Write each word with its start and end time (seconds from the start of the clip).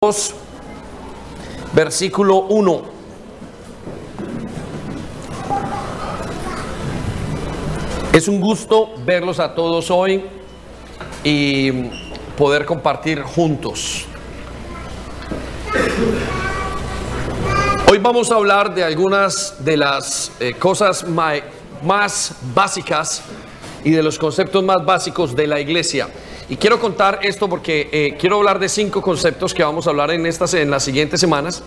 2, 0.00 0.32
versículo 1.72 2.42
1. 2.42 2.82
Es 8.12 8.28
un 8.28 8.40
gusto 8.40 8.94
verlos 9.04 9.40
a 9.40 9.56
todos 9.56 9.90
hoy 9.90 10.24
y 11.24 11.72
poder 12.36 12.64
compartir 12.64 13.22
juntos. 13.22 14.04
Hoy 17.90 17.98
vamos 17.98 18.30
a 18.30 18.36
hablar 18.36 18.72
de 18.72 18.84
algunas 18.84 19.64
de 19.64 19.78
las 19.78 20.30
eh, 20.38 20.54
cosas 20.54 21.06
más 21.08 22.36
básicas 22.54 23.24
y 23.82 23.90
de 23.90 24.04
los 24.04 24.16
conceptos 24.16 24.62
más 24.62 24.86
básicos 24.86 25.34
de 25.34 25.48
la 25.48 25.58
iglesia. 25.58 26.06
Y 26.50 26.56
quiero 26.56 26.80
contar 26.80 27.20
esto 27.22 27.46
porque 27.46 27.90
eh, 27.92 28.16
quiero 28.18 28.36
hablar 28.36 28.58
de 28.58 28.70
cinco 28.70 29.02
conceptos 29.02 29.52
que 29.52 29.62
vamos 29.62 29.86
a 29.86 29.90
hablar 29.90 30.10
en, 30.12 30.24
estas, 30.24 30.54
en 30.54 30.70
las 30.70 30.82
siguientes 30.82 31.20
semanas 31.20 31.62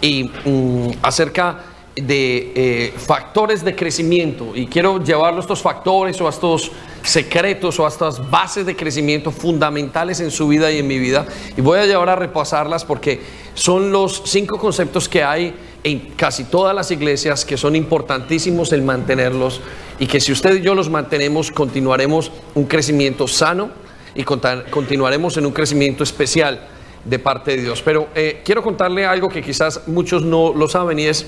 y 0.00 0.24
mm, 0.24 0.90
acerca 1.00 1.60
de 1.94 2.52
eh, 2.56 2.94
factores 2.96 3.64
de 3.64 3.76
crecimiento. 3.76 4.50
Y 4.52 4.66
quiero 4.66 5.02
llevarlo 5.02 5.38
a 5.38 5.40
estos 5.42 5.62
factores 5.62 6.20
o 6.20 6.26
a 6.26 6.30
estos 6.30 6.72
secretos 7.04 7.78
o 7.78 7.86
a 7.86 7.88
estas 7.88 8.28
bases 8.28 8.66
de 8.66 8.74
crecimiento 8.74 9.30
fundamentales 9.30 10.18
en 10.18 10.32
su 10.32 10.48
vida 10.48 10.72
y 10.72 10.78
en 10.78 10.88
mi 10.88 10.98
vida. 10.98 11.24
Y 11.56 11.60
voy 11.60 11.78
a 11.78 11.86
llevar 11.86 12.08
a 12.08 12.16
repasarlas 12.16 12.84
porque 12.84 13.20
son 13.54 13.92
los 13.92 14.22
cinco 14.26 14.58
conceptos 14.58 15.08
que 15.08 15.22
hay 15.22 15.54
en 15.84 16.00
casi 16.16 16.42
todas 16.44 16.74
las 16.74 16.90
iglesias 16.90 17.44
que 17.44 17.56
son 17.56 17.76
importantísimos 17.76 18.72
el 18.72 18.82
mantenerlos 18.82 19.60
y 20.00 20.08
que 20.08 20.20
si 20.20 20.32
usted 20.32 20.56
y 20.56 20.62
yo 20.62 20.74
los 20.74 20.90
mantenemos 20.90 21.52
continuaremos 21.52 22.32
un 22.56 22.64
crecimiento 22.64 23.28
sano 23.28 23.85
y 24.16 24.24
contar- 24.24 24.68
continuaremos 24.70 25.36
en 25.36 25.46
un 25.46 25.52
crecimiento 25.52 26.02
especial 26.02 26.66
de 27.04 27.18
parte 27.18 27.56
de 27.56 27.62
Dios. 27.62 27.82
Pero 27.82 28.08
eh, 28.14 28.40
quiero 28.44 28.62
contarle 28.62 29.04
algo 29.06 29.28
que 29.28 29.42
quizás 29.42 29.82
muchos 29.86 30.22
no 30.24 30.52
lo 30.54 30.68
saben 30.68 30.98
y 30.98 31.04
es 31.06 31.26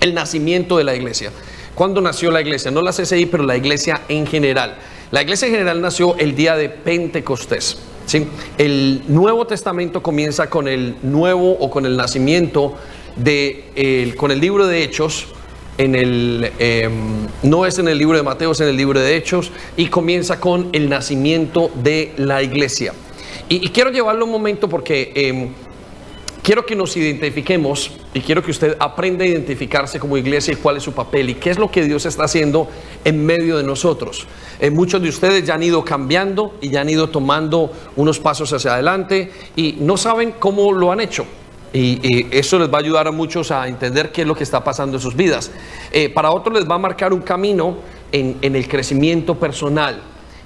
el 0.00 0.14
nacimiento 0.14 0.78
de 0.78 0.84
la 0.84 0.94
iglesia. 0.94 1.30
¿Cuándo 1.74 2.00
nació 2.00 2.30
la 2.30 2.40
iglesia? 2.40 2.70
No 2.70 2.80
la 2.82 2.92
CCI, 2.92 3.26
pero 3.26 3.44
la 3.44 3.56
iglesia 3.56 4.00
en 4.08 4.26
general. 4.26 4.76
La 5.10 5.22
iglesia 5.22 5.46
en 5.46 5.52
general 5.52 5.80
nació 5.80 6.16
el 6.16 6.34
día 6.34 6.56
de 6.56 6.68
Pentecostés. 6.70 7.78
¿sí? 8.06 8.26
El 8.56 9.02
Nuevo 9.08 9.46
Testamento 9.46 10.02
comienza 10.02 10.48
con 10.48 10.68
el 10.68 10.96
nuevo 11.02 11.52
o 11.52 11.70
con 11.70 11.84
el 11.84 11.96
nacimiento 11.96 12.74
de 13.16 14.14
con 14.16 14.30
el 14.30 14.40
libro 14.40 14.66
de 14.66 14.82
Hechos. 14.82 15.26
En 15.78 15.94
el, 15.94 16.52
eh, 16.58 16.88
no 17.42 17.66
es 17.66 17.78
en 17.78 17.88
el 17.88 17.98
libro 17.98 18.16
de 18.16 18.22
Mateo, 18.22 18.52
es 18.52 18.60
en 18.60 18.68
el 18.68 18.76
libro 18.76 18.98
de 18.98 19.16
Hechos 19.16 19.52
y 19.76 19.88
comienza 19.88 20.40
con 20.40 20.70
el 20.72 20.88
nacimiento 20.88 21.70
de 21.74 22.12
la 22.16 22.42
iglesia. 22.42 22.94
Y, 23.48 23.68
quiero 23.68 23.90
llevarlo 23.90 24.24
un 24.24 24.30
momento 24.30 24.68
porque 24.68 25.12
eh, 25.14 25.48
quiero 26.42 26.64
que 26.64 26.74
nos 26.74 26.96
identifiquemos 26.96 27.90
y 28.14 28.20
quiero 28.20 28.42
que 28.42 28.52
usted 28.52 28.76
aprenda 28.78 29.24
a 29.24 29.26
identificarse 29.26 29.98
como 29.98 30.16
iglesia 30.16 30.52
y 30.52 30.56
cuál 30.56 30.76
es 30.76 30.82
su 30.84 30.92
papel 30.92 31.30
y 31.30 31.34
qué 31.34 31.50
es 31.50 31.58
lo 31.58 31.70
que 31.70 31.82
Dios 31.82 32.06
está 32.06 32.24
haciendo 32.24 32.68
en 33.04 33.26
medio 33.26 33.56
de 33.56 33.64
nosotros. 33.64 34.26
Eh, 34.60 34.70
muchos 34.70 35.02
de 35.02 35.08
ustedes 35.08 35.44
ya 35.44 35.54
han 35.54 35.62
ido 35.62 35.84
cambiando 35.84 36.54
y 36.60 36.70
ya 36.70 36.80
han 36.80 36.88
ido 36.88 37.10
tomando 37.10 37.72
unos 37.96 38.18
pasos 38.20 38.52
hacia 38.52 38.74
adelante 38.74 39.30
y 39.56 39.76
no 39.80 39.96
saben 39.96 40.34
cómo 40.38 40.72
lo 40.72 40.92
han 40.92 41.00
hecho. 41.00 41.26
Y, 41.72 42.26
eso 42.36 42.58
les 42.58 42.72
va 42.72 42.78
a 42.78 42.80
ayudar 42.80 43.06
a 43.06 43.12
muchos 43.12 43.50
a 43.50 43.68
entender 43.68 44.12
qué 44.12 44.22
es 44.22 44.28
lo 44.28 44.34
que 44.34 44.44
está 44.44 44.62
pasando 44.64 44.96
en 44.96 45.02
sus 45.02 45.14
vidas. 45.14 45.50
Eh, 45.92 46.08
para 46.08 46.30
otros 46.30 46.54
les 46.58 46.68
va 46.68 46.76
a 46.76 46.78
marcar 46.78 47.12
un 47.12 47.20
camino 47.20 47.76
en, 48.12 48.38
en 48.40 48.56
el 48.56 48.68
crecimiento 48.68 49.34
personal 49.34 50.00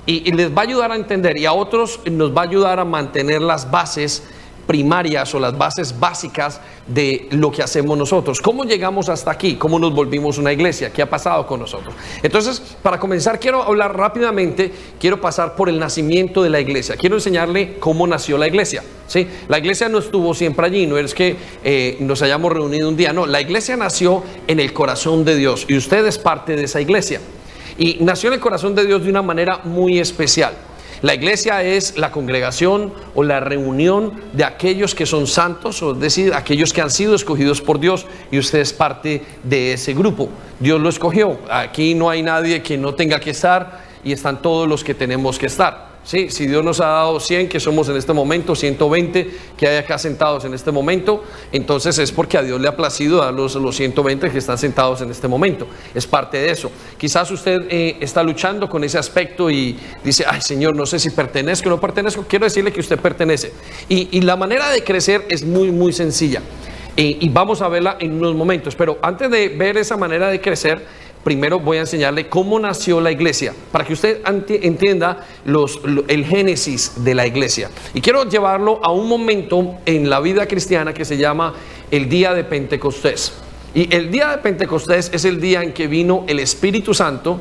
y, 0.06 0.28
y 0.28 0.32
les 0.32 0.50
va 0.50 0.62
a 0.62 0.64
ayudar 0.64 0.92
a 0.92 0.96
entender 0.96 1.36
y 1.36 1.46
a 1.46 1.52
otros 1.52 2.00
nos 2.10 2.34
va 2.36 2.42
a 2.42 2.44
ayudar 2.44 2.80
a 2.80 2.84
mantener 2.84 3.42
las 3.42 3.70
bases 3.70 4.22
primarias 4.70 5.34
o 5.34 5.40
las 5.40 5.58
bases 5.58 5.98
básicas 5.98 6.60
de 6.86 7.26
lo 7.32 7.50
que 7.50 7.60
hacemos 7.60 7.98
nosotros. 7.98 8.40
¿Cómo 8.40 8.62
llegamos 8.62 9.08
hasta 9.08 9.32
aquí? 9.32 9.56
¿Cómo 9.56 9.80
nos 9.80 9.92
volvimos 9.92 10.38
una 10.38 10.52
iglesia? 10.52 10.92
¿Qué 10.92 11.02
ha 11.02 11.10
pasado 11.10 11.44
con 11.44 11.58
nosotros? 11.58 11.92
Entonces, 12.22 12.62
para 12.80 12.96
comenzar, 13.00 13.40
quiero 13.40 13.64
hablar 13.64 13.96
rápidamente, 13.96 14.70
quiero 15.00 15.20
pasar 15.20 15.56
por 15.56 15.68
el 15.68 15.76
nacimiento 15.76 16.44
de 16.44 16.50
la 16.50 16.60
iglesia. 16.60 16.94
Quiero 16.96 17.16
enseñarle 17.16 17.78
cómo 17.80 18.06
nació 18.06 18.38
la 18.38 18.46
iglesia. 18.46 18.84
¿sí? 19.08 19.26
La 19.48 19.58
iglesia 19.58 19.88
no 19.88 19.98
estuvo 19.98 20.34
siempre 20.34 20.66
allí, 20.66 20.86
no 20.86 20.98
es 20.98 21.14
que 21.14 21.36
eh, 21.64 21.96
nos 21.98 22.22
hayamos 22.22 22.52
reunido 22.52 22.88
un 22.88 22.96
día, 22.96 23.12
no, 23.12 23.26
la 23.26 23.40
iglesia 23.40 23.76
nació 23.76 24.22
en 24.46 24.60
el 24.60 24.72
corazón 24.72 25.24
de 25.24 25.34
Dios 25.34 25.66
y 25.66 25.76
usted 25.76 26.06
es 26.06 26.16
parte 26.16 26.54
de 26.54 26.62
esa 26.62 26.80
iglesia. 26.80 27.20
Y 27.76 27.96
nació 28.02 28.28
en 28.28 28.34
el 28.34 28.40
corazón 28.40 28.76
de 28.76 28.86
Dios 28.86 29.02
de 29.02 29.10
una 29.10 29.22
manera 29.22 29.62
muy 29.64 29.98
especial. 29.98 30.69
La 31.02 31.14
iglesia 31.14 31.62
es 31.62 31.96
la 31.96 32.10
congregación 32.12 32.92
o 33.14 33.22
la 33.22 33.40
reunión 33.40 34.20
de 34.34 34.44
aquellos 34.44 34.94
que 34.94 35.06
son 35.06 35.26
santos, 35.26 35.82
o 35.82 35.92
es 35.92 36.00
decir, 36.00 36.34
aquellos 36.34 36.74
que 36.74 36.82
han 36.82 36.90
sido 36.90 37.14
escogidos 37.14 37.62
por 37.62 37.80
Dios 37.80 38.06
y 38.30 38.38
usted 38.38 38.58
es 38.58 38.74
parte 38.74 39.22
de 39.42 39.72
ese 39.72 39.94
grupo. 39.94 40.28
Dios 40.58 40.78
lo 40.78 40.90
escogió. 40.90 41.38
Aquí 41.50 41.94
no 41.94 42.10
hay 42.10 42.22
nadie 42.22 42.62
que 42.62 42.76
no 42.76 42.94
tenga 42.94 43.18
que 43.18 43.30
estar 43.30 43.80
y 44.04 44.12
están 44.12 44.42
todos 44.42 44.68
los 44.68 44.84
que 44.84 44.94
tenemos 44.94 45.38
que 45.38 45.46
estar. 45.46 45.89
Sí, 46.02 46.30
si 46.30 46.46
Dios 46.46 46.64
nos 46.64 46.80
ha 46.80 46.86
dado 46.86 47.20
100 47.20 47.48
que 47.48 47.60
somos 47.60 47.88
en 47.90 47.96
este 47.96 48.12
momento, 48.14 48.54
120 48.56 49.30
que 49.56 49.68
hay 49.68 49.76
acá 49.76 49.98
sentados 49.98 50.44
en 50.46 50.54
este 50.54 50.72
momento, 50.72 51.22
entonces 51.52 51.98
es 51.98 52.10
porque 52.10 52.38
a 52.38 52.42
Dios 52.42 52.58
le 52.58 52.68
ha 52.68 52.74
placido 52.74 53.18
dar 53.18 53.34
los, 53.34 53.54
los 53.56 53.76
120 53.76 54.30
que 54.30 54.38
están 54.38 54.56
sentados 54.56 55.02
en 55.02 55.10
este 55.10 55.28
momento. 55.28 55.66
Es 55.94 56.06
parte 56.06 56.38
de 56.38 56.50
eso. 56.50 56.70
Quizás 56.96 57.30
usted 57.30 57.58
eh, 57.68 57.98
está 58.00 58.22
luchando 58.22 58.68
con 58.68 58.82
ese 58.82 58.98
aspecto 58.98 59.50
y 59.50 59.76
dice, 60.02 60.24
ay 60.26 60.40
Señor, 60.40 60.74
no 60.74 60.86
sé 60.86 60.98
si 60.98 61.10
pertenezco 61.10 61.68
o 61.68 61.72
no 61.72 61.80
pertenezco. 61.80 62.24
Quiero 62.26 62.46
decirle 62.46 62.72
que 62.72 62.80
usted 62.80 62.98
pertenece. 62.98 63.52
Y, 63.88 64.20
la 64.20 64.36
manera 64.36 64.70
de 64.70 64.84
crecer 64.84 65.26
es 65.28 65.44
muy, 65.44 65.70
muy 65.70 65.92
sencilla. 65.92 66.40
Eh, 66.96 67.16
y 67.20 67.28
vamos 67.28 67.62
a 67.62 67.68
verla 67.68 67.96
en 68.00 68.14
unos 68.14 68.34
momentos. 68.34 68.74
Pero 68.74 68.98
antes 69.02 69.30
de 69.30 69.48
ver 69.48 69.76
esa 69.76 69.96
manera 69.96 70.28
de 70.28 70.40
crecer, 70.40 70.84
primero 71.24 71.60
voy 71.60 71.78
a 71.78 71.80
enseñarle 71.80 72.28
cómo 72.28 72.58
nació 72.58 73.00
la 73.00 73.10
iglesia, 73.10 73.54
para 73.72 73.84
que 73.84 73.92
usted 73.92 74.22
entienda 74.62 75.26
el 76.08 76.24
génesis 76.24 77.04
de 77.04 77.14
la 77.14 77.26
iglesia. 77.26 77.70
Y 77.94 78.00
quiero 78.00 78.24
llevarlo 78.28 78.80
a 78.82 78.90
un 78.90 79.08
momento 79.08 79.76
en 79.86 80.08
la 80.08 80.20
vida 80.20 80.46
cristiana 80.46 80.94
que 80.94 81.04
se 81.04 81.16
llama 81.16 81.54
el 81.90 82.08
día 82.08 82.34
de 82.34 82.44
Pentecostés. 82.44 83.32
Y 83.74 83.94
el 83.94 84.10
día 84.10 84.30
de 84.30 84.38
Pentecostés 84.38 85.10
es 85.12 85.24
el 85.24 85.40
día 85.40 85.62
en 85.62 85.72
que 85.72 85.86
vino 85.86 86.24
el 86.26 86.40
Espíritu 86.40 86.94
Santo 86.94 87.38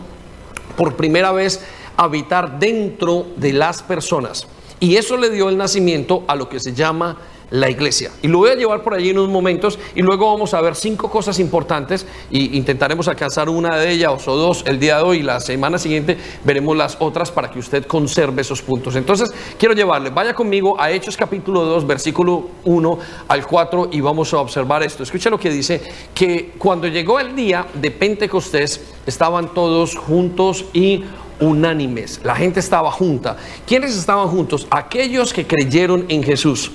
por 0.76 0.96
primera 0.96 1.32
vez 1.32 1.62
a 1.98 2.04
habitar 2.04 2.60
dentro 2.60 3.28
de 3.36 3.54
las 3.54 3.82
personas. 3.82 4.48
Y 4.80 4.96
eso 4.96 5.18
le 5.18 5.30
dio 5.30 5.50
el 5.50 5.58
nacimiento 5.58 6.24
a 6.28 6.36
lo 6.36 6.48
que 6.48 6.60
se 6.60 6.74
llama 6.74 7.18
la 7.52 7.70
iglesia. 7.70 8.12
Y 8.22 8.28
lo 8.28 8.40
voy 8.40 8.52
a 8.52 8.56
llevar 8.56 8.84
por 8.84 8.94
allí 8.94 9.10
en 9.10 9.18
unos 9.18 9.32
momentos 9.32 9.80
y 9.96 10.02
luego 10.02 10.32
vamos 10.32 10.54
a 10.54 10.62
ver 10.62 10.76
cinco 10.76 11.10
cosas 11.10 11.40
importantes 11.40 12.06
y 12.30 12.58
intentaremos 12.58 13.08
alcanzar 13.08 13.50
una 13.50 13.78
de 13.78 13.92
ellas 13.92 14.28
o 14.28 14.36
dos 14.36 14.64
el 14.66 14.80
día 14.80 14.98
de 14.98 15.04
hoy 15.04 15.20
y 15.20 15.24
la 15.24 15.40
semana 15.40 15.78
siguiente 15.78 16.18
veremos 16.44 16.76
las 16.78 16.98
otras 17.00 17.32
para 17.32 17.50
que 17.50 17.60
usted 17.60 17.86
conserve 17.86 18.42
esos 18.42 18.62
puntos. 18.62 18.96
Entonces, 18.96 19.32
quiero 19.58 19.74
llevarle, 19.74 20.10
vaya 20.10 20.34
conmigo 20.34 20.80
a 20.80 20.92
Hechos 20.92 21.18
capítulo 21.18 21.66
2, 21.66 21.88
versículo 21.88 22.50
1 22.66 23.00
al 23.28 23.46
4 23.46 23.90
y 23.92 24.02
vamos 24.02 24.34
a 24.34 24.40
observar 24.40 24.84
esto. 24.84 25.04
Escucha 25.04 25.30
lo 25.30 25.40
que 25.40 25.50
dice, 25.50 25.82
que 26.14 26.54
cuando 26.58 26.88
llegó 26.88 27.20
el 27.20 27.36
día 27.36 27.66
de 27.74 27.92
Pentecostés 27.92 28.82
estaban 29.06 29.54
todos 29.54 29.96
juntos 29.96 30.66
y 30.74 31.04
unánimes. 31.40 32.20
La 32.24 32.36
gente 32.36 32.60
estaba 32.60 32.92
junta. 32.92 33.38
¿Quiénes 33.66 33.96
estaban 33.96 34.28
juntos? 34.28 34.68
Aquellos 34.70 35.34
que 35.34 35.48
creyeron 35.48 36.06
en 36.10 36.24
Jesús 36.24 36.72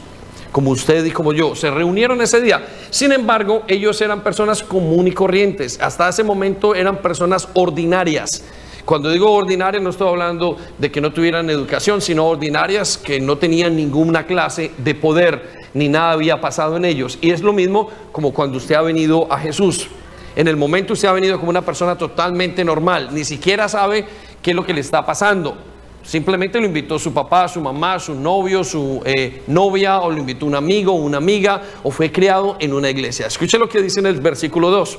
como 0.55 0.71
usted 0.71 1.05
y 1.05 1.11
como 1.11 1.33
yo, 1.33 1.57
se 1.57 1.69
reunieron 1.69 2.23
ese 2.23 2.41
día. 2.41 2.65
Sin 2.91 3.11
embargo, 3.11 3.65
ellos 3.67 4.01
eran 4.01 4.21
personas 4.21 4.63
común 4.63 5.09
y 5.09 5.11
corrientes. 5.11 5.81
Hasta 5.83 6.09
ese 6.09 6.23
momento 6.23 6.77
eran 6.77 6.99
personas 6.99 7.49
ordinarias. 7.55 8.45
Cuando 8.85 9.11
digo 9.11 9.33
ordinarias 9.33 9.83
no 9.83 9.91
estoy 9.91 10.07
hablando 10.07 10.57
de 10.79 10.93
que 10.93 11.01
no 11.01 11.13
tuvieran 11.13 11.51
educación, 11.51 12.01
sino 12.01 12.29
ordinarias 12.29 12.97
que 12.97 13.19
no 13.19 13.37
tenían 13.37 13.75
ninguna 13.75 14.29
clase 14.29 14.71
de 14.79 14.95
poder, 14.95 15.43
ni 15.75 15.89
nada 15.89 16.13
había 16.13 16.41
pasado 16.41 16.77
en 16.77 16.85
ellos. 16.85 17.19
Y 17.21 17.33
es 17.33 17.43
lo 17.43 17.53
mismo 17.53 17.91
como 18.13 18.33
cuando 18.33 18.59
usted 18.59 18.77
ha 18.77 18.83
venido 18.83 19.27
a 19.33 19.41
Jesús. 19.41 19.89
En 20.37 20.47
el 20.47 20.57
momento 20.57 20.93
usted 20.93 21.09
ha 21.09 21.13
venido 21.13 21.37
como 21.41 21.51
una 21.51 21.63
persona 21.63 21.99
totalmente 21.99 22.65
normal, 22.65 23.09
ni 23.11 23.25
siquiera 23.25 23.69
sabe 23.69 24.07
qué 24.41 24.53
es 24.53 24.57
lo 24.57 24.65
que 24.65 24.73
le 24.73 24.83
está 24.83 25.05
pasando. 25.05 25.74
Simplemente 26.05 26.61
lo 26.61 26.67
invitó 26.67 26.99
su 26.99 27.15
papá, 27.15 27.49
su 27.49 27.63
mamá, 27.63 27.99
su 27.99 28.15
novio, 28.15 28.63
su 28.63 29.01
eh, 29.07 29.43
novia, 29.47 30.01
o 30.01 30.11
lo 30.11 30.19
invitó 30.19 30.45
un 30.45 30.55
amigo, 30.55 30.93
una 30.93 31.17
amiga, 31.17 31.63
o 31.83 31.91
fue 31.91 32.13
criado 32.13 32.57
en 32.61 32.75
una 32.75 32.91
iglesia. 32.91 33.27
Escuche 33.27 33.59
lo 33.59 33.69
que 33.69 33.81
dice 33.81 34.01
en 34.01 34.07
el 34.07 34.21
versículo 34.21 34.71
2. 34.71 34.99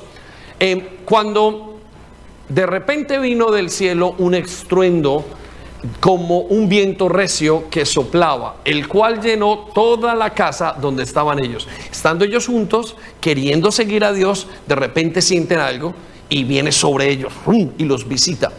Eh, 0.58 0.98
cuando 1.04 1.76
de 2.48 2.66
repente 2.66 3.20
vino 3.20 3.52
del 3.52 3.70
cielo 3.70 4.16
un 4.18 4.34
estruendo 4.34 5.24
como 6.00 6.40
un 6.40 6.68
viento 6.68 7.08
recio 7.08 7.70
que 7.70 7.86
soplaba, 7.86 8.56
el 8.64 8.88
cual 8.88 9.20
llenó 9.20 9.68
toda 9.72 10.12
la 10.16 10.30
casa 10.30 10.74
donde 10.80 11.04
estaban 11.04 11.38
ellos. 11.38 11.68
Estando 11.88 12.24
ellos 12.24 12.46
juntos, 12.46 12.96
queriendo 13.20 13.70
seguir 13.70 14.04
a 14.04 14.12
Dios, 14.12 14.48
de 14.66 14.74
repente 14.74 15.22
sienten 15.22 15.60
algo 15.60 15.94
y 16.28 16.42
viene 16.42 16.72
sobre 16.72 17.10
ellos 17.10 17.32
y 17.78 17.84
los 17.84 18.08
visita. 18.08 18.50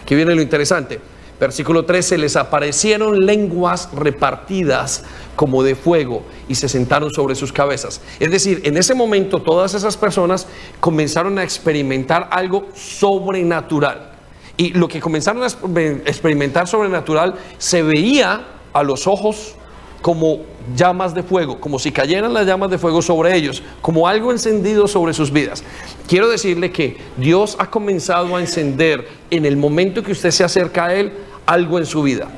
Aquí 0.00 0.14
viene 0.14 0.34
lo 0.36 0.42
interesante. 0.42 1.11
Versículo 1.42 1.84
13, 1.84 2.18
les 2.18 2.36
aparecieron 2.36 3.18
lenguas 3.26 3.88
repartidas 3.92 5.02
como 5.34 5.64
de 5.64 5.74
fuego 5.74 6.22
y 6.46 6.54
se 6.54 6.68
sentaron 6.68 7.10
sobre 7.10 7.34
sus 7.34 7.52
cabezas. 7.52 8.00
Es 8.20 8.30
decir, 8.30 8.60
en 8.62 8.76
ese 8.76 8.94
momento 8.94 9.42
todas 9.42 9.74
esas 9.74 9.96
personas 9.96 10.46
comenzaron 10.78 11.40
a 11.40 11.42
experimentar 11.42 12.28
algo 12.30 12.68
sobrenatural. 12.76 14.12
Y 14.56 14.68
lo 14.74 14.86
que 14.86 15.00
comenzaron 15.00 15.42
a 15.42 15.46
experimentar 15.46 16.68
sobrenatural 16.68 17.34
se 17.58 17.82
veía 17.82 18.46
a 18.72 18.84
los 18.84 19.08
ojos 19.08 19.56
como 20.00 20.42
llamas 20.76 21.12
de 21.12 21.24
fuego, 21.24 21.58
como 21.60 21.80
si 21.80 21.90
cayeran 21.90 22.32
las 22.32 22.46
llamas 22.46 22.70
de 22.70 22.78
fuego 22.78 23.02
sobre 23.02 23.34
ellos, 23.34 23.64
como 23.80 24.06
algo 24.06 24.30
encendido 24.30 24.86
sobre 24.86 25.12
sus 25.12 25.32
vidas. 25.32 25.64
Quiero 26.06 26.28
decirle 26.28 26.70
que 26.70 26.98
Dios 27.16 27.56
ha 27.58 27.68
comenzado 27.68 28.36
a 28.36 28.40
encender 28.40 29.08
en 29.30 29.44
el 29.44 29.56
momento 29.56 30.04
que 30.04 30.12
usted 30.12 30.30
se 30.30 30.44
acerca 30.44 30.86
a 30.86 30.94
Él 30.94 31.12
algo 31.46 31.78
en 31.78 31.86
su 31.86 32.02
vida. 32.02 32.28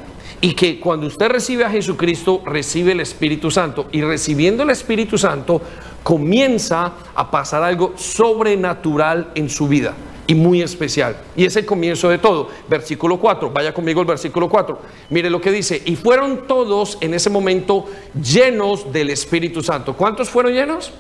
Y 0.41 0.55
que 0.55 0.79
cuando 0.79 1.07
usted 1.07 1.29
recibe 1.29 1.65
a 1.65 1.71
Jesucristo, 1.71 2.43
recibe 2.45 2.93
el 2.93 3.01
Espíritu 3.01 3.51
Santo. 3.51 3.87
Y 3.93 4.03
recibiendo 4.03 4.63
el 4.63 4.71
Espíritu 4.71 5.17
Santo, 5.17 5.61
comienza 6.03 6.93
a 7.15 7.31
pasar 7.31 7.63
algo 7.63 7.95
sobrenatural 7.97 9.31
en 9.35 9.49
su 9.49 9.67
vida 9.69 9.95
y 10.27 10.35
muy 10.35 10.63
especial. 10.63 11.17
Y 11.37 11.45
es 11.45 11.57
el 11.57 11.67
comienzo 11.67 12.09
de 12.09 12.19
todo. 12.19 12.49
Versículo 12.69 13.19
4, 13.19 13.51
vaya 13.51 13.75
conmigo 13.75 14.01
el 14.01 14.07
versículo 14.07 14.49
4. 14.49 14.79
Mire 15.11 15.31
lo 15.31 15.41
que 15.41 15.51
dice, 15.51 15.83
y 15.85 15.97
fueron 15.97 16.47
todos 16.47 16.99
en 17.01 17.15
ese 17.15 17.31
momento 17.31 17.87
llenos 18.15 18.93
del 18.93 19.11
Espíritu 19.11 19.63
Santo. 19.63 19.95
¿Cuántos 19.95 20.29
fueron 20.29 20.53
llenos? 20.53 20.93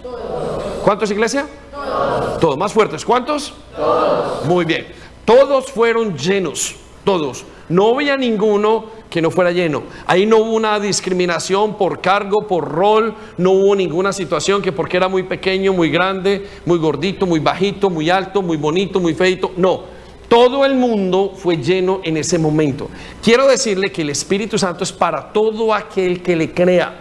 ¿Cuántos 0.83 1.11
iglesia? 1.11 1.47
Todos. 1.71 2.41
Todos, 2.41 2.59
más 2.59 2.73
fuertes. 2.73 3.05
¿Cuántos? 3.05 3.55
Todos. 3.75 4.45
Muy 4.47 4.65
bien. 4.65 4.87
Todos 5.25 5.71
fueron 5.71 6.17
llenos, 6.17 6.77
todos. 7.05 7.45
No 7.69 7.95
había 7.95 8.17
ninguno 8.17 8.87
que 9.09 9.23
no 9.23 9.31
fuera 9.31 9.53
lleno. 9.53 9.85
Ahí 10.07 10.27
no 10.27 10.39
hubo 10.39 10.55
una 10.55 10.79
discriminación 10.81 11.79
por 11.79 12.01
cargo, 12.01 12.47
por 12.47 12.69
rol, 12.69 13.15
no 13.39 13.53
hubo 13.53 13.77
ninguna 13.77 14.13
situación 14.13 14.61
que 14.61 14.73
porque 14.73 14.97
era 14.97 15.09
muy 15.09 15.23
pequeño, 15.23 15.73
muy 15.73 15.89
grande, 15.89 16.47
muy 16.67 16.79
gordito, 16.79 17.25
muy 17.25 17.41
bajito, 17.41 17.89
muy 17.89 18.11
alto, 18.11 18.43
muy 18.43 18.57
bonito, 18.57 18.99
muy 19.01 19.15
feito. 19.15 19.53
No, 19.57 19.83
todo 20.29 20.65
el 20.65 20.75
mundo 20.75 21.33
fue 21.37 21.59
lleno 21.59 22.01
en 22.03 22.17
ese 22.17 22.39
momento. 22.39 22.91
Quiero 23.23 23.47
decirle 23.47 23.93
que 23.93 24.03
el 24.03 24.11
Espíritu 24.11 24.59
Santo 24.59 24.83
es 24.83 24.93
para 24.93 25.33
todo 25.33 25.73
aquel 25.73 26.23
que 26.23 26.35
le 26.35 26.51
crea. 26.51 27.01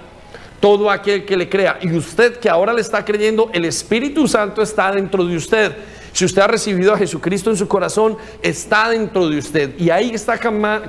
Todo 0.59 0.89
aquel 0.89 1.25
que 1.25 1.36
le 1.36 1.50
crea. 1.50 1.80
Y 1.81 1.92
usted 1.94 2.38
que 2.38 2.48
ahora 2.48 2.74
le 2.74 2.81
está 2.81 3.04
creyendo, 3.04 3.50
el 3.54 3.66
Espíritu 3.66 4.27
Santo 4.27 4.62
está 4.62 4.92
dentro 4.92 5.25
de 5.25 5.36
usted. 5.36 5.75
Si 6.13 6.25
usted 6.25 6.44
ha 6.44 6.48
recibido 6.48 6.94
a 6.94 6.98
Jesucristo 6.98 7.50
en 7.50 7.57
su 7.57 7.68
corazón, 7.68 8.18
está 8.44 8.89
dentro 8.89 9.27
de 9.30 9.39
usted. 9.39 9.80
Y 9.80 9.89
ahí 9.89 10.12
está 10.12 10.39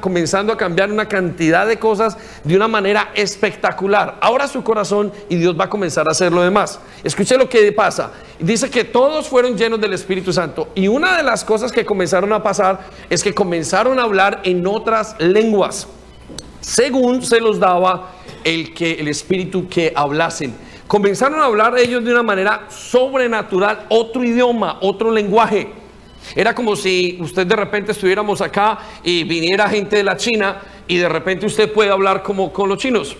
comenzando 0.00 0.52
a 0.52 0.56
cambiar 0.58 0.92
una 0.92 1.08
cantidad 1.08 1.66
de 1.66 1.78
cosas 1.78 2.18
de 2.44 2.54
una 2.54 2.68
manera 2.68 3.10
espectacular. 3.14 4.18
Ahora 4.20 4.46
su 4.46 4.62
corazón 4.62 5.10
y 5.30 5.36
Dios 5.36 5.58
va 5.58 5.64
a 5.64 5.70
comenzar 5.70 6.06
a 6.06 6.10
hacer 6.10 6.30
lo 6.30 6.42
demás. 6.42 6.78
Escuche 7.02 7.38
lo 7.38 7.48
que 7.48 7.72
pasa. 7.72 8.12
Dice 8.38 8.68
que 8.68 8.84
todos 8.84 9.26
fueron 9.26 9.56
llenos 9.56 9.80
del 9.80 9.94
Espíritu 9.94 10.30
Santo. 10.30 10.68
Y 10.74 10.88
una 10.88 11.16
de 11.16 11.22
las 11.22 11.42
cosas 11.42 11.72
que 11.72 11.86
comenzaron 11.86 12.30
a 12.34 12.42
pasar 12.42 12.80
es 13.08 13.22
que 13.22 13.32
comenzaron 13.32 13.98
a 13.98 14.02
hablar 14.02 14.42
en 14.44 14.66
otras 14.66 15.16
lenguas. 15.18 15.88
Según 16.60 17.22
se 17.24 17.40
los 17.40 17.58
daba 17.58 18.10
el 18.44 18.74
que 18.74 18.92
el 18.92 19.08
Espíritu 19.08 19.68
que 19.68 19.90
hablasen 19.96 20.54
comenzaron 20.86 21.40
a 21.40 21.46
hablar 21.46 21.76
ellos 21.78 22.04
de 22.04 22.12
una 22.12 22.22
manera 22.22 22.66
sobrenatural, 22.68 23.86
otro 23.88 24.24
idioma, 24.24 24.78
otro 24.80 25.10
lenguaje. 25.10 25.68
Era 26.34 26.54
como 26.54 26.74
si 26.76 27.18
usted 27.20 27.46
de 27.46 27.56
repente 27.56 27.92
estuviéramos 27.92 28.40
acá 28.40 28.78
y 29.02 29.24
viniera 29.24 29.68
gente 29.68 29.96
de 29.96 30.04
la 30.04 30.16
China 30.16 30.58
y 30.86 30.96
de 30.96 31.08
repente 31.08 31.46
usted 31.46 31.72
puede 31.72 31.90
hablar 31.90 32.22
como 32.22 32.52
con 32.52 32.68
los 32.68 32.78
chinos. 32.78 33.16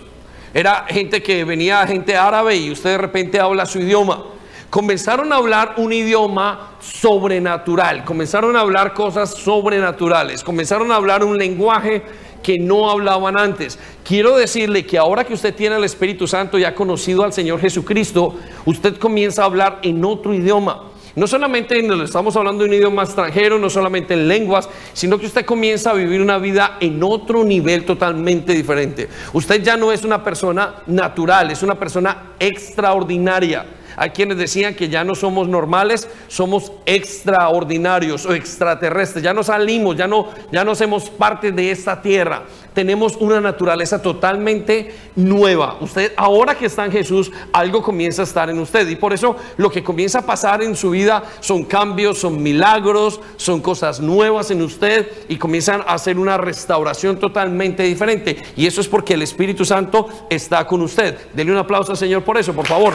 Era 0.53 0.85
gente 0.87 1.21
que 1.21 1.43
venía, 1.43 1.85
gente 1.85 2.15
árabe 2.15 2.55
y 2.55 2.71
usted 2.71 2.91
de 2.91 2.97
repente 2.97 3.39
habla 3.39 3.65
su 3.65 3.79
idioma. 3.79 4.23
Comenzaron 4.69 5.31
a 5.31 5.37
hablar 5.37 5.75
un 5.77 5.93
idioma 5.93 6.71
sobrenatural, 6.79 8.03
comenzaron 8.03 8.55
a 8.55 8.61
hablar 8.61 8.93
cosas 8.93 9.33
sobrenaturales, 9.35 10.43
comenzaron 10.43 10.91
a 10.91 10.95
hablar 10.95 11.23
un 11.23 11.37
lenguaje 11.37 12.03
que 12.45 12.59
no 12.59 12.91
hablaban 12.91 13.39
antes. 13.39 13.79
Quiero 14.03 14.37
decirle 14.37 14.85
que 14.85 14.99
ahora 14.99 15.23
que 15.23 15.33
usted 15.33 15.55
tiene 15.55 15.77
el 15.77 15.83
Espíritu 15.83 16.27
Santo 16.27 16.59
y 16.59 16.63
ha 16.63 16.75
conocido 16.75 17.23
al 17.23 17.33
Señor 17.33 17.59
Jesucristo, 17.59 18.35
usted 18.65 18.97
comienza 18.97 19.41
a 19.41 19.45
hablar 19.45 19.79
en 19.81 20.05
otro 20.05 20.31
idioma. 20.31 20.91
No 21.15 21.25
solamente 21.25 21.79
estamos 22.03 22.35
hablando 22.35 22.63
de 22.63 22.69
un 22.69 22.75
idioma 22.75 23.01
extranjero, 23.01 23.57
no 23.57 23.71
solamente 23.71 24.13
en 24.13 24.27
lenguas, 24.27 24.69
sino 24.93 25.17
que 25.17 25.25
usted 25.25 25.43
comienza 25.43 25.89
a 25.89 25.93
vivir 25.95 26.21
una 26.21 26.37
vida 26.37 26.77
en 26.81 27.01
otro 27.01 27.43
nivel 27.43 27.83
totalmente 27.83 28.53
diferente. 28.53 29.09
Usted 29.33 29.63
ya 29.63 29.75
no 29.75 29.91
es 29.91 30.03
una 30.03 30.23
persona 30.23 30.83
natural, 30.85 31.49
es 31.49 31.63
una 31.63 31.79
persona 31.79 32.33
extraordinaria. 32.37 33.65
Hay 33.97 34.11
quienes 34.11 34.37
decían 34.37 34.75
que 34.75 34.89
ya 34.89 35.03
no 35.03 35.15
somos 35.15 35.47
normales, 35.47 36.07
somos 36.27 36.71
extraordinarios 36.85 38.25
o 38.25 38.33
extraterrestres. 38.33 39.23
Ya 39.23 39.33
no 39.33 39.43
salimos, 39.43 39.95
ya 39.95 40.07
no, 40.07 40.29
ya 40.51 40.63
no 40.63 40.71
hacemos 40.71 41.09
parte 41.09 41.51
de 41.51 41.71
esta 41.71 42.01
tierra. 42.01 42.43
Tenemos 42.73 43.15
una 43.15 43.39
naturaleza 43.39 44.01
totalmente 44.01 44.93
nueva. 45.15 45.77
Usted, 45.79 46.11
ahora 46.17 46.55
que 46.55 46.65
está 46.65 46.83
en 46.83 46.91
Jesús, 46.91 47.31
algo 47.53 47.81
comienza 47.81 48.23
a 48.23 48.25
estar 48.25 48.49
en 48.49 48.59
usted. 48.59 48.87
Y 48.89 48.97
por 48.97 49.13
eso 49.13 49.37
lo 49.57 49.71
que 49.71 49.83
comienza 49.83 50.19
a 50.19 50.25
pasar 50.25 50.61
en 50.61 50.75
su 50.75 50.89
vida 50.89 51.23
son 51.39 51.63
cambios, 51.63 52.19
son 52.19 52.43
milagros, 52.43 53.21
son 53.37 53.61
cosas 53.61 54.01
nuevas 54.01 54.51
en 54.51 54.61
usted 54.61 55.07
y 55.29 55.37
comienzan 55.37 55.81
a 55.81 55.93
hacer 55.93 56.19
una 56.19 56.37
restauración 56.37 57.17
totalmente 57.17 57.83
diferente. 57.83 58.37
Y 58.57 58.67
eso 58.67 58.81
es 58.81 58.87
porque 58.87 59.13
el 59.13 59.21
Espíritu 59.21 59.63
Santo 59.63 60.07
está 60.29 60.67
con 60.67 60.81
usted. 60.81 61.17
Dele 61.33 61.51
un 61.51 61.57
aplauso 61.57 61.91
al 61.91 61.97
Señor 61.97 62.23
por 62.23 62.37
eso, 62.37 62.53
por 62.53 62.67
favor. 62.67 62.93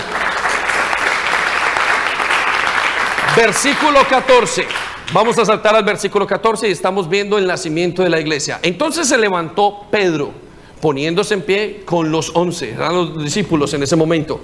Versículo 3.37 4.01
14. 4.09 4.67
Vamos 5.13 5.39
a 5.39 5.45
saltar 5.45 5.77
al 5.77 5.85
versículo 5.85 6.27
14 6.27 6.69
y 6.69 6.73
estamos 6.73 7.09
viendo 7.09 7.39
el 7.39 7.47
nacimiento 7.47 8.03
de 8.03 8.11
la 8.11 8.19
iglesia. 8.19 8.59
Entonces 8.61 9.07
se 9.07 9.17
levantó 9.17 9.87
Pedro, 9.89 10.33
poniéndose 10.81 11.35
en 11.35 11.43
pie 11.43 11.83
con 11.85 12.11
los 12.11 12.33
once, 12.35 12.71
eran 12.71 12.95
los 12.95 13.23
discípulos 13.23 13.73
en 13.75 13.85
ese 13.85 13.95
momento. 13.95 14.41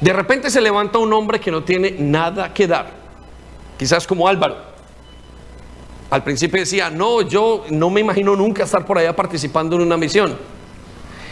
De 0.00 0.12
repente 0.12 0.50
se 0.50 0.60
levanta 0.60 0.98
un 0.98 1.12
hombre 1.12 1.40
que 1.40 1.50
no 1.50 1.64
tiene 1.64 1.96
nada 1.98 2.54
que 2.54 2.68
dar, 2.68 2.92
quizás 3.76 4.06
como 4.06 4.28
Álvaro. 4.28 4.56
Al 6.08 6.22
principio 6.22 6.60
decía, 6.60 6.90
no, 6.90 7.22
yo 7.22 7.64
no 7.70 7.90
me 7.90 8.00
imagino 8.00 8.36
nunca 8.36 8.62
estar 8.62 8.86
por 8.86 8.98
allá 8.98 9.14
participando 9.16 9.74
en 9.74 9.82
una 9.82 9.96
misión. 9.96 10.36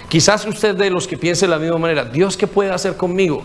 Quizás 0.08 0.44
usted 0.44 0.74
de 0.74 0.90
los 0.90 1.06
que 1.06 1.16
piense 1.16 1.46
de 1.46 1.50
la 1.50 1.58
misma 1.58 1.78
manera, 1.78 2.04
Dios, 2.04 2.36
¿qué 2.36 2.48
puede 2.48 2.72
hacer 2.72 2.96
conmigo? 2.96 3.44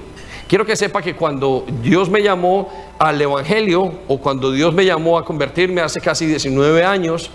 Quiero 0.52 0.66
que 0.66 0.76
sepa 0.76 1.02
que 1.02 1.16
cuando 1.16 1.66
Dios 1.82 2.10
me 2.10 2.22
llamó 2.22 2.68
al 3.00 3.22
Evangelio 3.22 3.90
o 4.10 4.18
cuando 4.18 4.52
Dios 4.52 4.74
me 4.74 4.84
llamó 4.84 5.18
a 5.18 5.24
convertirme 5.24 5.80
hace 5.80 6.02
casi 6.02 6.26
19 6.26 6.84
años, 6.84 7.30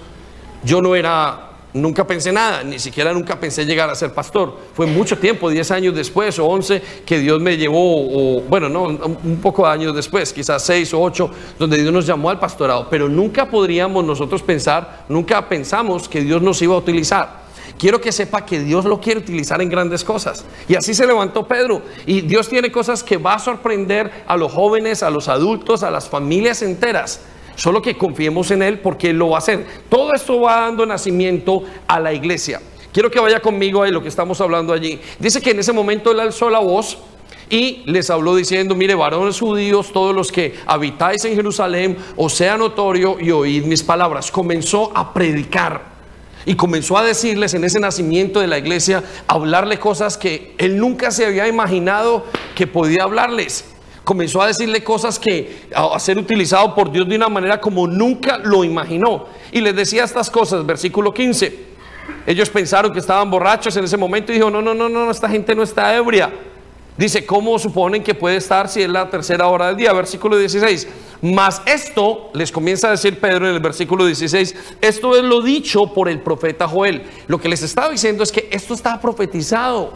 yo 0.62 0.83
no 0.83 0.95
era, 0.95 1.49
nunca 1.73 2.07
pensé 2.07 2.31
nada, 2.31 2.62
ni 2.62 2.79
siquiera 2.79 3.14
nunca 3.14 3.40
pensé 3.40 3.64
llegar 3.64 3.88
a 3.88 3.95
ser 3.95 4.12
pastor. 4.12 4.59
Fue 4.75 4.85
mucho 4.85 5.17
tiempo, 5.17 5.49
10 5.49 5.71
años 5.71 5.95
después 5.95 6.38
o 6.38 6.45
11, 6.45 6.83
que 7.07 7.19
Dios 7.19 7.40
me 7.40 7.57
llevó, 7.57 7.81
o, 7.81 8.43
bueno, 8.43 8.69
no, 8.69 8.83
un 8.83 9.38
poco 9.40 9.67
de 9.67 9.73
años 9.73 9.95
después, 9.95 10.31
quizás 10.35 10.62
6 10.64 10.93
o 10.93 11.00
8, 11.00 11.31
donde 11.59 11.79
Dios 11.79 11.95
nos 11.95 12.07
llamó 12.07 12.29
al 12.29 12.38
pastorado. 12.38 12.87
Pero 12.90 13.09
nunca 13.09 13.49
podríamos 13.49 14.05
nosotros 14.05 14.43
pensar, 14.43 15.07
nunca 15.09 15.49
pensamos 15.49 16.07
que 16.07 16.21
Dios 16.21 16.43
nos 16.43 16.61
iba 16.61 16.75
a 16.75 16.79
utilizar 16.79 17.46
quiero 17.78 18.00
que 18.00 18.12
sepa 18.12 18.45
que 18.45 18.61
Dios 18.61 18.85
lo 18.85 19.00
quiere 19.00 19.21
utilizar 19.21 19.61
en 19.61 19.68
grandes 19.68 20.04
cosas. 20.04 20.45
Y 20.68 20.75
así 20.75 20.95
se 20.95 21.06
levantó 21.06 21.47
Pedro. 21.47 21.83
Y 22.06 22.23
Dios 22.23 22.49
tiene 22.49 22.71
cosas 22.71 23.02
que 23.02 23.16
va 23.16 23.35
a 23.35 23.38
sorprender 23.38 24.25
a 24.26 24.37
los 24.37 24.52
jóvenes, 24.52 25.02
a 25.02 25.11
los 25.11 25.28
adultos, 25.28 25.83
a 25.83 25.90
las 25.90 26.09
familias 26.09 26.62
enteras. 26.62 27.21
Solo 27.56 27.80
que 27.80 27.97
confiemos 27.97 28.50
en 28.50 28.62
Él 28.62 28.80
porque 28.80 29.11
Él 29.11 29.18
lo 29.18 29.30
va 29.30 29.37
a 29.37 29.38
hacer. 29.38 29.66
Todo 29.88 30.12
esto 30.14 30.40
va 30.40 30.61
dando 30.61 30.85
nacimiento 30.85 31.62
a 31.87 31.99
la 31.99 32.12
iglesia. 32.12 32.61
Quiero 32.92 33.11
que 33.11 33.21
vaya 33.21 33.40
conmigo 33.40 33.83
a 33.83 33.88
lo 33.88 34.02
que 34.02 34.09
estamos 34.09 34.40
hablando 34.40 34.73
allí. 34.73 35.00
Dice 35.18 35.40
que 35.40 35.50
en 35.50 35.59
ese 35.59 35.73
momento 35.73 36.12
Él 36.12 36.21
alzó 36.21 36.50
la 36.50 36.61
voz 36.61 36.99
y 37.49 37.83
les 37.87 38.11
habló 38.11 38.35
diciendo, 38.35 38.75
mire, 38.75 38.95
varones 38.95 39.38
judíos, 39.38 39.92
todos 39.92 40.14
los 40.14 40.33
que 40.33 40.54
habitáis 40.66 41.25
en 41.25 41.35
Jerusalén, 41.35 41.97
os 42.16 42.35
sea 42.35 42.56
notorio 42.56 43.18
y 43.21 43.30
oíd 43.30 43.64
mis 43.64 43.83
palabras. 43.83 44.30
Comenzó 44.30 44.92
a 44.95 45.12
predicar. 45.14 45.96
Y 46.47 46.55
comenzó 46.55 46.97
a 46.97 47.03
decirles 47.03 47.55
en 47.55 47.65
ese 47.65 47.81
nacimiento 47.81 48.41
de 48.41 48.47
la 48.47 48.57
iglesia, 48.57 49.03
hablarle 49.26 49.79
cosas 49.79 50.17
que 50.17 50.55
él 50.59 50.79
nunca 50.79 51.11
se 51.11 51.26
había 51.26 51.49
imaginado 51.49 52.25
que 52.55 52.69
podía 52.69 53.03
hablarles. 53.03 53.65
Comenzó 54.05 54.41
a 54.41 54.47
decirle 54.47 54.85
cosas 54.85 55.19
que 55.19 55.67
a 55.75 55.99
ser 55.99 56.17
utilizado 56.17 56.73
por 56.76 56.93
Dios 56.93 57.09
de 57.09 57.17
una 57.17 57.29
manera 57.29 57.61
como 57.61 57.88
nunca 57.88 58.38
lo 58.38 58.62
imaginó. 58.62 59.26
Y 59.50 59.61
les 59.61 59.75
decía 59.75 60.05
estas 60.05 60.31
cosas, 60.31 60.65
versículo 60.65 61.12
15. 61.12 61.67
Ellos 62.25 62.49
pensaron 62.49 62.93
que 62.93 63.00
estaban 63.00 63.29
borrachos 63.29 63.76
en 63.76 63.85
ese 63.85 63.97
momento 63.97 64.31
y 64.31 64.37
dijo, 64.37 64.49
no, 64.49 64.62
no, 64.62 64.73
no, 64.73 64.88
no, 64.88 65.11
esta 65.11 65.29
gente 65.29 65.53
no 65.57 65.65
está 65.65 65.97
ebria. 65.97 66.33
Dice, 66.97 67.26
¿cómo 67.26 67.59
suponen 67.59 68.03
que 68.03 68.15
puede 68.15 68.37
estar 68.37 68.69
si 68.69 68.83
es 68.83 68.88
la 68.88 69.11
tercera 69.11 69.49
hora 69.49 69.67
del 69.67 69.76
día? 69.76 69.93
Versículo 69.93 70.37
16. 70.38 70.87
Mas 71.23 71.62
esto, 71.66 72.30
les 72.35 72.52
comienza 72.52 72.88
a 72.88 72.90
decir 72.92 73.18
Pedro 73.18 73.49
en 73.49 73.54
el 73.54 73.61
versículo 73.61 74.04
16, 74.04 74.54
esto 74.80 75.16
es 75.16 75.25
lo 75.25 75.40
dicho 75.40 75.92
por 75.92 76.08
el 76.08 76.20
profeta 76.20 76.68
Joel. 76.68 77.04
Lo 77.26 77.40
que 77.40 77.49
les 77.49 77.62
estaba 77.62 77.90
diciendo 77.90 78.23
es 78.23 78.32
que 78.32 78.49
esto 78.50 78.75
estaba 78.75 79.00
profetizado. 79.00 79.92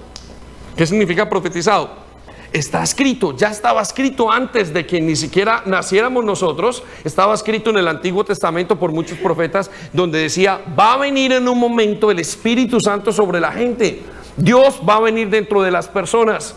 ¿Qué 0.77 0.87
significa 0.87 1.29
profetizado? 1.29 2.11
Está 2.53 2.83
escrito, 2.83 3.37
ya 3.37 3.49
estaba 3.49 3.81
escrito 3.81 4.31
antes 4.31 4.73
de 4.73 4.85
que 4.85 5.01
ni 5.01 5.15
siquiera 5.15 5.63
naciéramos 5.67 6.25
nosotros, 6.25 6.83
estaba 7.05 7.33
escrito 7.35 7.71
en 7.71 7.77
el 7.77 7.87
Antiguo 7.87 8.25
Testamento 8.25 8.77
por 8.77 8.91
muchos 8.91 9.19
profetas, 9.19 9.71
donde 9.93 10.19
decía, 10.19 10.61
va 10.77 10.95
a 10.95 10.97
venir 10.97 11.33
en 11.33 11.47
un 11.47 11.59
momento 11.59 12.11
el 12.11 12.19
Espíritu 12.19 12.81
Santo 12.81 13.13
sobre 13.13 13.39
la 13.39 13.53
gente, 13.53 14.03
Dios 14.37 14.81
va 14.89 14.97
a 14.97 15.01
venir 15.01 15.29
dentro 15.29 15.63
de 15.63 15.71
las 15.71 15.87
personas 15.87 16.57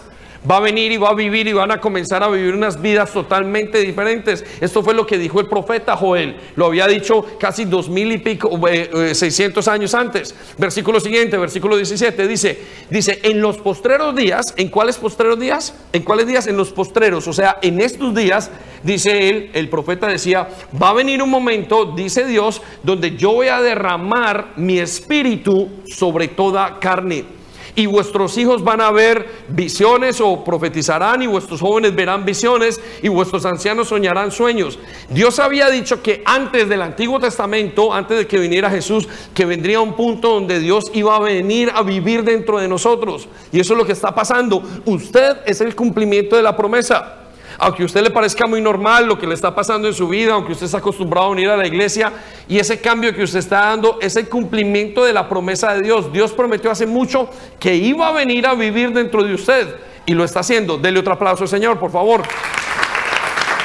va 0.50 0.58
a 0.58 0.60
venir 0.60 0.92
y 0.92 0.98
va 0.98 1.10
a 1.10 1.14
vivir 1.14 1.48
y 1.48 1.54
van 1.54 1.72
a 1.72 1.80
comenzar 1.80 2.24
a 2.24 2.30
vivir 2.30 2.54
unas 2.54 2.82
vidas 2.82 3.12
totalmente 3.12 3.80
diferentes. 3.80 4.44
Esto 4.60 4.84
fue 4.84 4.94
lo 4.94 5.06
que 5.06 5.18
dijo 5.18 5.40
el 5.40 5.48
profeta 5.48 5.96
Joel. 5.96 6.38
Lo 6.56 6.66
había 6.68 6.88
dicho 6.88 7.26
casi 7.40 7.66
dos 7.66 7.90
mil 7.90 8.12
y 8.12 8.18
pico, 8.18 8.50
eh, 8.68 8.90
eh, 8.94 9.16
seiscientos 9.16 9.68
años 9.68 9.94
antes. 9.94 10.36
Versículo 10.58 11.00
siguiente, 11.00 11.38
versículo 11.38 11.76
17, 11.76 12.28
dice, 12.28 12.60
dice, 12.90 13.20
en 13.24 13.42
los 13.42 13.58
postreros 13.58 14.16
días, 14.16 14.54
¿en 14.58 14.70
cuáles 14.70 14.98
postreros 14.98 15.40
días? 15.40 15.74
¿En 15.94 16.04
cuáles 16.04 16.28
días? 16.28 16.48
En 16.48 16.58
los 16.58 16.72
postreros, 16.72 17.28
o 17.28 17.34
sea, 17.34 17.58
en 17.62 17.82
estos 17.82 18.14
días, 18.14 18.52
dice 18.84 19.30
él, 19.30 19.52
el 19.54 19.70
profeta 19.70 20.08
decía, 20.08 20.48
va 20.82 20.90
a 20.90 20.94
venir 20.94 21.22
un 21.22 21.30
momento, 21.30 21.94
dice 21.96 22.26
Dios, 22.26 22.62
donde 22.84 23.16
yo 23.16 23.34
voy 23.34 23.48
a 23.48 23.62
derramar 23.62 24.54
mi 24.56 24.80
espíritu 24.80 25.70
sobre 25.88 26.28
toda 26.28 26.80
carne 26.80 27.43
y 27.76 27.86
vuestros 27.86 28.38
hijos 28.38 28.64
van 28.64 28.82
a 28.82 28.92
ver 28.92 29.28
visiones 29.48 30.22
o 30.22 30.44
profetizarán 30.44 31.22
y 31.22 31.28
vuestros 31.28 31.62
jóvenes 31.62 31.96
verán 31.96 32.26
visiones 32.26 32.80
y 33.02 33.08
vuestros 33.08 33.46
ancianos 33.46 33.88
soñarán 33.88 34.32
sueños. 34.32 34.78
Dios 35.10 35.40
había 35.40 35.70
dicho 35.70 36.02
que 36.02 36.22
antes 36.26 36.70
del 36.70 36.82
Antiguo 36.82 37.20
Testamento, 37.20 37.94
antes 37.94 38.18
de 38.18 38.28
que 38.28 38.40
viniera 38.40 38.70
Jesús, 38.70 39.08
que 39.34 39.46
vendría 39.46 39.82
un 39.82 39.96
punto 39.96 40.30
donde 40.30 40.60
Dios 40.60 40.86
iba 40.94 41.16
a 41.16 41.20
venir 41.20 41.72
a 41.74 41.82
vivir 41.84 42.24
dentro 42.24 42.60
de 42.60 42.68
nosotros. 42.68 43.28
Y 43.52 43.60
eso 43.60 43.74
es 43.74 43.80
lo 43.80 43.86
que 43.86 43.94
está 43.94 44.14
pasando. 44.14 44.62
Usted 44.86 45.38
es 45.46 45.62
el 45.62 45.76
cumplimiento 45.76 46.36
de 46.36 46.44
la 46.44 46.56
promesa 46.56 47.23
aunque 47.58 47.84
usted 47.84 48.02
le 48.02 48.12
parezca 48.12 48.48
muy 48.48 48.62
normal 48.62 49.06
lo 49.06 49.18
que 49.18 49.28
le 49.28 49.34
está 49.34 49.54
pasando 49.54 49.88
en 49.88 49.94
su 49.94 50.08
vida, 50.08 50.34
aunque 50.34 50.54
usted 50.54 50.66
está 50.66 50.80
acostumbrado 50.80 51.28
a 51.28 51.30
venir 51.32 51.50
a 51.50 51.58
la 51.58 51.68
iglesia 51.68 52.12
y 52.48 52.60
ese 52.60 52.80
cambio 52.80 53.14
que 53.16 53.24
usted 53.24 53.40
está 53.40 53.62
dando 53.62 54.00
es 54.02 54.16
el 54.16 54.28
cumplimiento 54.30 55.04
de 55.04 55.14
la 55.14 55.30
promesa 55.30 55.74
de 55.74 55.82
Dios. 55.82 56.12
Dios 56.12 56.32
prometió 56.34 56.72
hace 56.72 56.86
mucho 56.86 57.30
que 57.60 57.76
iba 57.76 58.08
a 58.08 58.12
venir 58.12 58.48
a 58.48 58.54
vivir 58.54 58.92
dentro 58.92 59.24
de 59.24 59.34
usted 59.34 59.76
y 60.06 60.14
lo 60.14 60.24
está 60.24 60.42
haciendo. 60.42 60.78
Dele 60.78 61.00
otro 61.00 61.14
aplauso, 61.14 61.48
Señor, 61.48 61.80
por 61.80 61.92
favor. 61.92 62.22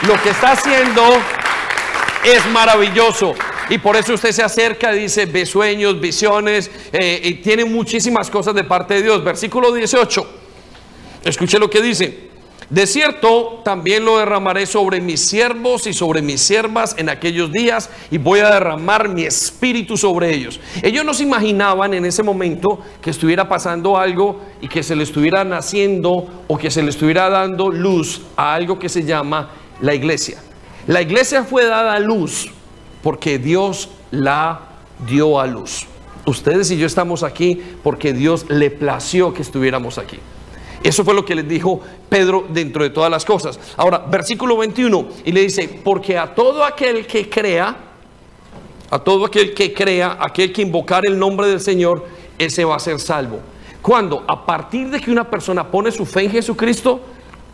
Lo 0.07 0.21
que 0.23 0.31
está 0.31 0.53
haciendo 0.53 1.03
es 2.25 2.47
maravilloso. 2.53 3.35
Y 3.71 3.79
por 3.79 3.97
eso 3.97 4.15
usted 4.15 4.33
se 4.33 4.43
acerca 4.43 4.95
y 4.95 5.01
dice, 5.01 5.27
ve 5.27 5.45
sueños, 5.45 6.01
visiones, 6.01 6.71
eh, 6.93 7.21
y 7.23 7.35
tiene 7.35 7.65
muchísimas 7.65 8.31
cosas 8.31 8.55
de 8.55 8.65
parte 8.65 8.95
de 8.95 9.03
Dios. 9.03 9.23
Versículo 9.23 9.73
18. 9.73 10.27
Escuche 11.25 11.59
lo 11.59 11.69
que 11.69 11.83
dice. 11.83 12.28
De 12.71 12.87
cierto, 12.87 13.63
también 13.65 14.05
lo 14.05 14.19
derramaré 14.19 14.67
sobre 14.67 15.01
mis 15.01 15.27
siervos 15.27 15.87
y 15.87 15.95
sobre 15.95 16.21
mis 16.21 16.43
siervas 16.43 16.95
en 16.99 17.09
aquellos 17.09 17.51
días 17.51 17.89
y 18.11 18.19
voy 18.19 18.41
a 18.41 18.51
derramar 18.51 19.09
mi 19.09 19.23
espíritu 19.23 19.97
sobre 19.97 20.35
ellos. 20.35 20.61
Ellos 20.83 21.03
no 21.03 21.15
se 21.15 21.23
imaginaban 21.23 21.95
en 21.95 22.05
ese 22.05 22.23
momento 22.23 22.81
que 23.01 23.09
estuviera 23.09 23.49
pasando 23.49 23.97
algo 23.97 24.43
y 24.61 24.69
que 24.69 24.83
se 24.83 24.95
le 24.95 25.05
estuviera 25.05 25.45
naciendo 25.45 26.45
o 26.47 26.59
que 26.59 26.71
se 26.71 26.83
le 26.83 26.91
estuviera 26.91 27.31
dando 27.31 27.71
luz 27.71 28.21
a 28.37 28.53
algo 28.53 28.79
que 28.79 28.91
se 28.91 29.03
llama 29.03 29.49
la 29.81 29.95
iglesia. 29.95 30.39
La 30.87 31.01
iglesia 31.01 31.45
fue 31.45 31.65
dada 31.65 31.95
a 31.95 32.01
luz 32.01 32.51
porque 33.03 33.39
Dios 33.39 33.89
la 34.11 34.61
dio 35.09 35.41
a 35.41 35.47
luz. 35.47 35.87
Ustedes 36.27 36.71
y 36.71 36.77
yo 36.77 36.87
estamos 36.87 37.23
aquí 37.23 37.63
porque 37.83 38.13
Dios 38.13 38.45
le 38.51 38.71
plació 38.71 39.33
que 39.33 39.41
estuviéramos 39.41 39.97
aquí. 39.97 40.19
Eso 40.83 41.05
fue 41.05 41.15
lo 41.15 41.25
que 41.25 41.35
les 41.35 41.49
dijo 41.49 41.81
Pedro 42.09 42.47
dentro 42.49 42.83
de 42.83 42.91
todas 42.91 43.11
las 43.11 43.25
cosas. 43.25 43.59
Ahora, 43.77 43.99
versículo 43.99 44.57
21, 44.57 45.09
y 45.25 45.33
le 45.33 45.43
dice, 45.43 45.81
porque 45.83 46.17
a 46.17 46.35
todo 46.35 46.65
aquel 46.65 47.07
que 47.07 47.29
crea, 47.29 47.77
a 48.91 48.99
todo 48.99 49.27
aquel 49.27 49.55
que 49.55 49.75
crea, 49.75 50.17
aquel 50.21 50.53
que 50.53 50.63
invocar 50.63 51.05
el 51.07 51.19
nombre 51.19 51.49
del 51.49 51.61
Señor, 51.61 52.07
ese 52.39 52.65
va 52.65 52.77
a 52.77 52.81
ser 52.81 52.99
salvo. 53.01 53.41
Cuando 53.83 54.25
a 54.27 54.45
partir 54.45 54.91
de 54.91 55.01
que 55.01 55.11
una 55.11 55.29
persona 55.29 55.71
pone 55.71 55.91
su 55.91 56.07
fe 56.07 56.25
en 56.25 56.31
Jesucristo, 56.31 57.01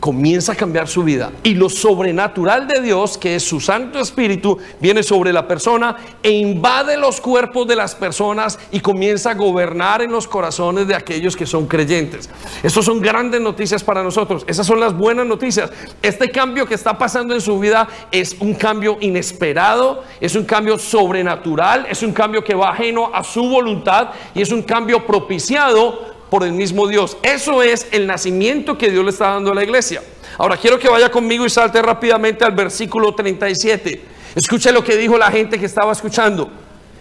comienza 0.05 0.51
a 0.51 0.55
cambiar 0.55 0.87
su 0.87 1.03
vida. 1.03 1.31
Y 1.41 1.55
lo 1.55 1.67
sobrenatural 1.67 2.67
de 2.67 2.79
Dios, 2.79 3.17
que 3.17 3.37
es 3.37 3.43
su 3.43 3.59
Santo 3.59 3.99
Espíritu, 3.99 4.55
viene 4.79 5.01
sobre 5.01 5.33
la 5.33 5.47
persona 5.47 5.95
e 6.21 6.29
invade 6.29 6.95
los 6.95 7.19
cuerpos 7.19 7.67
de 7.67 7.75
las 7.75 7.95
personas 7.95 8.59
y 8.69 8.81
comienza 8.81 9.31
a 9.31 9.33
gobernar 9.33 10.03
en 10.03 10.11
los 10.11 10.27
corazones 10.27 10.87
de 10.87 10.93
aquellos 10.93 11.35
que 11.35 11.47
son 11.47 11.65
creyentes. 11.65 12.29
Estas 12.61 12.85
son 12.85 13.01
grandes 13.01 13.41
noticias 13.41 13.83
para 13.83 14.03
nosotros. 14.03 14.45
Esas 14.45 14.67
son 14.67 14.79
las 14.79 14.95
buenas 14.95 15.25
noticias. 15.25 15.71
Este 16.03 16.29
cambio 16.29 16.67
que 16.67 16.75
está 16.75 16.95
pasando 16.99 17.33
en 17.33 17.41
su 17.41 17.59
vida 17.59 17.87
es 18.11 18.35
un 18.39 18.53
cambio 18.53 18.97
inesperado, 19.01 20.03
es 20.21 20.35
un 20.35 20.45
cambio 20.45 20.77
sobrenatural, 20.77 21.87
es 21.89 22.03
un 22.03 22.13
cambio 22.13 22.43
que 22.43 22.53
va 22.53 22.69
ajeno 22.69 23.09
a 23.11 23.23
su 23.23 23.49
voluntad 23.49 24.09
y 24.35 24.43
es 24.43 24.51
un 24.51 24.61
cambio 24.61 25.03
propiciado 25.03 26.13
por 26.29 26.43
el 26.43 26.53
mismo 26.53 26.87
Dios. 26.87 27.17
Eso 27.23 27.61
es 27.61 27.87
el 27.91 28.07
nacimiento 28.07 28.77
que 28.77 28.89
Dios 28.89 29.03
le 29.03 29.11
está 29.11 29.31
dando 29.31 29.51
a 29.51 29.55
la 29.55 29.63
iglesia. 29.63 30.01
Ahora 30.37 30.57
quiero 30.57 30.77
que 30.79 30.89
vaya 30.89 31.09
conmigo 31.09 31.45
y 31.45 31.49
salte 31.49 31.81
rápidamente 31.81 32.43
al 32.43 32.51
versículo 32.51 33.13
37. 33.13 34.01
Escuche 34.35 34.71
lo 34.71 34.83
que 34.83 34.97
dijo 34.97 35.17
la 35.17 35.31
gente 35.31 35.57
que 35.57 35.65
estaba 35.65 35.91
escuchando. 35.91 36.49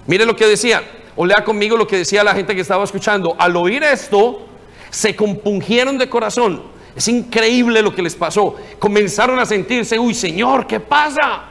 Mire 0.07 0.25
lo 0.25 0.37
que 0.37 0.47
decía, 0.47 0.83
o 1.17 1.27
lea 1.27 1.43
conmigo 1.45 1.77
lo 1.77 1.87
que 1.87 1.99
decía 1.99 2.23
la 2.23 2.35
gente 2.35 2.55
que 2.55 2.61
estaba 2.61 2.85
escuchando. 2.85 3.35
Al 3.39 3.57
oír 3.57 3.83
esto, 3.83 4.47
se 4.91 5.17
compungieron 5.17 5.99
de 5.99 6.09
corazón. 6.09 6.63
Es 6.95 7.09
increíble 7.09 7.83
lo 7.83 7.95
que 7.95 8.03
les 8.03 8.15
pasó. 8.15 8.55
Comenzaron 8.79 9.39
a 9.39 9.47
sentirse, 9.47 9.99
uy 9.99 10.15
Señor, 10.15 10.67
¿qué 10.67 10.79
pasa? 10.79 11.45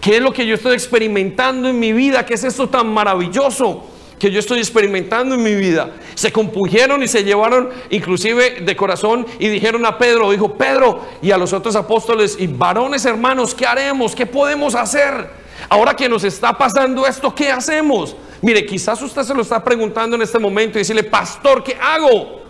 ¿Qué 0.00 0.16
es 0.16 0.22
lo 0.22 0.32
que 0.32 0.44
yo 0.46 0.56
estoy 0.56 0.74
experimentando 0.74 1.68
en 1.68 1.78
mi 1.78 1.92
vida? 1.92 2.26
¿Qué 2.26 2.34
es 2.34 2.44
esto 2.44 2.68
tan 2.68 2.92
maravilloso? 2.92 3.93
Que 4.18 4.30
yo 4.30 4.40
estoy 4.40 4.58
experimentando 4.58 5.34
en 5.34 5.42
mi 5.42 5.54
vida. 5.54 5.90
Se 6.14 6.32
compugieron 6.32 7.02
y 7.02 7.08
se 7.08 7.24
llevaron 7.24 7.70
inclusive 7.90 8.60
de 8.60 8.76
corazón 8.76 9.26
y 9.38 9.48
dijeron 9.48 9.84
a 9.86 9.98
Pedro, 9.98 10.30
dijo 10.30 10.54
Pedro 10.54 11.00
y 11.22 11.30
a 11.30 11.38
los 11.38 11.52
otros 11.52 11.76
apóstoles 11.76 12.36
y 12.38 12.46
varones 12.46 13.04
hermanos, 13.04 13.54
¿qué 13.54 13.66
haremos? 13.66 14.14
¿Qué 14.14 14.26
podemos 14.26 14.74
hacer? 14.74 15.28
Ahora 15.68 15.94
que 15.94 16.08
nos 16.08 16.24
está 16.24 16.52
pasando 16.56 17.06
esto, 17.06 17.34
¿qué 17.34 17.50
hacemos? 17.50 18.16
Mire, 18.42 18.66
quizás 18.66 19.00
usted 19.00 19.22
se 19.22 19.34
lo 19.34 19.42
está 19.42 19.62
preguntando 19.64 20.16
en 20.16 20.22
este 20.22 20.38
momento 20.38 20.78
y 20.78 20.82
decirle, 20.82 21.04
pastor, 21.04 21.64
¿qué 21.64 21.76
hago? 21.80 22.43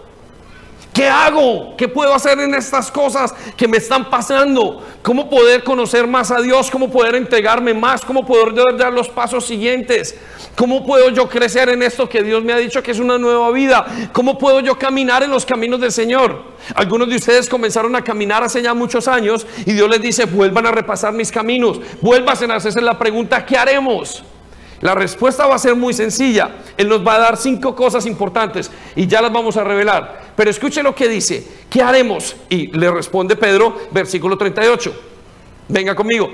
¿Qué 0.94 1.08
hago? 1.08 1.76
¿Qué 1.76 1.88
puedo 1.88 2.14
hacer 2.14 2.38
en 2.38 2.54
estas 2.54 2.88
cosas 2.88 3.34
que 3.56 3.66
me 3.66 3.78
están 3.78 4.08
pasando? 4.08 4.80
¿Cómo 5.02 5.28
poder 5.28 5.64
conocer 5.64 6.06
más 6.06 6.30
a 6.30 6.40
Dios? 6.40 6.70
¿Cómo 6.70 6.88
poder 6.88 7.16
entregarme 7.16 7.74
más? 7.74 8.04
¿Cómo 8.04 8.24
poder 8.24 8.54
dar 8.76 8.92
los 8.92 9.08
pasos 9.08 9.44
siguientes? 9.44 10.16
¿Cómo 10.54 10.86
puedo 10.86 11.10
yo 11.10 11.28
crecer 11.28 11.68
en 11.68 11.82
esto 11.82 12.08
que 12.08 12.22
Dios 12.22 12.44
me 12.44 12.52
ha 12.52 12.58
dicho 12.58 12.80
que 12.80 12.92
es 12.92 13.00
una 13.00 13.18
nueva 13.18 13.50
vida? 13.50 13.84
¿Cómo 14.12 14.38
puedo 14.38 14.60
yo 14.60 14.78
caminar 14.78 15.24
en 15.24 15.32
los 15.32 15.44
caminos 15.44 15.80
del 15.80 15.90
Señor? 15.90 16.44
Algunos 16.76 17.08
de 17.08 17.16
ustedes 17.16 17.48
comenzaron 17.48 17.96
a 17.96 18.04
caminar 18.04 18.44
hace 18.44 18.62
ya 18.62 18.72
muchos 18.72 19.08
años 19.08 19.48
y 19.66 19.72
Dios 19.72 19.90
les 19.90 20.00
dice, 20.00 20.26
vuelvan 20.26 20.66
a 20.66 20.70
repasar 20.70 21.12
mis 21.12 21.32
caminos, 21.32 21.80
vuelvan 22.02 22.52
a 22.52 22.54
hacerse 22.54 22.80
la 22.80 22.96
pregunta, 22.96 23.44
¿qué 23.44 23.58
haremos? 23.58 24.22
La 24.80 24.94
respuesta 24.94 25.46
va 25.46 25.54
a 25.54 25.58
ser 25.58 25.74
muy 25.74 25.94
sencilla. 25.94 26.50
Él 26.76 26.88
nos 26.88 27.06
va 27.06 27.14
a 27.14 27.18
dar 27.18 27.36
cinco 27.36 27.74
cosas 27.74 28.06
importantes 28.06 28.70
y 28.96 29.06
ya 29.06 29.22
las 29.22 29.32
vamos 29.32 29.56
a 29.56 29.64
revelar. 29.64 30.32
Pero 30.36 30.50
escuche 30.50 30.82
lo 30.82 30.94
que 30.94 31.08
dice. 31.08 31.46
¿Qué 31.70 31.82
haremos? 31.82 32.36
Y 32.48 32.66
le 32.76 32.90
responde 32.90 33.36
Pedro, 33.36 33.76
versículo 33.90 34.36
38. 34.36 34.94
Venga 35.68 35.94
conmigo. 35.94 36.30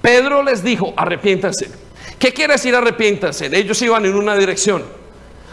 Pedro 0.00 0.42
les 0.42 0.62
dijo, 0.62 0.92
arrepiéntanse. 0.96 1.70
¿Qué 2.18 2.32
quiere 2.32 2.54
decir 2.54 2.74
arrepiéntanse? 2.74 3.50
Ellos 3.52 3.80
iban 3.82 4.04
en 4.06 4.14
una 4.14 4.36
dirección. 4.36 4.82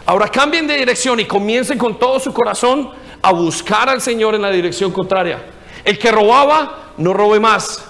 Ahora 0.06 0.28
cambien 0.28 0.66
de 0.66 0.76
dirección 0.76 1.20
y 1.20 1.24
comiencen 1.24 1.78
con 1.78 1.98
todo 1.98 2.18
su 2.18 2.32
corazón 2.32 2.90
a 3.22 3.32
buscar 3.32 3.88
al 3.88 4.00
Señor 4.00 4.34
en 4.34 4.42
la 4.42 4.50
dirección 4.50 4.92
contraria. 4.92 5.44
El 5.84 5.98
que 5.98 6.10
robaba, 6.10 6.92
no 6.96 7.12
robe 7.12 7.38
más. 7.38 7.84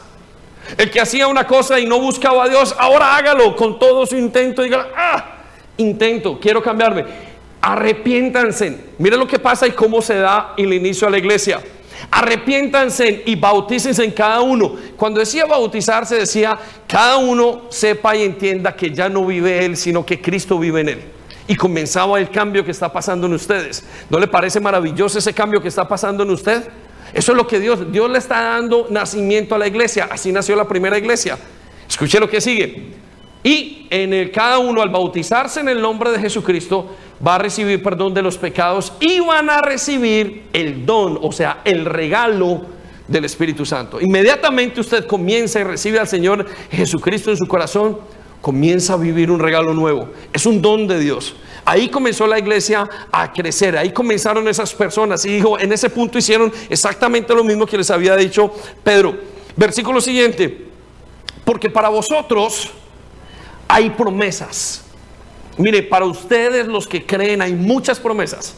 El 0.76 0.90
que 0.90 1.00
hacía 1.00 1.26
una 1.26 1.46
cosa 1.46 1.78
y 1.80 1.86
no 1.86 2.00
buscaba 2.00 2.44
a 2.44 2.48
Dios, 2.48 2.74
ahora 2.78 3.16
hágalo 3.16 3.56
con 3.56 3.78
todo 3.78 4.06
su 4.06 4.16
intento. 4.16 4.62
Diga, 4.62 4.88
ah, 4.96 5.36
intento, 5.76 6.38
quiero 6.40 6.62
cambiarme. 6.62 7.04
Arrepiéntanse. 7.60 8.78
Mire 8.98 9.16
lo 9.16 9.26
que 9.26 9.38
pasa 9.38 9.66
y 9.66 9.72
cómo 9.72 10.00
se 10.00 10.14
da 10.14 10.54
el 10.56 10.72
inicio 10.72 11.06
a 11.06 11.10
la 11.10 11.18
iglesia. 11.18 11.60
Arrepiéntanse 12.10 13.24
y 13.26 13.36
bautícense 13.36 14.02
en 14.02 14.12
cada 14.12 14.40
uno. 14.40 14.74
Cuando 14.96 15.20
decía 15.20 15.44
bautizarse, 15.44 16.16
decía 16.16 16.58
cada 16.86 17.18
uno 17.18 17.62
sepa 17.68 18.16
y 18.16 18.22
entienda 18.22 18.74
que 18.74 18.90
ya 18.90 19.08
no 19.08 19.26
vive 19.26 19.64
él, 19.64 19.76
sino 19.76 20.04
que 20.06 20.20
Cristo 20.20 20.58
vive 20.58 20.80
en 20.80 20.88
él. 20.88 21.02
Y 21.46 21.56
comenzaba 21.56 22.18
el 22.18 22.30
cambio 22.30 22.64
que 22.64 22.70
está 22.70 22.92
pasando 22.92 23.26
en 23.26 23.34
ustedes. 23.34 23.84
¿No 24.08 24.18
le 24.18 24.28
parece 24.28 24.60
maravilloso 24.60 25.18
ese 25.18 25.34
cambio 25.34 25.60
que 25.60 25.68
está 25.68 25.86
pasando 25.86 26.22
en 26.22 26.30
usted? 26.30 26.68
Eso 27.12 27.32
es 27.32 27.36
lo 27.36 27.46
que 27.46 27.58
Dios, 27.58 27.90
Dios 27.92 28.10
le 28.10 28.18
está 28.18 28.40
dando 28.40 28.86
nacimiento 28.90 29.54
a 29.54 29.58
la 29.58 29.66
iglesia. 29.66 30.08
Así 30.10 30.32
nació 30.32 30.56
la 30.56 30.66
primera 30.66 30.96
iglesia. 30.98 31.38
Escuche 31.88 32.20
lo 32.20 32.28
que 32.28 32.40
sigue. 32.40 33.00
Y 33.42 33.86
en 33.90 34.12
el, 34.12 34.30
cada 34.30 34.58
uno 34.58 34.82
al 34.82 34.90
bautizarse 34.90 35.60
en 35.60 35.68
el 35.68 35.80
nombre 35.80 36.10
de 36.10 36.18
Jesucristo 36.18 36.94
va 37.26 37.36
a 37.36 37.38
recibir 37.38 37.82
perdón 37.82 38.14
de 38.14 38.22
los 38.22 38.38
pecados 38.38 38.92
y 39.00 39.20
van 39.20 39.50
a 39.50 39.60
recibir 39.60 40.44
el 40.52 40.84
don, 40.84 41.18
o 41.20 41.32
sea, 41.32 41.60
el 41.64 41.84
regalo 41.84 42.62
del 43.08 43.24
Espíritu 43.24 43.66
Santo. 43.66 44.00
Inmediatamente 44.00 44.80
usted 44.80 45.06
comienza 45.06 45.58
y 45.60 45.64
recibe 45.64 45.98
al 45.98 46.06
Señor 46.06 46.46
Jesucristo 46.70 47.30
en 47.30 47.36
su 47.36 47.46
corazón, 47.46 47.98
comienza 48.40 48.94
a 48.94 48.96
vivir 48.96 49.30
un 49.30 49.38
regalo 49.38 49.74
nuevo. 49.74 50.08
Es 50.32 50.46
un 50.46 50.62
don 50.62 50.86
de 50.86 50.98
Dios. 50.98 51.34
Ahí 51.64 51.88
comenzó 51.88 52.26
la 52.26 52.38
iglesia 52.38 52.88
a 53.12 53.32
crecer, 53.32 53.76
ahí 53.76 53.92
comenzaron 53.92 54.48
esas 54.48 54.72
personas 54.74 55.24
y 55.24 55.34
dijo, 55.34 55.58
en 55.58 55.72
ese 55.72 55.90
punto 55.90 56.18
hicieron 56.18 56.52
exactamente 56.68 57.34
lo 57.34 57.44
mismo 57.44 57.66
que 57.66 57.76
les 57.76 57.90
había 57.90 58.16
dicho 58.16 58.52
Pedro. 58.82 59.14
Versículo 59.56 60.00
siguiente, 60.00 60.66
porque 61.44 61.68
para 61.68 61.88
vosotros 61.88 62.70
hay 63.68 63.90
promesas. 63.90 64.84
Mire, 65.58 65.82
para 65.82 66.06
ustedes 66.06 66.66
los 66.66 66.88
que 66.88 67.04
creen 67.04 67.42
hay 67.42 67.52
muchas 67.52 68.00
promesas. 68.00 68.54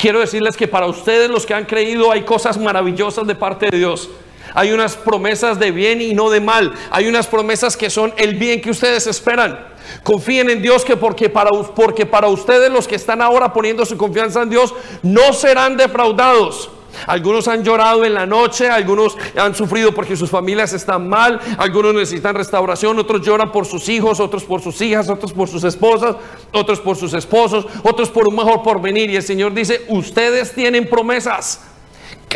Quiero 0.00 0.20
decirles 0.20 0.56
que 0.56 0.68
para 0.68 0.86
ustedes 0.86 1.28
los 1.28 1.44
que 1.44 1.54
han 1.54 1.64
creído 1.64 2.12
hay 2.12 2.22
cosas 2.22 2.56
maravillosas 2.58 3.26
de 3.26 3.34
parte 3.34 3.68
de 3.70 3.78
Dios. 3.78 4.08
Hay 4.54 4.72
unas 4.72 4.96
promesas 4.96 5.58
de 5.58 5.70
bien 5.70 6.00
y 6.00 6.14
no 6.14 6.30
de 6.30 6.40
mal. 6.40 6.74
Hay 6.90 7.06
unas 7.06 7.26
promesas 7.26 7.76
que 7.76 7.90
son 7.90 8.12
el 8.16 8.36
bien 8.36 8.60
que 8.60 8.70
ustedes 8.70 9.06
esperan. 9.06 9.70
Confíen 10.02 10.50
en 10.50 10.62
Dios 10.62 10.84
que 10.84 10.96
porque 10.96 11.28
para, 11.28 11.50
porque 11.50 12.06
para 12.06 12.28
ustedes 12.28 12.70
los 12.70 12.86
que 12.86 12.96
están 12.96 13.22
ahora 13.22 13.52
poniendo 13.52 13.84
su 13.84 13.96
confianza 13.96 14.42
en 14.42 14.50
Dios 14.50 14.74
no 15.02 15.32
serán 15.32 15.76
defraudados. 15.76 16.70
Algunos 17.06 17.48
han 17.48 17.62
llorado 17.62 18.04
en 18.04 18.14
la 18.14 18.26
noche, 18.26 18.68
algunos 18.68 19.16
han 19.36 19.54
sufrido 19.54 19.92
porque 19.92 20.16
sus 20.16 20.30
familias 20.30 20.72
están 20.72 21.08
mal, 21.08 21.40
algunos 21.56 21.94
necesitan 21.94 22.34
restauración, 22.34 22.98
otros 22.98 23.22
lloran 23.24 23.52
por 23.52 23.66
sus 23.66 23.88
hijos, 23.88 24.20
otros 24.20 24.44
por 24.44 24.60
sus 24.60 24.80
hijas, 24.80 25.08
otros 25.08 25.32
por 25.32 25.48
sus 25.48 25.64
esposas, 25.64 26.16
otros 26.52 26.80
por 26.80 26.96
sus 26.96 27.14
esposos, 27.14 27.66
otros 27.84 28.10
por 28.10 28.28
un 28.28 28.36
mejor 28.36 28.62
porvenir. 28.62 29.10
Y 29.10 29.16
el 29.16 29.22
Señor 29.22 29.54
dice, 29.54 29.84
ustedes 29.88 30.52
tienen 30.52 30.88
promesas. 30.88 31.69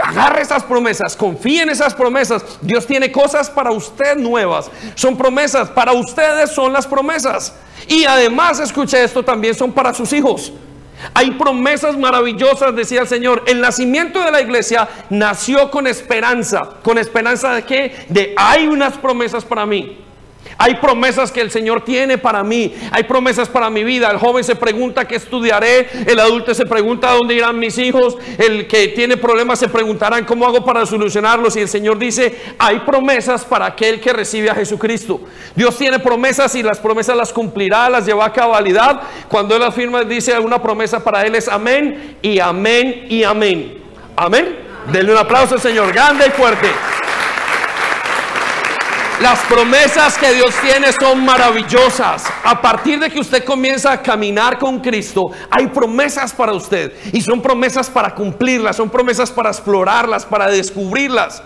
Agarre 0.02 0.42
esas 0.42 0.64
promesas, 0.64 1.16
confíe 1.16 1.62
en 1.62 1.70
esas 1.70 1.94
promesas. 1.94 2.44
Dios 2.60 2.86
tiene 2.86 3.12
cosas 3.12 3.48
para 3.48 3.70
usted 3.70 4.16
nuevas. 4.16 4.70
Son 4.94 5.16
promesas, 5.16 5.70
para 5.70 5.92
ustedes 5.92 6.50
son 6.50 6.72
las 6.72 6.86
promesas. 6.86 7.54
Y 7.86 8.04
además, 8.04 8.58
escuche 8.60 9.02
esto, 9.02 9.24
también 9.24 9.54
son 9.54 9.72
para 9.72 9.94
sus 9.94 10.12
hijos. 10.12 10.52
Hay 11.12 11.32
promesas 11.32 11.96
maravillosas, 11.96 12.74
decía 12.74 13.02
el 13.02 13.08
Señor. 13.08 13.44
El 13.46 13.60
nacimiento 13.60 14.20
de 14.20 14.30
la 14.30 14.40
iglesia 14.40 14.88
nació 15.10 15.70
con 15.70 15.86
esperanza. 15.86 16.70
¿Con 16.82 16.98
esperanza 16.98 17.52
de 17.52 17.64
qué? 17.64 18.06
De 18.08 18.34
hay 18.36 18.66
unas 18.66 18.96
promesas 18.96 19.44
para 19.44 19.66
mí. 19.66 19.98
Hay 20.56 20.76
promesas 20.76 21.32
que 21.32 21.40
el 21.40 21.50
Señor 21.50 21.84
tiene 21.84 22.18
para 22.18 22.44
mí. 22.44 22.74
Hay 22.90 23.04
promesas 23.04 23.48
para 23.48 23.70
mi 23.70 23.84
vida. 23.84 24.10
El 24.10 24.18
joven 24.18 24.44
se 24.44 24.56
pregunta 24.56 25.06
qué 25.06 25.16
estudiaré. 25.16 25.88
El 26.06 26.20
adulto 26.20 26.54
se 26.54 26.64
pregunta 26.64 27.12
dónde 27.12 27.34
irán 27.34 27.58
mis 27.58 27.76
hijos. 27.78 28.16
El 28.38 28.66
que 28.66 28.88
tiene 28.88 29.16
problemas 29.16 29.58
se 29.58 29.68
preguntarán 29.68 30.24
cómo 30.24 30.46
hago 30.46 30.64
para 30.64 30.86
solucionarlos. 30.86 31.56
Y 31.56 31.60
el 31.60 31.68
Señor 31.68 31.98
dice, 31.98 32.40
hay 32.58 32.80
promesas 32.80 33.44
para 33.44 33.66
aquel 33.66 34.00
que 34.00 34.12
recibe 34.12 34.50
a 34.50 34.54
Jesucristo. 34.54 35.20
Dios 35.54 35.76
tiene 35.76 35.98
promesas 35.98 36.54
y 36.54 36.62
las 36.62 36.78
promesas 36.78 37.16
las 37.16 37.32
cumplirá, 37.32 37.88
las 37.88 38.06
lleva 38.06 38.26
a 38.26 38.32
cabalidad. 38.32 39.02
Cuando 39.28 39.56
Él 39.56 39.62
afirma, 39.62 40.02
dice 40.02 40.38
una 40.38 40.62
promesa 40.62 41.02
para 41.02 41.24
Él 41.26 41.34
es 41.34 41.48
amén 41.48 42.16
y 42.22 42.38
amén 42.38 43.06
y 43.08 43.24
amén. 43.24 43.78
Amén. 44.16 44.56
Denle 44.92 45.12
un 45.12 45.18
aplauso 45.18 45.58
Señor, 45.58 45.92
grande 45.92 46.26
y 46.26 46.30
fuerte. 46.30 46.68
Las 49.24 49.40
promesas 49.46 50.18
que 50.18 50.34
Dios 50.34 50.54
tiene 50.60 50.92
son 50.92 51.24
maravillosas. 51.24 52.24
A 52.44 52.60
partir 52.60 53.00
de 53.00 53.08
que 53.08 53.18
usted 53.18 53.42
comienza 53.42 53.90
a 53.90 54.02
caminar 54.02 54.58
con 54.58 54.80
Cristo, 54.80 55.30
hay 55.50 55.68
promesas 55.68 56.34
para 56.34 56.52
usted. 56.52 56.92
Y 57.10 57.22
son 57.22 57.40
promesas 57.40 57.88
para 57.88 58.14
cumplirlas, 58.14 58.76
son 58.76 58.90
promesas 58.90 59.32
para 59.32 59.48
explorarlas, 59.48 60.26
para 60.26 60.48
descubrirlas. 60.48 61.42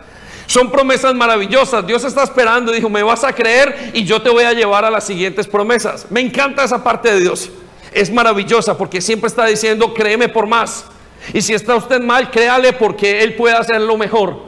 Son 0.48 0.72
promesas 0.72 1.14
maravillosas. 1.14 1.86
Dios 1.86 2.02
está 2.02 2.24
esperando 2.24 2.72
y 2.72 2.74
dijo, 2.78 2.90
me 2.90 3.04
vas 3.04 3.22
a 3.22 3.32
creer 3.32 3.92
y 3.94 4.02
yo 4.02 4.20
te 4.20 4.28
voy 4.28 4.42
a 4.42 4.52
llevar 4.54 4.84
a 4.84 4.90
las 4.90 5.04
siguientes 5.04 5.46
promesas. 5.46 6.10
Me 6.10 6.18
encanta 6.18 6.64
esa 6.64 6.82
parte 6.82 7.12
de 7.12 7.20
Dios. 7.20 7.48
Es 7.92 8.10
maravillosa 8.10 8.76
porque 8.76 9.00
siempre 9.00 9.28
está 9.28 9.46
diciendo, 9.46 9.94
créeme 9.94 10.28
por 10.28 10.48
más. 10.48 10.84
Y 11.32 11.42
si 11.42 11.54
está 11.54 11.76
usted 11.76 12.00
mal, 12.00 12.32
créale 12.32 12.72
porque 12.72 13.22
Él 13.22 13.36
puede 13.36 13.54
hacerlo 13.54 13.96
mejor. 13.96 14.47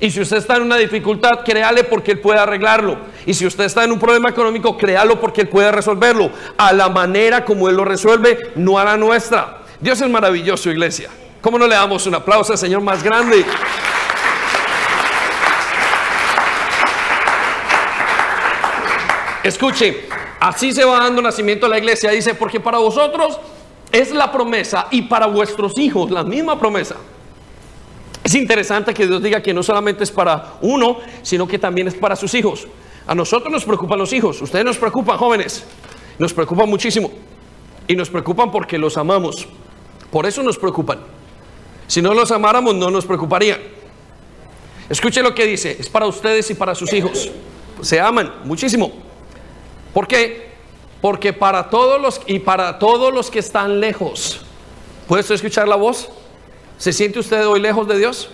Y 0.00 0.10
si 0.10 0.20
usted 0.20 0.38
está 0.38 0.56
en 0.56 0.62
una 0.62 0.76
dificultad, 0.76 1.44
créale 1.44 1.84
porque 1.84 2.12
Él 2.12 2.20
puede 2.20 2.40
arreglarlo. 2.40 2.96
Y 3.26 3.34
si 3.34 3.46
usted 3.46 3.64
está 3.64 3.84
en 3.84 3.92
un 3.92 3.98
problema 3.98 4.30
económico, 4.30 4.76
créalo 4.78 5.20
porque 5.20 5.42
Él 5.42 5.48
puede 5.48 5.70
resolverlo. 5.70 6.30
A 6.56 6.72
la 6.72 6.88
manera 6.88 7.44
como 7.44 7.68
Él 7.68 7.76
lo 7.76 7.84
resuelve, 7.84 8.52
no 8.56 8.78
a 8.78 8.84
la 8.84 8.96
nuestra. 8.96 9.58
Dios 9.78 10.00
es 10.00 10.08
maravilloso, 10.08 10.70
iglesia. 10.70 11.10
¿Cómo 11.42 11.58
no 11.58 11.66
le 11.66 11.74
damos 11.74 12.06
un 12.06 12.14
aplauso 12.14 12.52
al 12.52 12.58
Señor 12.58 12.80
más 12.80 13.02
grande? 13.02 13.44
Escuche, 19.42 20.06
así 20.38 20.72
se 20.72 20.84
va 20.84 21.00
dando 21.00 21.20
nacimiento 21.20 21.66
a 21.66 21.68
la 21.68 21.78
iglesia. 21.78 22.10
Dice, 22.10 22.34
porque 22.34 22.58
para 22.58 22.78
vosotros 22.78 23.38
es 23.92 24.12
la 24.12 24.32
promesa 24.32 24.86
y 24.90 25.02
para 25.02 25.26
vuestros 25.26 25.76
hijos 25.78 26.10
la 26.10 26.22
misma 26.22 26.58
promesa. 26.58 26.96
Es 28.30 28.36
interesante 28.36 28.94
que 28.94 29.08
Dios 29.08 29.20
diga 29.20 29.42
que 29.42 29.52
no 29.52 29.60
solamente 29.60 30.04
es 30.04 30.12
para 30.12 30.54
uno, 30.60 30.98
sino 31.20 31.48
que 31.48 31.58
también 31.58 31.88
es 31.88 31.94
para 31.94 32.14
sus 32.14 32.32
hijos. 32.34 32.68
A 33.04 33.12
nosotros 33.12 33.50
nos 33.52 33.64
preocupan 33.64 33.98
los 33.98 34.12
hijos, 34.12 34.40
ustedes 34.40 34.64
nos 34.64 34.78
preocupan 34.78 35.18
jóvenes, 35.18 35.64
nos 36.16 36.32
preocupan 36.32 36.68
muchísimo. 36.68 37.10
Y 37.88 37.96
nos 37.96 38.08
preocupan 38.08 38.52
porque 38.52 38.78
los 38.78 38.96
amamos. 38.96 39.48
Por 40.12 40.26
eso 40.26 40.44
nos 40.44 40.56
preocupan. 40.56 41.00
Si 41.88 42.00
no 42.00 42.14
los 42.14 42.30
amáramos, 42.30 42.76
no 42.76 42.88
nos 42.88 43.04
preocuparían. 43.04 43.58
Escuche 44.88 45.24
lo 45.24 45.34
que 45.34 45.44
dice, 45.44 45.76
es 45.80 45.88
para 45.88 46.06
ustedes 46.06 46.48
y 46.52 46.54
para 46.54 46.76
sus 46.76 46.92
hijos. 46.92 47.32
Se 47.82 47.98
aman 47.98 48.32
muchísimo. 48.44 48.92
¿Por 49.92 50.06
qué? 50.06 50.52
Porque 51.00 51.32
para 51.32 51.68
todos 51.68 52.00
los 52.00 52.20
y 52.28 52.38
para 52.38 52.78
todos 52.78 53.12
los 53.12 53.28
que 53.28 53.40
están 53.40 53.80
lejos. 53.80 54.42
¿Puedes 55.08 55.28
escuchar 55.32 55.66
la 55.66 55.74
voz? 55.74 56.08
¿Se 56.80 56.94
siente 56.94 57.18
usted 57.18 57.46
hoy 57.46 57.60
lejos 57.60 57.86
de 57.86 57.98
Dios? 57.98 58.30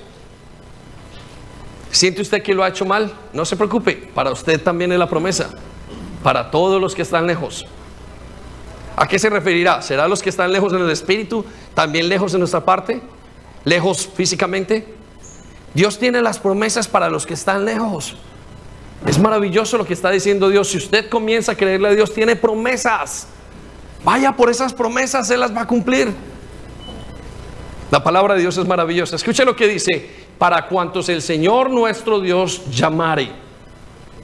¿Siente 1.90 2.22
usted 2.22 2.44
que 2.44 2.54
lo 2.54 2.62
ha 2.62 2.68
hecho 2.68 2.85
mal? 2.85 3.12
No 3.32 3.44
se 3.44 3.56
preocupe, 3.56 4.09
para 4.14 4.30
usted 4.30 4.62
también 4.62 4.92
es 4.92 5.00
la 5.00 5.09
promesa. 5.09 5.50
Para 6.22 6.48
todos 6.52 6.80
los 6.80 6.94
que 6.94 7.02
están 7.02 7.26
lejos. 7.26 7.66
¿A 8.94 9.09
qué 9.09 9.18
se 9.18 9.30
referirá? 9.30 9.82
¿Será 9.82 10.06
los 10.06 10.22
que 10.22 10.30
están 10.30 10.52
lejos 10.52 10.72
en 10.72 10.80
el 10.80 10.90
espíritu, 10.90 11.44
también 11.74 12.09
lejos 12.09 12.35
en 12.35 12.38
nuestra 12.38 12.64
parte? 12.64 13.02
¿Lejos 13.64 14.09
físicamente? 14.14 14.94
Dios 15.74 15.98
tiene 15.98 16.22
las 16.22 16.38
promesas 16.38 16.87
para 16.87 17.11
los 17.11 17.26
que 17.26 17.35
están 17.35 17.64
lejos. 17.64 18.16
Es 19.09 19.18
maravilloso 19.18 19.76
lo 19.76 19.85
que 19.85 19.94
está 19.94 20.11
diciendo 20.11 20.50
Dios. 20.50 20.68
Si 20.68 20.76
usted 20.76 21.11
comienza 21.11 21.50
a 21.50 21.56
creerle 21.56 21.88
a 21.88 21.94
Dios, 21.96 22.14
tiene 22.14 22.37
promesas. 22.37 23.26
Vaya 24.04 24.37
por 24.37 24.50
esas 24.50 24.72
promesas, 24.72 25.28
Él 25.30 25.40
las 25.40 25.52
va 25.52 25.62
a 25.62 25.66
cumplir. 25.66 26.36
La 27.90 28.03
palabra 28.03 28.35
de 28.35 28.40
Dios 28.40 28.57
es 28.59 28.66
maravillosa. 28.66 29.16
Escuche 29.16 29.44
lo 29.44 29.55
que 29.55 29.68
dice, 29.68 30.09
para 30.38 30.66
cuantos 30.66 31.09
el 31.09 31.22
Señor 31.22 31.70
nuestro 31.70 32.20
Dios 32.20 32.62
llamare. 32.70 33.31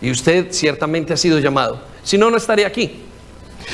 Y 0.01 0.11
usted 0.11 0.48
ciertamente 0.51 1.12
ha 1.12 1.16
sido 1.16 1.38
llamado. 1.38 1.81
Si 2.03 2.18
no, 2.18 2.31
no 2.31 2.37
estaría 2.37 2.66
aquí. 2.66 3.03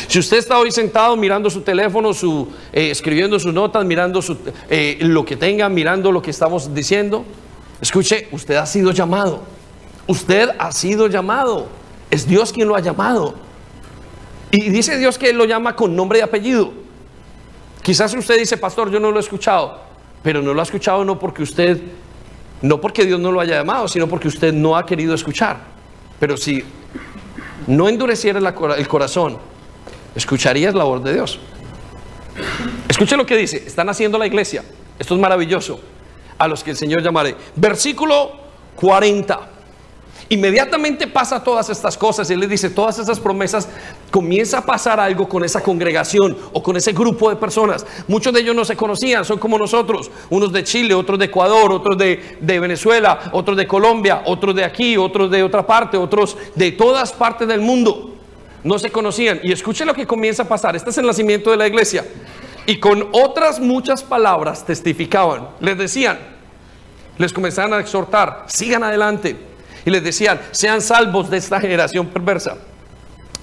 Si 0.07 0.19
usted 0.19 0.37
está 0.37 0.59
hoy 0.59 0.71
sentado 0.71 1.17
mirando 1.17 1.49
su 1.49 1.63
teléfono, 1.63 2.13
su, 2.13 2.49
eh, 2.73 2.91
escribiendo 2.91 3.39
sus 3.41 3.55
notas, 3.55 3.85
mirando 3.87 4.21
su, 4.21 4.37
eh, 4.69 4.99
lo 5.01 5.25
que 5.25 5.37
tenga, 5.37 5.69
mirando 5.71 6.13
lo 6.13 6.21
que 6.21 6.31
estamos 6.31 6.75
diciendo, 6.75 7.25
escuche, 7.81 8.29
usted 8.31 8.57
ha 8.57 8.67
sido 8.67 8.93
llamado. 8.93 9.43
Usted 10.07 10.51
ha 10.59 10.71
sido 10.73 11.07
llamado. 11.07 11.69
Es 12.11 12.27
Dios 12.29 12.53
quien 12.53 12.69
lo 12.69 12.77
ha 12.77 12.81
llamado. 12.81 13.35
Y 14.51 14.69
dice 14.69 14.99
Dios 14.99 15.19
que 15.19 15.31
Él 15.31 15.39
lo 15.39 15.47
llama 15.47 15.75
con 15.75 15.97
nombre 15.97 16.19
y 16.19 16.23
apellido. 16.23 16.73
Quizás 17.89 18.13
usted 18.13 18.39
dice, 18.39 18.59
pastor, 18.59 18.91
yo 18.91 19.01
no 19.01 19.11
lo 19.11 19.17
he 19.17 19.21
escuchado, 19.21 19.81
pero 20.23 20.43
no 20.43 20.53
lo 20.53 20.61
ha 20.61 20.63
escuchado 20.63 21.07
no 21.07 21.19
porque 21.19 21.43
usted, 21.43 21.81
no 22.61 22.83
porque 22.83 23.07
Dios 23.07 23.19
no 23.19 23.33
lo 23.33 23.41
haya 23.41 23.55
llamado, 23.55 23.89
sino 23.89 24.07
porque 24.07 24.29
usted 24.29 24.53
no 24.53 24.77
ha 24.77 24.85
querido 24.85 25.15
escuchar. 25.15 25.57
Pero 26.21 26.37
si 26.37 26.63
no 27.67 27.89
endureciera 27.89 28.41
el 28.77 28.89
corazón, 28.89 29.39
escucharías 30.15 30.75
la 30.75 30.85
voz 30.85 31.03
de 31.03 31.15
Dios. 31.15 31.41
Escuche 32.91 33.17
lo 33.17 33.25
que 33.25 33.39
dice, 33.39 33.65
están 33.67 33.89
haciendo 33.89 34.19
la 34.19 34.27
iglesia. 34.27 34.63
Esto 34.99 35.15
es 35.15 35.21
maravilloso. 35.23 35.81
A 36.37 36.47
los 36.47 36.63
que 36.63 36.73
el 36.73 36.77
Señor 36.77 37.03
llamaré. 37.03 37.37
Versículo 37.57 38.33
40. 38.77 39.49
Inmediatamente 40.31 41.07
pasa 41.07 41.43
todas 41.43 41.71
estas 41.71 41.97
cosas 41.97 42.29
y 42.29 42.35
él 42.35 42.41
le 42.41 42.47
dice 42.47 42.69
todas 42.69 42.99
esas 42.99 43.19
promesas, 43.19 43.67
comienza 44.11 44.59
a 44.59 44.67
pasar 44.67 45.01
algo 45.01 45.27
con 45.27 45.43
esa 45.43 45.63
congregación 45.63 46.37
o 46.53 46.63
con 46.63 46.77
ese 46.77 46.93
grupo 46.93 47.31
de 47.31 47.37
personas. 47.37 47.87
Muchos 48.07 48.35
de 48.35 48.41
ellos 48.41 48.55
no 48.55 48.67
se 48.67 48.77
conocían, 48.77 49.25
son 49.25 49.39
como 49.39 49.57
nosotros, 49.57 50.11
unos 50.29 50.53
de 50.53 50.65
Chile, 50.65 50.93
otros 50.93 51.19
de 51.19 51.27
Ecuador, 51.27 51.73
otros 51.73 51.97
de, 51.97 52.37
Venezuela, 52.41 53.31
otros 53.33 53.57
de 53.57 53.67
Colombia, 53.67 54.23
otros 54.27 54.55
de 54.55 54.65
aquí, 54.65 54.99
otros 54.99 55.31
de 55.31 55.43
otra 55.43 55.67
parte, 55.67 55.97
otros 55.97 56.37
de 56.55 56.73
todas 56.73 57.11
partes 57.13 57.49
del 57.49 57.63
mundo. 57.63 58.15
No 58.65 58.79
se 58.79 58.91
conocían. 58.91 59.41
Y 59.43 59.53
escuche 59.53 59.87
lo 59.87 59.95
que 59.95 60.07
comienza 60.07 60.43
a 60.43 60.49
pasar. 60.49 60.77
Este 60.77 60.91
es 60.91 60.99
el 60.99 61.07
nacimiento 61.07 61.51
de 61.51 61.57
la 61.57 61.67
iglesia. 61.67 62.05
Y 62.67 62.79
con 62.79 63.09
otras 63.13 63.61
muchas 63.61 64.03
palabras 64.03 64.67
testificaban. 64.67 65.49
Les 65.61 65.79
decían, 65.79 66.19
les 67.17 67.33
comenzaban 67.33 67.73
a 67.73 67.81
exhortar, 67.81 68.45
sigan 68.49 68.83
adelante 68.83 69.48
y 69.89 69.91
les 69.91 70.05
decían, 70.05 70.39
sean 70.51 70.83
salvos 70.83 71.31
de 71.31 71.39
esta 71.39 71.59
generación 71.59 72.09
perversa. 72.09 72.59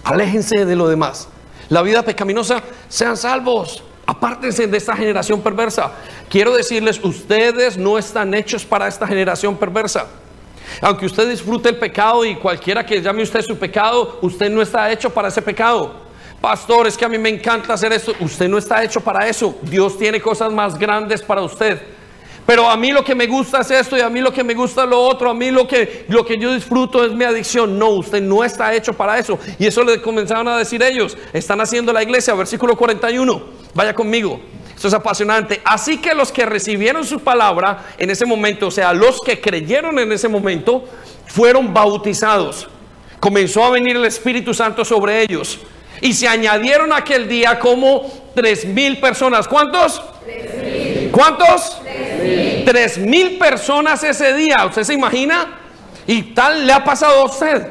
Aléjense 0.03 0.63
de 0.63 0.75
lo 0.75 0.87
demás. 0.87 1.27
La 1.69 1.81
vida 1.81 2.03
pecaminosa, 2.03 2.61
sean 2.87 3.17
salvos. 3.17 3.83
Apártense 4.05 4.67
de 4.67 4.77
esta 4.77 4.95
generación 4.95 5.41
perversa. 5.41 5.91
Quiero 6.29 6.53
decirles, 6.55 7.03
ustedes 7.03 7.77
no 7.77 7.97
están 7.97 8.35
hechos 8.35 8.63
para 8.63 8.87
esta 8.87 9.07
generación 9.07 9.57
perversa. 9.57 10.05
Aunque 10.81 11.07
usted 11.07 11.27
disfrute 11.27 11.69
el 11.69 11.77
pecado 11.77 12.23
y 12.23 12.35
cualquiera 12.35 12.85
que 12.85 13.01
llame 13.01 13.23
usted 13.23 13.41
su 13.41 13.57
pecado, 13.57 14.19
usted 14.21 14.51
no 14.51 14.61
está 14.61 14.91
hecho 14.91 15.09
para 15.09 15.29
ese 15.29 15.41
pecado. 15.41 15.95
Pastor, 16.39 16.85
es 16.85 16.95
que 16.95 17.05
a 17.05 17.09
mí 17.09 17.17
me 17.17 17.29
encanta 17.29 17.73
hacer 17.73 17.91
esto. 17.91 18.13
Usted 18.19 18.47
no 18.47 18.59
está 18.59 18.83
hecho 18.83 19.01
para 19.01 19.27
eso. 19.27 19.57
Dios 19.63 19.97
tiene 19.97 20.21
cosas 20.21 20.51
más 20.51 20.77
grandes 20.77 21.23
para 21.23 21.41
usted. 21.41 21.94
Pero 22.45 22.69
a 22.69 22.77
mí 22.77 22.91
lo 22.91 23.03
que 23.03 23.15
me 23.15 23.25
gusta 23.25 23.61
es 23.61 23.71
esto 23.71 23.97
y 23.97 24.01
a 24.01 24.09
mí 24.09 24.21
lo 24.21 24.31
que 24.31 24.43
me 24.43 24.53
gusta 24.53 24.85
lo 24.85 24.99
otro, 25.01 25.31
a 25.31 25.33
mí 25.33 25.49
lo 25.49 25.67
que, 25.67 26.05
lo 26.09 26.23
que 26.23 26.37
yo 26.37 26.53
disfruto 26.53 27.03
es 27.03 27.11
mi 27.11 27.23
adicción. 27.23 27.79
No, 27.79 27.89
usted 27.89 28.21
no 28.21 28.43
está 28.43 28.73
hecho 28.73 28.93
para 28.93 29.17
eso. 29.17 29.39
Y 29.57 29.65
eso 29.65 29.83
le 29.83 29.99
comenzaron 30.01 30.47
a 30.47 30.57
decir 30.57 30.83
ellos. 30.83 31.17
Están 31.33 31.59
haciendo 31.61 31.91
la 31.91 32.03
iglesia, 32.03 32.35
versículo 32.35 32.77
41. 32.77 33.43
Vaya 33.73 33.95
conmigo. 33.95 34.39
Esto 34.75 34.89
es 34.89 34.93
apasionante. 34.93 35.61
Así 35.65 35.97
que 35.97 36.13
los 36.13 36.31
que 36.31 36.45
recibieron 36.45 37.03
su 37.03 37.19
palabra 37.21 37.85
en 37.97 38.11
ese 38.11 38.25
momento, 38.25 38.67
o 38.67 38.71
sea, 38.71 38.93
los 38.93 39.21
que 39.21 39.41
creyeron 39.41 39.97
en 39.97 40.11
ese 40.11 40.27
momento, 40.27 40.83
fueron 41.25 41.73
bautizados. 41.73 42.67
Comenzó 43.19 43.63
a 43.63 43.71
venir 43.71 43.95
el 43.95 44.05
Espíritu 44.05 44.53
Santo 44.53 44.85
sobre 44.85 45.23
ellos. 45.23 45.59
Y 46.01 46.13
se 46.13 46.27
añadieron 46.27 46.93
aquel 46.93 47.27
día 47.27 47.57
como 47.57 48.31
tres 48.35 48.65
mil 48.65 48.99
personas. 48.99 49.47
¿Cuántos? 49.47 50.01
¿Cuántos? 51.15 51.77
Tres 52.65 52.97
mil 52.97 53.37
personas 53.37 54.03
ese 54.03 54.33
día. 54.33 54.65
¿Usted 54.65 54.83
se 54.83 54.93
imagina? 54.93 55.59
Y 56.05 56.33
tal 56.33 56.67
le 56.67 56.73
ha 56.73 56.83
pasado 56.83 57.21
a 57.21 57.23
usted. 57.23 57.67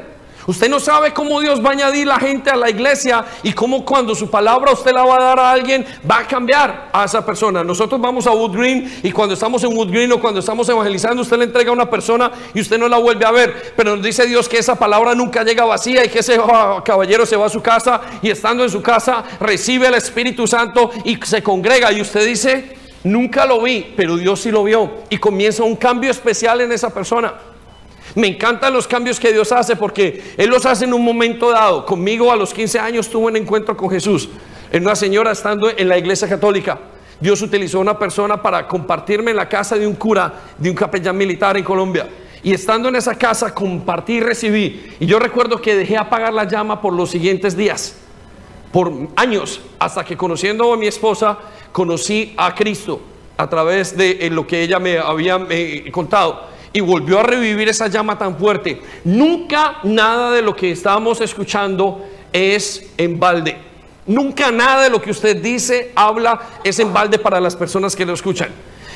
Usted 0.47 0.67
no 0.67 0.79
sabe 0.79 1.13
cómo 1.13 1.39
Dios 1.39 1.63
va 1.63 1.69
a 1.69 1.73
añadir 1.73 2.07
la 2.07 2.19
gente 2.19 2.49
a 2.49 2.55
la 2.55 2.71
iglesia 2.71 3.23
y 3.43 3.53
cómo 3.53 3.85
cuando 3.85 4.15
su 4.15 4.31
palabra 4.31 4.71
usted 4.71 4.91
la 4.93 5.03
va 5.03 5.17
a 5.17 5.23
dar 5.23 5.39
a 5.39 5.51
alguien, 5.51 5.85
va 6.09 6.19
a 6.19 6.27
cambiar 6.27 6.89
a 6.91 7.05
esa 7.05 7.23
persona. 7.23 7.63
Nosotros 7.63 8.01
vamos 8.01 8.25
a 8.25 8.31
Wood 8.31 8.57
Green 8.57 8.99
y 9.03 9.11
cuando 9.11 9.35
estamos 9.35 9.63
en 9.63 9.77
Wood 9.77 9.91
Green 9.91 10.11
o 10.11 10.19
cuando 10.19 10.39
estamos 10.39 10.67
evangelizando, 10.67 11.21
usted 11.21 11.37
le 11.37 11.45
entrega 11.45 11.69
a 11.69 11.73
una 11.73 11.89
persona 11.89 12.31
y 12.51 12.61
usted 12.61 12.79
no 12.79 12.87
la 12.87 12.97
vuelve 12.97 13.25
a 13.25 13.31
ver. 13.31 13.73
Pero 13.75 13.95
nos 13.95 14.03
dice 14.03 14.25
Dios 14.25 14.49
que 14.49 14.57
esa 14.57 14.73
palabra 14.73 15.13
nunca 15.13 15.43
llega 15.43 15.65
vacía 15.65 16.03
y 16.03 16.09
que 16.09 16.19
ese 16.19 16.39
caballero 16.83 17.27
se 17.27 17.35
va 17.35 17.45
a 17.45 17.49
su 17.49 17.61
casa 17.61 18.01
y 18.23 18.31
estando 18.31 18.63
en 18.63 18.71
su 18.71 18.81
casa 18.81 19.23
recibe 19.39 19.87
el 19.87 19.93
Espíritu 19.93 20.47
Santo 20.47 20.89
y 21.03 21.15
se 21.23 21.43
congrega. 21.43 21.91
Y 21.91 22.01
usted 22.01 22.25
dice, 22.25 22.74
nunca 23.05 23.45
lo 23.45 23.61
vi, 23.61 23.93
pero 23.95 24.17
Dios 24.17 24.41
sí 24.41 24.51
lo 24.51 24.65
vio. 24.65 24.91
Y 25.09 25.17
comienza 25.17 25.63
un 25.63 25.77
cambio 25.77 26.11
especial 26.11 26.59
en 26.59 26.73
esa 26.73 26.93
persona. 26.93 27.33
Me 28.15 28.27
encantan 28.27 28.73
los 28.73 28.87
cambios 28.87 29.19
que 29.19 29.31
Dios 29.31 29.51
hace 29.51 29.75
porque 29.75 30.33
Él 30.37 30.49
los 30.49 30.65
hace 30.65 30.85
en 30.85 30.93
un 30.93 31.03
momento 31.03 31.51
dado. 31.51 31.85
Conmigo 31.85 32.31
a 32.31 32.35
los 32.35 32.53
15 32.53 32.79
años 32.79 33.09
tuve 33.09 33.27
un 33.27 33.37
encuentro 33.37 33.75
con 33.75 33.89
Jesús. 33.89 34.29
En 34.71 34.83
una 34.83 34.95
señora 34.95 35.31
estando 35.31 35.69
en 35.69 35.87
la 35.87 35.97
iglesia 35.97 36.27
católica. 36.27 36.79
Dios 37.19 37.41
utilizó 37.41 37.77
a 37.77 37.81
una 37.81 37.97
persona 37.97 38.41
para 38.41 38.67
compartirme 38.67 39.31
en 39.31 39.37
la 39.37 39.47
casa 39.47 39.77
de 39.77 39.87
un 39.87 39.95
cura, 39.95 40.33
de 40.57 40.69
un 40.69 40.75
capellán 40.75 41.17
militar 41.17 41.57
en 41.57 41.63
Colombia. 41.63 42.07
Y 42.43 42.53
estando 42.53 42.89
en 42.89 42.95
esa 42.95 43.15
casa, 43.15 43.53
compartí 43.53 44.13
y 44.13 44.19
recibí. 44.19 44.95
Y 44.99 45.05
yo 45.05 45.17
recuerdo 45.19 45.61
que 45.61 45.75
dejé 45.75 45.97
apagar 45.97 46.33
la 46.33 46.43
llama 46.43 46.81
por 46.81 46.93
los 46.93 47.09
siguientes 47.09 47.57
días, 47.57 47.95
por 48.71 48.91
años, 49.15 49.61
hasta 49.79 50.03
que 50.03 50.15
conociendo 50.15 50.71
a 50.71 50.77
mi 50.77 50.87
esposa, 50.87 51.37
conocí 51.75 52.33
a 52.37 52.55
Cristo 52.55 53.01
a 53.35 53.49
través 53.49 53.97
de 53.97 54.11
eh, 54.21 54.29
lo 54.29 54.47
que 54.47 54.61
ella 54.61 54.79
me 54.79 54.97
había 54.97 55.45
eh, 55.49 55.91
contado 55.91 56.45
y 56.71 56.79
volvió 56.79 57.19
a 57.19 57.23
revivir 57.23 57.67
esa 57.67 57.89
llama 57.89 58.17
tan 58.17 58.37
fuerte. 58.37 58.81
Nunca 59.03 59.79
nada 59.83 60.31
de 60.31 60.41
lo 60.41 60.55
que 60.55 60.71
estábamos 60.71 61.19
escuchando 61.19 62.01
es 62.31 62.93
en 62.97 63.19
balde. 63.19 63.57
Nunca 64.07 64.51
nada 64.51 64.83
de 64.83 64.89
lo 64.89 65.01
que 65.01 65.11
usted 65.11 65.41
dice, 65.41 65.91
habla, 65.95 66.61
es 66.63 66.79
en 66.79 66.93
balde 66.93 67.19
para 67.19 67.41
las 67.41 67.57
personas 67.57 67.93
que 67.93 68.05
lo 68.05 68.13
escuchan. 68.13 68.51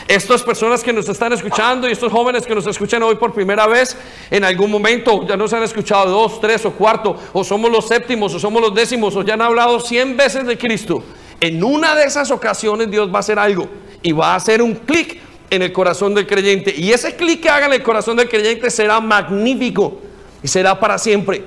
Estas 0.07 0.41
personas 0.41 0.81
que 0.81 0.93
nos 0.93 1.09
están 1.09 1.33
escuchando 1.33 1.85
y 1.85 1.91
estos 1.91 2.13
jóvenes 2.13 2.45
que 2.45 2.55
nos 2.55 2.65
escuchan 2.65 3.03
hoy 3.03 3.15
por 3.15 3.33
primera 3.33 3.67
vez, 3.67 3.97
en 4.31 4.45
algún 4.45 4.71
momento 4.71 5.27
ya 5.27 5.35
nos 5.35 5.51
han 5.51 5.63
escuchado 5.63 6.09
dos, 6.11 6.39
tres 6.39 6.65
o 6.65 6.71
cuarto, 6.71 7.17
o 7.33 7.43
somos 7.43 7.69
los 7.69 7.89
séptimos, 7.89 8.33
o 8.33 8.39
somos 8.39 8.61
los 8.61 8.73
décimos, 8.73 9.17
o 9.17 9.21
ya 9.21 9.33
han 9.33 9.41
hablado 9.41 9.81
cien 9.81 10.15
veces 10.15 10.47
de 10.47 10.57
Cristo. 10.57 11.03
En 11.41 11.63
una 11.63 11.95
de 11.95 12.03
esas 12.03 12.31
ocasiones 12.31 12.91
Dios 12.91 13.11
va 13.11 13.17
a 13.17 13.19
hacer 13.19 13.39
algo 13.39 13.67
y 14.01 14.11
va 14.11 14.33
a 14.33 14.35
hacer 14.35 14.61
un 14.61 14.75
clic 14.75 15.19
en 15.49 15.61
el 15.61 15.71
corazón 15.71 16.13
del 16.13 16.27
creyente. 16.27 16.73
Y 16.75 16.91
ese 16.91 17.15
clic 17.15 17.41
que 17.41 17.49
haga 17.49 17.67
en 17.67 17.73
el 17.73 17.83
corazón 17.83 18.17
del 18.17 18.29
creyente 18.29 18.69
será 18.69 18.99
magnífico 18.99 19.99
y 20.43 20.47
será 20.47 20.79
para 20.79 20.97
siempre. 20.97 21.43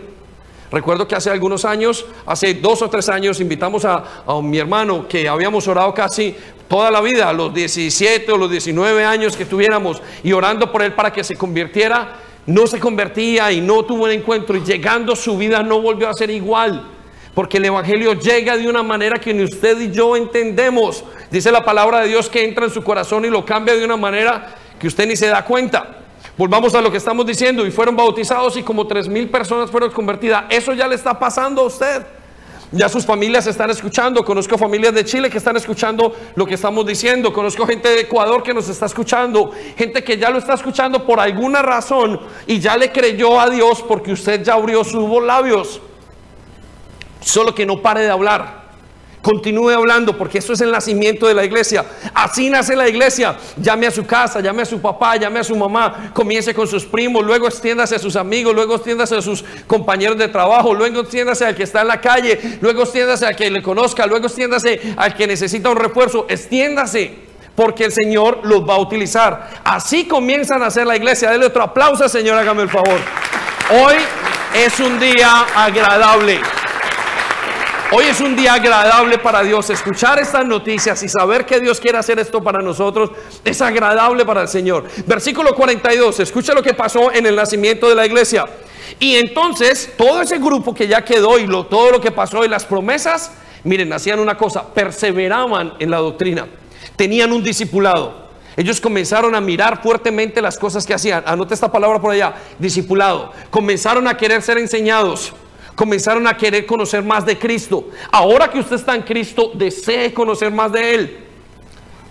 Recuerdo 0.71 1.07
que 1.07 1.15
hace 1.15 1.29
algunos 1.29 1.67
años, 1.67 2.07
hace 2.25 2.55
dos 2.55 2.81
o 2.81 2.89
tres 2.89 3.09
años, 3.11 3.41
invitamos 3.41 3.85
a, 3.85 4.03
mi 4.43 4.59
hermano 4.59 5.07
que 5.07 5.29
habíamos 5.29 5.69
orado 5.69 5.93
casi 5.93 6.35
toda 6.67 6.91
la 6.91 7.03
vida, 7.03 7.31
los 7.35 7.53
17 7.53 8.33
o 8.33 8.39
los 8.39 8.51
19 8.51 9.05
años 9.05 9.37
que 9.37 9.45
tuviéramos, 9.45 10.01
y 10.25 10.33
orando 10.33 10.73
por 10.73 10.83
él 10.83 10.95
para 10.95 11.13
que 11.13 11.23
se 11.23 11.37
convirtiera. 11.37 12.17
No 12.47 12.67
se 12.67 12.81
convertía 12.81 13.53
y 13.53 13.61
no 13.61 13.85
tuvo 13.85 14.05
un 14.05 14.11
encuentro 14.11 14.57
y 14.57 14.65
llegando 14.65 15.15
su 15.15 15.37
vida 15.37 15.63
no 15.63 15.81
volvió 15.81 16.09
a 16.09 16.15
ser 16.15 16.31
igual. 16.31 16.92
Porque 17.35 17.57
el 17.57 17.65
Evangelio 17.65 18.13
llega 18.13 18.57
de 18.57 18.69
una 18.69 18.83
manera 18.83 19.19
que 19.19 19.33
ni 19.33 19.43
usted 19.45 19.81
y 19.81 19.91
yo 19.91 20.17
entendemos. 20.17 21.03
Dice 21.31 21.51
la 21.51 21.65
palabra 21.65 22.01
de 22.01 22.09
Dios 22.09 22.29
que 22.29 22.45
entra 22.45 22.67
en 22.67 22.71
su 22.71 22.83
corazón 22.83 23.25
y 23.25 23.31
lo 23.31 23.45
cambia 23.45 23.75
de 23.75 23.85
una 23.85 23.97
manera 23.97 24.55
que 24.79 24.87
usted 24.87 25.07
ni 25.07 25.17
se 25.17 25.29
da 25.29 25.45
cuenta. 25.45 26.03
Volvamos 26.37 26.75
a 26.75 26.83
lo 26.83 26.91
que 26.91 26.99
estamos 26.99 27.25
diciendo. 27.25 27.67
Y 27.67 27.71
fueron 27.71 27.97
bautizados 27.97 28.57
y 28.57 28.63
como 28.63 28.87
tres 28.87 29.09
mil 29.09 29.29
personas 29.31 29.71
fueron 29.71 29.91
convertidas. 29.91 30.45
Eso 30.51 30.75
ya 30.75 30.87
le 30.87 30.95
está 30.95 31.19
pasando 31.19 31.63
a 31.63 31.67
usted. 31.67 32.07
Ya 32.71 32.89
sus 32.89 33.07
familias 33.07 33.47
están 33.47 33.71
escuchando. 33.71 34.25
Conozco 34.25 34.59
familias 34.59 34.95
de 34.95 35.05
Chile 35.05 35.31
que 35.31 35.39
están 35.39 35.57
escuchando 35.57 36.15
lo 36.35 36.45
que 36.45 36.55
estamos 36.55 36.87
diciendo. 36.87 37.33
Conozco 37.33 37.67
gente 37.67 37.89
de 37.89 38.01
Ecuador 38.01 38.43
que 38.43 38.53
nos 38.53 38.69
está 38.69 38.87
escuchando. 38.87 39.53
Gente 39.77 40.03
que 40.05 40.19
ya 40.19 40.31
lo 40.31 40.39
está 40.39 40.55
escuchando 40.55 41.07
por 41.07 41.21
alguna 41.21 41.63
razón 41.63 42.21
y 42.47 42.61
ya 42.61 42.77
le 42.77 42.93
creyó 42.93 43.41
a 43.41 43.49
Dios 43.49 43.83
porque 43.87 44.13
usted 44.13 44.43
ya 44.43 44.55
abrió 44.55 44.85
sus 44.85 45.23
labios. 45.23 45.81
Solo 47.23 47.55
que 47.55 47.65
no 47.65 47.81
pare 47.81 48.03
de 48.03 48.11
hablar. 48.11 48.63
Continúe 49.23 49.71
hablando 49.71 50.19
porque 50.19 50.39
eso 50.39 50.53
es 50.53 50.61
el 50.63 50.73
nacimiento 50.73 51.29
de 51.29 51.35
la 51.35 51.45
iglesia. 51.45 51.85
Así 52.13 52.51
nace 52.51 52.75
la 52.75 52.89
iglesia. 52.89 53.37
Llame 53.57 53.87
a 53.87 53.93
su 53.93 54.05
casa, 54.05 54.41
llame 54.41 54.63
a 54.63 54.65
su 54.65 54.81
papá, 54.81 55.15
llame 55.17 55.39
a 55.39 55.45
su 55.45 55.55
mamá, 55.55 56.11
comience 56.13 56.53
con 56.53 56.67
sus 56.67 56.85
primos, 56.85 57.25
luego 57.25 57.47
extiéndase 57.47 57.95
a 57.95 57.99
sus 58.01 58.17
amigos, 58.17 58.53
luego 58.53 58.75
extiéndase 58.75 59.17
a 59.17 59.23
sus 59.23 59.45
compañeros 59.69 60.19
de 60.19 60.27
trabajo, 60.27 60.75
luego 60.75 61.01
extiéndase 61.01 61.47
al 61.47 61.55
que 61.55 61.63
está 61.63 61.83
en 61.83 61.89
la 61.89 62.01
calle, 62.01 62.59
luego 62.61 62.83
extiéndase 62.83 63.25
al 63.25 63.37
que 63.37 63.49
le 63.49 63.63
conozca, 63.63 64.07
luego 64.07 64.27
extiéndase 64.27 64.95
al 64.97 65.15
que 65.15 65.29
necesita 65.29 65.71
un 65.71 65.77
refuerzo, 65.77 66.27
extiéndase 66.29 67.15
porque 67.55 67.85
el 67.85 67.93
Señor 67.93 68.41
los 68.43 68.69
va 68.69 68.75
a 68.75 68.79
utilizar. 68.79 69.51
Así 69.63 70.07
comienzan 70.07 70.65
a 70.65 70.67
hacer 70.67 70.85
la 70.85 70.97
iglesia. 70.97 71.31
Dele 71.31 71.47
otro 71.47 71.63
aplauso, 71.63 72.09
Señor, 72.09 72.37
hágame 72.39 72.63
el 72.63 72.69
favor. 72.69 72.99
Hoy 73.71 73.95
es 74.55 74.81
un 74.81 74.99
día 74.99 75.47
agradable. 75.55 76.41
Hoy 77.95 78.07
es 78.07 78.23
un 78.23 78.35
día 78.35 78.55
agradable 78.55 79.19
para 79.19 79.43
Dios. 79.43 79.69
Escuchar 79.69 80.19
estas 80.19 80.47
noticias 80.47 81.03
y 81.03 81.11
saber 81.11 81.45
que 81.45 81.61
Dios 81.61 81.79
quiere 81.79 81.99
hacer 81.99 82.19
esto 82.19 82.43
para 82.43 82.61
nosotros 82.63 83.11
es 83.45 83.61
agradable 83.61 84.25
para 84.25 84.41
el 84.41 84.49
Señor. 84.49 84.85
Versículo 85.05 85.55
42. 85.55 86.21
Escucha 86.21 86.55
lo 86.55 86.63
que 86.63 86.73
pasó 86.73 87.13
en 87.13 87.27
el 87.27 87.37
nacimiento 87.37 87.91
de 87.91 87.95
la 87.95 88.07
iglesia. 88.07 88.47
Y 88.99 89.17
entonces 89.17 89.93
todo 89.99 90.23
ese 90.23 90.39
grupo 90.39 90.75
que 90.75 90.89
ya 90.89 91.05
quedó 91.05 91.39
y 91.39 91.47
lo, 91.47 91.67
todo 91.67 91.91
lo 91.91 92.01
que 92.01 92.11
pasó 92.11 92.47
y 92.47 92.49
las 92.49 92.65
promesas, 92.65 93.33
miren, 93.63 93.93
hacían 93.93 94.21
una 94.21 94.39
cosa, 94.39 94.73
perseveraban 94.73 95.75
en 95.79 95.91
la 95.91 95.99
doctrina. 95.99 96.47
Tenían 96.97 97.31
un 97.31 97.43
discipulado. 97.43 98.23
Ellos 98.57 98.81
comenzaron 98.81 99.35
a 99.35 99.41
mirar 99.43 99.83
fuertemente 99.83 100.41
las 100.41 100.59
cosas 100.59 100.87
que 100.87 100.95
hacían. 100.95 101.25
Anote 101.27 101.53
esta 101.53 101.71
palabra 101.71 102.01
por 102.01 102.13
allá, 102.13 102.37
discipulado. 102.59 103.33
Comenzaron 103.51 104.09
a 104.09 104.17
querer 104.17 104.41
ser 104.41 104.57
enseñados 104.57 105.35
comenzaron 105.75 106.27
a 106.27 106.37
querer 106.37 106.67
conocer 106.67 107.03
más 107.03 107.25
de 107.25 107.39
Cristo. 107.39 107.89
Ahora 108.11 108.51
que 108.51 108.61
usted 108.61 108.77
está 108.77 108.95
en 108.95 109.03
Cristo, 109.03 109.53
desee 109.55 110.13
conocer 110.13 110.51
más 110.51 110.73
de 110.73 110.95
Él. 110.95 111.19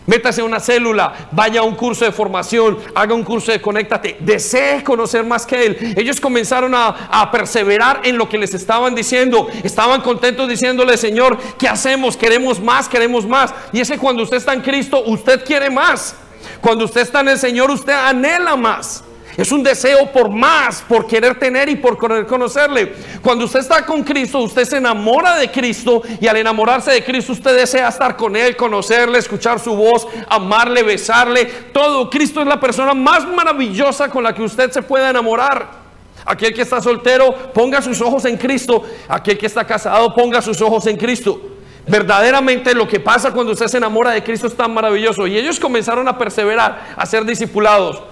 Métase 0.07 0.41
a 0.41 0.45
una 0.45 0.59
célula, 0.59 1.29
vaya 1.31 1.59
a 1.59 1.63
un 1.63 1.75
curso 1.75 2.03
de 2.05 2.11
formación, 2.11 2.79
haga 2.95 3.13
un 3.13 3.23
curso 3.23 3.51
de 3.51 3.61
conéctate, 3.61 4.17
desee 4.19 4.83
conocer 4.83 5.23
más 5.23 5.45
que 5.45 5.63
Él. 5.63 5.93
Ellos 5.95 6.19
comenzaron 6.19 6.73
a, 6.73 6.87
a, 6.87 7.29
perseverar 7.29 8.01
en 8.03 8.17
lo 8.17 8.27
que 8.27 8.39
les 8.39 8.53
estaban 8.55 8.95
diciendo. 8.95 9.47
Estaban 9.63 10.01
contentos 10.01 10.49
diciéndole, 10.49 10.97
Señor, 10.97 11.37
¿qué 11.59 11.67
hacemos? 11.67 12.17
Queremos 12.17 12.59
más, 12.59 12.89
queremos 12.89 13.27
más. 13.27 13.53
Y 13.71 13.79
es 13.79 13.91
que 13.91 13.99
cuando 13.99 14.23
usted 14.23 14.37
está 14.37 14.53
en 14.53 14.61
Cristo, 14.61 15.03
usted 15.05 15.45
quiere 15.45 15.69
más. 15.69 16.15
Cuando 16.61 16.85
usted 16.85 17.01
está 17.01 17.19
en 17.21 17.29
el 17.29 17.37
Señor, 17.37 17.69
usted 17.69 17.93
anhela 17.93 18.55
más. 18.55 19.03
Es 19.37 19.51
un 19.51 19.63
deseo 19.63 20.11
por 20.11 20.29
más, 20.29 20.81
por 20.81 21.07
querer 21.07 21.39
tener 21.39 21.69
y 21.69 21.77
por 21.77 21.97
querer 21.97 22.25
conocerle. 22.25 22.93
Cuando 23.21 23.45
usted 23.45 23.61
está 23.61 23.85
con 23.85 24.03
Cristo, 24.03 24.39
usted 24.39 24.65
se 24.65 24.77
enamora 24.77 25.37
de 25.37 25.49
Cristo 25.49 26.01
y 26.19 26.27
al 26.27 26.37
enamorarse 26.37 26.91
de 26.91 27.03
Cristo 27.03 27.31
usted 27.31 27.55
desea 27.55 27.87
estar 27.87 28.17
con 28.17 28.35
Él, 28.35 28.57
conocerle, 28.57 29.19
escuchar 29.19 29.59
su 29.59 29.73
voz, 29.73 30.05
amarle, 30.27 30.83
besarle. 30.83 31.45
Todo. 31.45 32.09
Cristo 32.09 32.41
es 32.41 32.47
la 32.47 32.59
persona 32.59 32.93
más 32.93 33.25
maravillosa 33.27 34.09
con 34.09 34.23
la 34.23 34.33
que 34.33 34.43
usted 34.43 34.69
se 34.71 34.81
puede 34.81 35.09
enamorar. 35.09 35.81
Aquel 36.25 36.53
que 36.53 36.61
está 36.61 36.81
soltero, 36.81 37.33
ponga 37.53 37.81
sus 37.81 38.01
ojos 38.01 38.25
en 38.25 38.37
Cristo. 38.37 38.83
Aquel 39.07 39.37
que 39.37 39.45
está 39.45 39.65
casado, 39.65 40.13
ponga 40.13 40.41
sus 40.41 40.61
ojos 40.61 40.85
en 40.87 40.97
Cristo. 40.97 41.41
Verdaderamente 41.87 42.75
lo 42.75 42.87
que 42.87 42.99
pasa 42.99 43.31
cuando 43.31 43.53
usted 43.53 43.67
se 43.67 43.77
enamora 43.77 44.11
de 44.11 44.23
Cristo 44.23 44.47
es 44.47 44.55
tan 44.55 44.73
maravilloso. 44.73 45.25
Y 45.25 45.37
ellos 45.37 45.59
comenzaron 45.59 46.07
a 46.07 46.17
perseverar, 46.17 46.93
a 46.95 47.05
ser 47.05 47.25
discipulados 47.25 48.10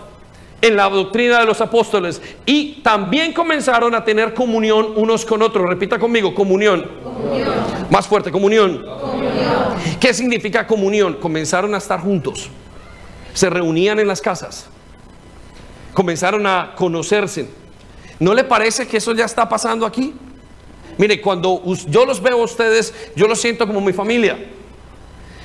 en 0.62 0.76
la 0.76 0.90
doctrina 0.90 1.40
de 1.40 1.46
los 1.46 1.62
apóstoles 1.62 2.22
y 2.46 2.82
también 2.82 3.34
comenzaron 3.34 3.96
a 3.96 4.04
tener 4.04 4.34
comunión 4.34 4.94
unos 4.96 5.26
con 5.26 5.42
otros. 5.42 5.68
Repita 5.68 5.98
conmigo, 6.00 6.34
comunión. 6.34 6.90
Más 7.90 8.08
fuerte, 8.08 8.32
comunión. 8.32 8.86
¿Qué 10.00 10.14
significa 10.14 10.68
comunión? 10.68 11.16
Comenzaron 11.16 11.74
a 11.76 11.78
estar 11.78 12.00
juntos. 12.02 12.50
Se 13.34 13.50
reunían 13.50 14.00
en 14.00 14.08
las 14.08 14.22
casas. 14.22 14.68
Comenzaron 15.94 16.46
a 16.46 16.74
conocerse. 16.76 17.50
¿No 18.20 18.34
le 18.34 18.44
parece 18.44 18.88
que 18.88 18.98
eso 18.98 19.14
ya 19.14 19.26
está 19.26 19.48
pasando 19.48 19.86
aquí? 19.86 20.14
Mire, 20.98 21.22
cuando 21.22 21.64
yo 21.88 22.06
los 22.06 22.22
veo 22.22 22.42
a 22.42 22.44
ustedes, 22.44 22.94
yo 23.16 23.28
los 23.28 23.40
siento 23.40 23.66
como 23.66 23.80
mi 23.80 23.94
familia. 23.94 24.38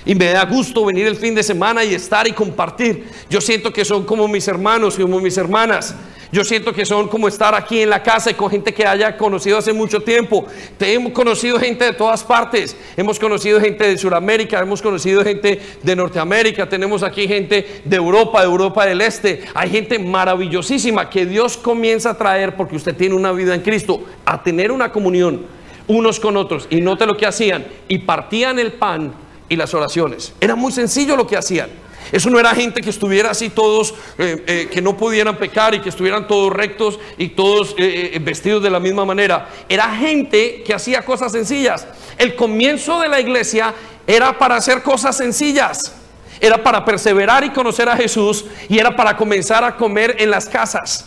Y 0.07 0.15
me 0.15 0.27
da 0.27 0.45
gusto 0.45 0.85
venir 0.85 1.07
el 1.07 1.17
fin 1.17 1.35
de 1.35 1.43
semana 1.43 1.83
y 1.85 1.95
estar 1.95 2.27
y 2.27 2.33
compartir. 2.33 3.09
Yo 3.31 3.41
siento 3.41 3.73
que 3.73 3.85
son 3.85 4.05
como 4.05 4.29
mis 4.29 4.47
hermanos 4.49 4.99
y 4.99 5.03
como 5.03 5.21
mis 5.21 5.37
hermanas. 5.39 5.95
Yo 6.31 6.45
siento 6.45 6.73
que 6.73 6.85
son 6.85 7.07
como 7.07 7.29
estar 7.29 7.55
aquí 7.55 7.81
en 7.81 7.91
la 7.91 8.03
casa 8.03 8.37
con 8.37 8.51
gente 8.51 8.75
que 8.75 8.85
haya 8.85 9.17
conocido 9.17 9.57
hace 9.57 9.73
mucho 9.73 10.01
tiempo. 10.01 10.45
Te 10.77 10.93
hemos 10.93 11.13
conocido 11.13 11.61
gente 11.61 11.85
de 11.85 11.93
todas 11.93 12.25
partes. 12.25 12.77
Hemos 12.97 13.21
conocido 13.21 13.61
gente 13.61 13.87
de 13.87 13.97
Sudamérica, 13.97 14.59
hemos 14.59 14.83
conocido 14.83 15.23
gente 15.23 15.61
de 15.81 15.97
Norteamérica, 15.97 16.69
tenemos 16.69 17.05
aquí 17.05 17.29
gente 17.29 17.83
de 17.85 17.97
Europa, 17.97 18.41
de 18.41 18.47
Europa 18.47 18.85
del 18.85 19.01
Este. 19.01 19.45
Hay 19.55 19.71
gente 19.71 19.99
maravillosísima 19.99 21.09
que 21.09 21.25
Dios 21.25 21.57
comienza 21.57 22.11
a 22.11 22.19
traer 22.19 22.57
porque 22.57 22.77
usted 22.77 22.97
tiene 22.97 23.15
una 23.15 23.31
vida 23.31 23.55
en 23.55 23.61
Cristo, 23.61 24.03
a 24.25 24.43
tener 24.43 24.73
una 24.73 24.91
comunión 24.91 25.47
unos 25.87 26.19
con 26.19 26.37
otros. 26.37 26.67
Y 26.69 26.81
note 26.81 27.07
lo 27.07 27.17
que 27.17 27.27
hacían. 27.27 27.65
Y 27.87 27.99
partían 27.99 28.59
el 28.59 28.73
pan 28.73 29.24
y 29.49 29.57
las 29.57 29.75
oraciones. 29.75 30.33
Era 30.41 30.55
muy 30.55 30.73
sencillo 30.73 31.17
lo 31.17 31.27
que 31.27 31.37
hacían. 31.37 31.71
Eso 32.13 32.31
no 32.31 32.39
era 32.39 32.55
gente 32.55 32.81
que 32.81 32.91
estuviera 32.91 33.31
así 33.31 33.51
todos, 33.51 33.95
eh, 34.19 34.45
eh, 34.47 34.69
que 34.71 34.83
no 34.83 34.97
pudieran 34.97 35.37
pecar 35.37 35.75
y 35.75 35.81
que 35.81 35.89
estuvieran 35.89 36.29
todos 36.29 36.53
rectos 36.53 36.99
y 37.19 37.31
todos 37.31 37.75
eh, 37.79 38.19
vestidos 38.23 38.63
de 38.63 38.71
la 38.71 38.79
misma 38.79 39.05
manera. 39.05 39.49
Era 39.69 39.97
gente 39.97 40.63
que 40.65 40.75
hacía 40.75 41.03
cosas 41.03 41.33
sencillas. 41.33 41.87
El 42.19 42.37
comienzo 42.37 43.01
de 43.01 43.09
la 43.09 43.21
iglesia 43.21 43.75
era 44.07 44.39
para 44.39 44.57
hacer 44.57 44.83
cosas 44.83 45.17
sencillas. 45.17 45.93
Era 46.41 46.63
para 46.63 46.85
perseverar 46.85 47.45
y 47.45 47.51
conocer 47.51 47.89
a 47.89 47.97
Jesús 47.97 48.45
y 48.69 48.79
era 48.79 48.95
para 48.95 49.17
comenzar 49.17 49.65
a 49.65 49.77
comer 49.77 50.17
en 50.19 50.31
las 50.31 50.47
casas. 50.47 51.07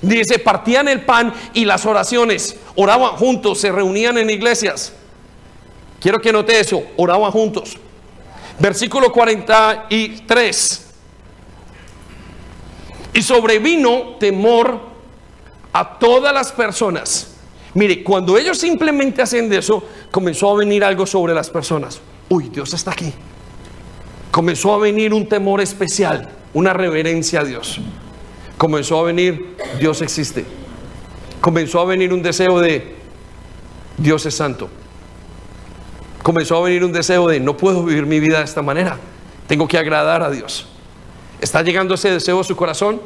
Dice, 0.00 0.38
partían 0.38 0.88
el 0.88 1.04
pan 1.04 1.34
y 1.54 1.64
las 1.64 1.84
oraciones, 1.84 2.56
oraban 2.76 3.16
juntos, 3.16 3.60
se 3.60 3.72
reunían 3.72 4.16
en 4.18 4.30
iglesias. 4.30 4.92
Quiero 6.00 6.20
que 6.20 6.32
note 6.32 6.58
eso, 6.58 6.82
oraban 6.96 7.30
juntos. 7.30 7.76
Versículo 8.58 9.12
43. 9.12 10.84
Y 13.14 13.22
sobrevino 13.22 14.16
temor 14.18 14.80
a 15.72 15.98
todas 15.98 16.32
las 16.32 16.52
personas. 16.52 17.34
Mire, 17.74 18.02
cuando 18.02 18.38
ellos 18.38 18.58
simplemente 18.58 19.22
hacen 19.22 19.52
eso, 19.52 19.84
comenzó 20.10 20.50
a 20.50 20.56
venir 20.56 20.84
algo 20.84 21.04
sobre 21.06 21.34
las 21.34 21.50
personas. 21.50 22.00
Uy, 22.28 22.48
Dios 22.48 22.72
está 22.74 22.92
aquí. 22.92 23.12
Comenzó 24.30 24.74
a 24.74 24.78
venir 24.78 25.12
un 25.12 25.28
temor 25.28 25.60
especial, 25.60 26.28
una 26.54 26.72
reverencia 26.72 27.40
a 27.40 27.44
Dios. 27.44 27.80
Comenzó 28.56 29.00
a 29.00 29.04
venir, 29.04 29.56
Dios 29.78 30.00
existe. 30.02 30.44
Comenzó 31.40 31.80
a 31.80 31.84
venir 31.84 32.12
un 32.12 32.22
deseo 32.22 32.60
de, 32.60 32.96
Dios 33.96 34.26
es 34.26 34.34
santo 34.34 34.68
comenzó 36.22 36.56
a 36.56 36.62
venir 36.62 36.84
un 36.84 36.92
deseo 36.92 37.28
de 37.28 37.40
no 37.40 37.56
puedo 37.56 37.84
vivir 37.84 38.06
mi 38.06 38.20
vida 38.20 38.38
de 38.38 38.44
esta 38.44 38.62
manera, 38.62 38.98
tengo 39.46 39.66
que 39.66 39.78
agradar 39.78 40.22
a 40.22 40.30
Dios. 40.30 40.66
¿Está 41.40 41.62
llegando 41.62 41.94
ese 41.94 42.10
deseo 42.10 42.40
a 42.40 42.44
su 42.44 42.56
corazón? 42.56 43.00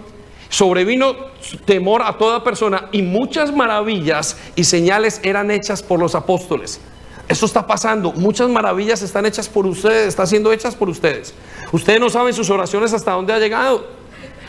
Sobrevino 0.48 1.16
temor 1.64 2.02
a 2.02 2.18
toda 2.18 2.44
persona 2.44 2.88
y 2.92 3.02
muchas 3.02 3.54
maravillas 3.54 4.36
y 4.54 4.64
señales 4.64 5.20
eran 5.22 5.50
hechas 5.50 5.82
por 5.82 5.98
los 5.98 6.14
apóstoles. 6.14 6.80
Eso 7.28 7.46
está 7.46 7.66
pasando. 7.66 8.12
Muchas 8.12 8.50
maravillas 8.50 9.00
están 9.00 9.24
hechas 9.24 9.48
por 9.48 9.66
ustedes, 9.66 10.08
están 10.08 10.26
siendo 10.26 10.52
hechas 10.52 10.74
por 10.74 10.88
ustedes. 10.90 11.32
Ustedes 11.70 12.00
no 12.00 12.10
saben 12.10 12.34
sus 12.34 12.50
oraciones 12.50 12.92
hasta 12.92 13.12
dónde 13.12 13.32
ha 13.32 13.38
llegado. 13.38 14.01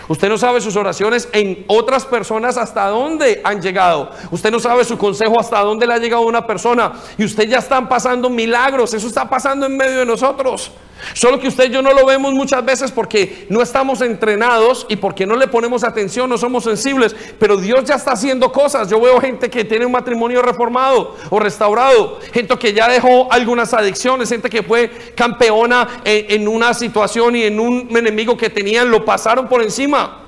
Usted 0.08 0.30
no 0.30 0.38
sabe 0.38 0.62
sus 0.62 0.76
oraciones 0.76 1.30
en 1.32 1.64
otras 1.68 2.06
personas 2.06 2.58
hasta 2.58 2.88
dónde 2.88 3.42
han 3.44 3.62
llegado. 3.62 4.12
Usted 4.32 4.52
no 4.52 4.60
sabe 4.60 4.84
su 4.84 4.98
consejo 4.98 5.40
hasta 5.40 5.60
dónde 5.60 5.88
le 5.88 5.94
ha 5.94 5.98
llegado 5.98 6.24
una 6.24 6.46
persona. 6.46 6.94
Y 7.18 7.24
usted 7.24 7.48
ya 7.48 7.60
están 7.60 7.88
pasando 7.88 8.30
milagros. 8.30 8.94
Eso 8.94 9.08
está 9.08 9.30
pasando 9.30 9.66
en 9.66 9.78
medio 9.78 10.00
de 10.00 10.06
nosotros. 10.06 10.72
Solo 11.14 11.40
que 11.40 11.48
usted 11.48 11.66
y 11.66 11.74
yo 11.74 11.82
no 11.82 11.94
lo 11.94 12.06
vemos 12.06 12.34
muchas 12.34 12.64
veces 12.64 12.92
porque 12.92 13.46
no 13.50 13.62
estamos 13.62 14.02
entrenados 14.02 14.86
y 14.90 14.96
porque 14.96 15.26
no 15.26 15.36
le 15.36 15.48
ponemos 15.48 15.84
atención, 15.84 16.30
no 16.30 16.38
somos 16.38 16.64
sensibles. 16.64 17.16
Pero 17.40 17.58
Dios 17.58 17.84
ya 17.84 17.96
está 17.96 18.14
haciendo 18.14 18.52
cosas. 18.52 18.90
Yo 18.90 19.00
veo 19.00 19.20
gente 19.20 19.50
que 19.50 19.66
tiene 19.66 19.86
un 19.86 19.92
matrimonio 19.92 20.42
reformado 20.42 21.16
o 21.30 21.40
restaurado, 21.40 22.20
gente 22.32 22.58
que 22.58 22.74
ya 22.74 22.88
dejó 22.88 23.32
algunas 23.32 23.74
adicciones, 23.74 24.30
gente 24.30 24.50
que 24.50 24.64
fue 24.64 24.90
campeona 25.16 26.02
en, 26.04 26.48
una 26.48 26.74
situación 26.74 27.36
y 27.36 27.44
en 27.44 27.60
un 27.60 27.96
enemigo 27.96 28.38
que 28.38 28.50
tenían, 28.50 28.90
lo 28.90 29.06
pasaron 29.06 29.48
por 29.48 29.62
encima. 29.62 30.22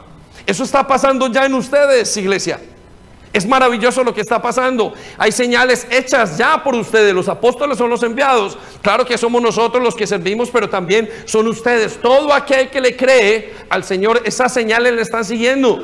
Eso 0.46 0.64
está 0.64 0.86
pasando 0.86 1.28
ya 1.28 1.46
en 1.46 1.54
ustedes, 1.54 2.16
iglesia. 2.18 2.60
Es 3.36 3.46
maravilloso 3.46 4.02
lo 4.02 4.14
que 4.14 4.22
está 4.22 4.42
pasando. 4.42 4.94
Hay 5.18 5.30
señales 5.34 5.86
hechas 5.92 6.38
ya 6.38 6.64
por 6.64 6.74
ustedes. 6.74 7.14
Los 7.14 7.28
apóstoles 7.28 7.78
son 7.78 7.90
los 7.90 8.02
enviados. 8.02 8.58
Claro 8.82 9.06
que 9.06 9.18
somos 9.18 9.42
nosotros 9.42 9.84
los 9.84 9.94
que 9.94 10.08
servimos, 10.08 10.50
pero 10.50 10.70
también 10.70 11.10
son 11.26 11.46
ustedes. 11.50 12.00
Todo 12.02 12.32
aquel 12.32 12.70
que 12.70 12.80
le 12.80 12.96
cree 12.96 13.54
al 13.70 13.84
Señor, 13.84 14.22
esas 14.24 14.54
señales 14.54 14.94
le 14.94 15.02
están 15.02 15.26
siguiendo. 15.26 15.84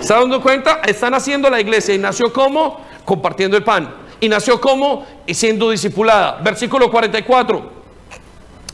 ¿Se 0.00 0.14
dando 0.14 0.40
cuenta? 0.40 0.80
Están 0.86 1.12
haciendo 1.12 1.50
la 1.50 1.60
iglesia. 1.60 1.94
¿Y 1.94 1.98
nació 1.98 2.32
como? 2.32 2.80
Compartiendo 3.04 3.58
el 3.58 3.64
pan. 3.64 3.94
¿Y 4.18 4.30
nació 4.30 4.58
como? 4.58 5.06
Siendo 5.28 5.68
discipulada. 5.68 6.40
Versículo 6.42 6.90
44. 6.90 7.70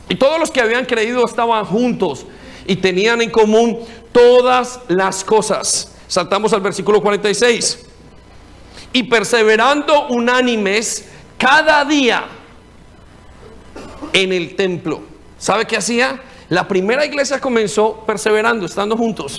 Y 0.07 0.15
todos 0.15 0.39
los 0.39 0.51
que 0.51 0.61
habían 0.61 0.85
creído 0.85 1.25
estaban 1.25 1.65
juntos 1.65 2.25
y 2.65 2.77
tenían 2.77 3.21
en 3.21 3.29
común 3.29 3.77
todas 4.13 4.79
las 4.87 5.21
cosas. 5.25 5.93
Saltamos 6.07 6.53
al 6.53 6.61
versículo 6.61 7.01
46 7.01 7.87
y 8.93 9.03
perseverando 9.03 10.07
unánimes 10.07 11.07
cada 11.37 11.85
día 11.85 12.25
en 14.13 14.33
el 14.33 14.55
templo. 14.55 15.01
¿Sabe 15.37 15.65
qué 15.65 15.77
hacía? 15.77 16.21
La 16.49 16.67
primera 16.67 17.05
iglesia 17.05 17.39
comenzó 17.39 18.03
perseverando, 18.05 18.65
estando 18.65 18.97
juntos. 18.97 19.37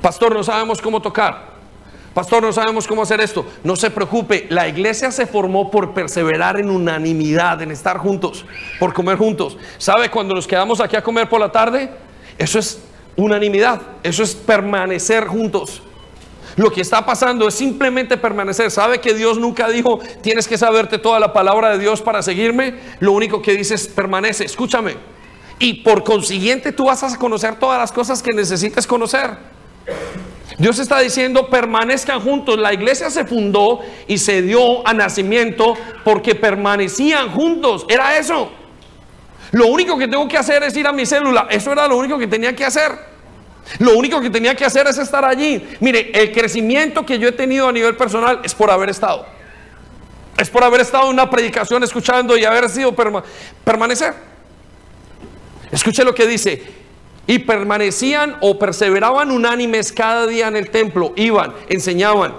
Pastor, 0.00 0.34
no 0.34 0.44
sabemos 0.44 0.80
cómo 0.80 1.02
tocar. 1.02 1.48
Pastor, 2.14 2.42
no 2.42 2.52
sabemos 2.52 2.86
cómo 2.86 3.02
hacer 3.02 3.20
esto. 3.20 3.46
No 3.62 3.76
se 3.76 3.90
preocupe, 3.90 4.46
la 4.50 4.66
iglesia 4.66 5.10
se 5.10 5.26
formó 5.26 5.70
por 5.70 5.94
perseverar 5.94 6.58
en 6.58 6.70
unanimidad, 6.70 7.60
en 7.62 7.70
estar 7.70 7.98
juntos, 7.98 8.44
por 8.78 8.92
comer 8.92 9.18
juntos. 9.18 9.56
¿Sabe 9.76 10.10
cuando 10.10 10.34
nos 10.34 10.46
quedamos 10.46 10.80
aquí 10.80 10.96
a 10.96 11.02
comer 11.02 11.28
por 11.28 11.40
la 11.40 11.52
tarde? 11.52 11.90
Eso 12.36 12.58
es 12.58 12.80
unanimidad, 13.16 13.82
eso 14.02 14.22
es 14.22 14.34
permanecer 14.34 15.26
juntos. 15.26 15.82
Lo 16.56 16.70
que 16.70 16.80
está 16.80 17.04
pasando 17.04 17.48
es 17.48 17.54
simplemente 17.54 18.16
permanecer. 18.16 18.70
¿Sabe 18.70 19.00
que 19.00 19.14
Dios 19.14 19.38
nunca 19.38 19.68
dijo, 19.68 20.00
tienes 20.22 20.48
que 20.48 20.58
saberte 20.58 20.98
toda 20.98 21.20
la 21.20 21.32
palabra 21.32 21.70
de 21.70 21.78
Dios 21.78 22.02
para 22.02 22.22
seguirme? 22.22 22.74
Lo 23.00 23.12
único 23.12 23.42
que 23.42 23.56
dice 23.56 23.74
es, 23.74 23.86
permanece, 23.88 24.44
escúchame. 24.44 24.96
Y 25.58 25.82
por 25.82 26.04
consiguiente 26.04 26.72
tú 26.72 26.86
vas 26.86 27.02
a 27.02 27.16
conocer 27.16 27.56
todas 27.56 27.78
las 27.78 27.92
cosas 27.92 28.22
que 28.22 28.32
necesites 28.32 28.86
conocer. 28.86 29.30
Dios 30.58 30.78
está 30.78 30.98
diciendo, 30.98 31.48
permanezcan 31.48 32.20
juntos. 32.20 32.58
La 32.58 32.72
iglesia 32.72 33.10
se 33.10 33.24
fundó 33.24 33.80
y 34.06 34.18
se 34.18 34.42
dio 34.42 34.86
a 34.86 34.92
nacimiento 34.92 35.76
porque 36.04 36.34
permanecían 36.34 37.30
juntos. 37.30 37.86
Era 37.88 38.18
eso. 38.18 38.50
Lo 39.52 39.68
único 39.68 39.96
que 39.96 40.08
tengo 40.08 40.26
que 40.28 40.36
hacer 40.36 40.62
es 40.62 40.76
ir 40.76 40.86
a 40.86 40.92
mi 40.92 41.06
célula. 41.06 41.46
Eso 41.50 41.72
era 41.72 41.86
lo 41.86 41.96
único 41.96 42.18
que 42.18 42.26
tenía 42.26 42.54
que 42.54 42.64
hacer. 42.64 43.17
Lo 43.78 43.96
único 43.96 44.20
que 44.20 44.30
tenía 44.30 44.54
que 44.54 44.64
hacer 44.64 44.86
es 44.86 44.98
estar 44.98 45.24
allí. 45.24 45.68
Mire, 45.80 46.10
el 46.14 46.32
crecimiento 46.32 47.04
que 47.04 47.18
yo 47.18 47.28
he 47.28 47.32
tenido 47.32 47.68
a 47.68 47.72
nivel 47.72 47.96
personal 47.96 48.40
es 48.42 48.54
por 48.54 48.70
haber 48.70 48.90
estado. 48.90 49.26
Es 50.36 50.48
por 50.48 50.64
haber 50.64 50.80
estado 50.80 51.04
en 51.04 51.14
una 51.14 51.28
predicación 51.28 51.82
escuchando 51.82 52.36
y 52.36 52.44
haber 52.44 52.68
sido 52.68 52.94
permanecer. 53.64 54.14
Escuche 55.70 56.04
lo 56.04 56.14
que 56.14 56.26
dice. 56.26 56.62
Y 57.26 57.40
permanecían 57.40 58.36
o 58.40 58.58
perseveraban 58.58 59.30
unánimes 59.30 59.92
cada 59.92 60.26
día 60.26 60.48
en 60.48 60.56
el 60.56 60.70
templo. 60.70 61.12
Iban, 61.16 61.52
enseñaban, 61.68 62.34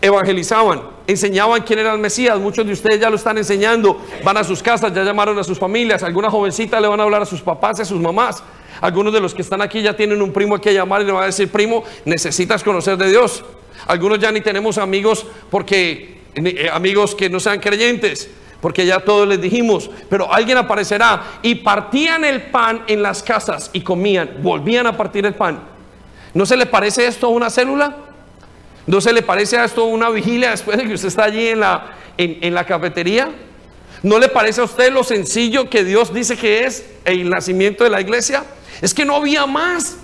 evangelizaban, 0.00 0.82
enseñaban 1.06 1.62
quién 1.62 1.78
era 1.78 1.92
el 1.92 2.00
Mesías. 2.00 2.36
Muchos 2.38 2.66
de 2.66 2.72
ustedes 2.72 2.98
ya 2.98 3.10
lo 3.10 3.16
están 3.16 3.38
enseñando. 3.38 4.00
Van 4.24 4.36
a 4.36 4.42
sus 4.42 4.60
casas, 4.60 4.92
ya 4.92 5.04
llamaron 5.04 5.38
a 5.38 5.44
sus 5.44 5.58
familias. 5.58 6.02
Alguna 6.02 6.30
jovencita 6.30 6.80
le 6.80 6.88
van 6.88 6.98
a 6.98 7.04
hablar 7.04 7.22
a 7.22 7.26
sus 7.26 7.42
papás 7.42 7.78
y 7.78 7.82
a 7.82 7.84
sus 7.84 8.00
mamás. 8.00 8.42
Algunos 8.80 9.12
de 9.12 9.20
los 9.20 9.34
que 9.34 9.42
están 9.42 9.62
aquí 9.62 9.82
ya 9.82 9.96
tienen 9.96 10.22
un 10.22 10.32
primo 10.32 10.60
que 10.60 10.72
llamar 10.72 11.02
y 11.02 11.04
le 11.04 11.12
van 11.12 11.24
a 11.24 11.26
decir, 11.26 11.50
primo, 11.50 11.84
necesitas 12.04 12.62
conocer 12.62 12.96
de 12.96 13.08
Dios. 13.08 13.44
Algunos 13.86 14.18
ya 14.18 14.32
ni 14.32 14.40
tenemos 14.40 14.78
amigos 14.78 15.26
porque 15.50 16.18
eh, 16.34 16.68
amigos 16.72 17.14
que 17.14 17.28
no 17.30 17.40
sean 17.40 17.58
creyentes, 17.58 18.30
porque 18.60 18.86
ya 18.86 19.00
todos 19.00 19.26
les 19.26 19.40
dijimos, 19.40 19.90
pero 20.08 20.32
alguien 20.32 20.58
aparecerá 20.58 21.22
y 21.42 21.56
partían 21.56 22.24
el 22.24 22.42
pan 22.42 22.82
en 22.86 23.02
las 23.02 23.22
casas 23.22 23.70
y 23.72 23.80
comían, 23.80 24.38
volvían 24.42 24.86
a 24.86 24.96
partir 24.96 25.26
el 25.26 25.34
pan. 25.34 25.60
¿No 26.34 26.46
se 26.46 26.56
le 26.56 26.66
parece 26.66 27.06
esto 27.06 27.26
a 27.26 27.30
una 27.30 27.50
célula? 27.50 27.96
¿No 28.86 29.00
se 29.00 29.12
le 29.12 29.22
parece 29.22 29.58
a 29.58 29.64
esto 29.64 29.84
una 29.84 30.10
vigilia 30.10 30.50
después 30.50 30.78
de 30.78 30.86
que 30.86 30.94
usted 30.94 31.08
está 31.08 31.24
allí 31.24 31.48
en 31.48 31.60
la, 31.60 31.92
en, 32.16 32.54
la 32.54 32.64
cafetería? 32.64 33.30
¿No 34.02 34.18
le 34.18 34.28
parece 34.28 34.60
a 34.60 34.64
usted 34.64 34.92
lo 34.92 35.04
sencillo 35.04 35.68
que 35.68 35.84
Dios 35.84 36.14
dice 36.14 36.36
que 36.36 36.64
es 36.64 36.88
el 37.04 37.28
nacimiento 37.28 37.84
de 37.84 37.90
la 37.90 38.00
iglesia? 38.00 38.44
Es 38.80 38.94
que 38.94 39.04
no 39.04 39.16
había 39.16 39.46
más. 39.46 39.96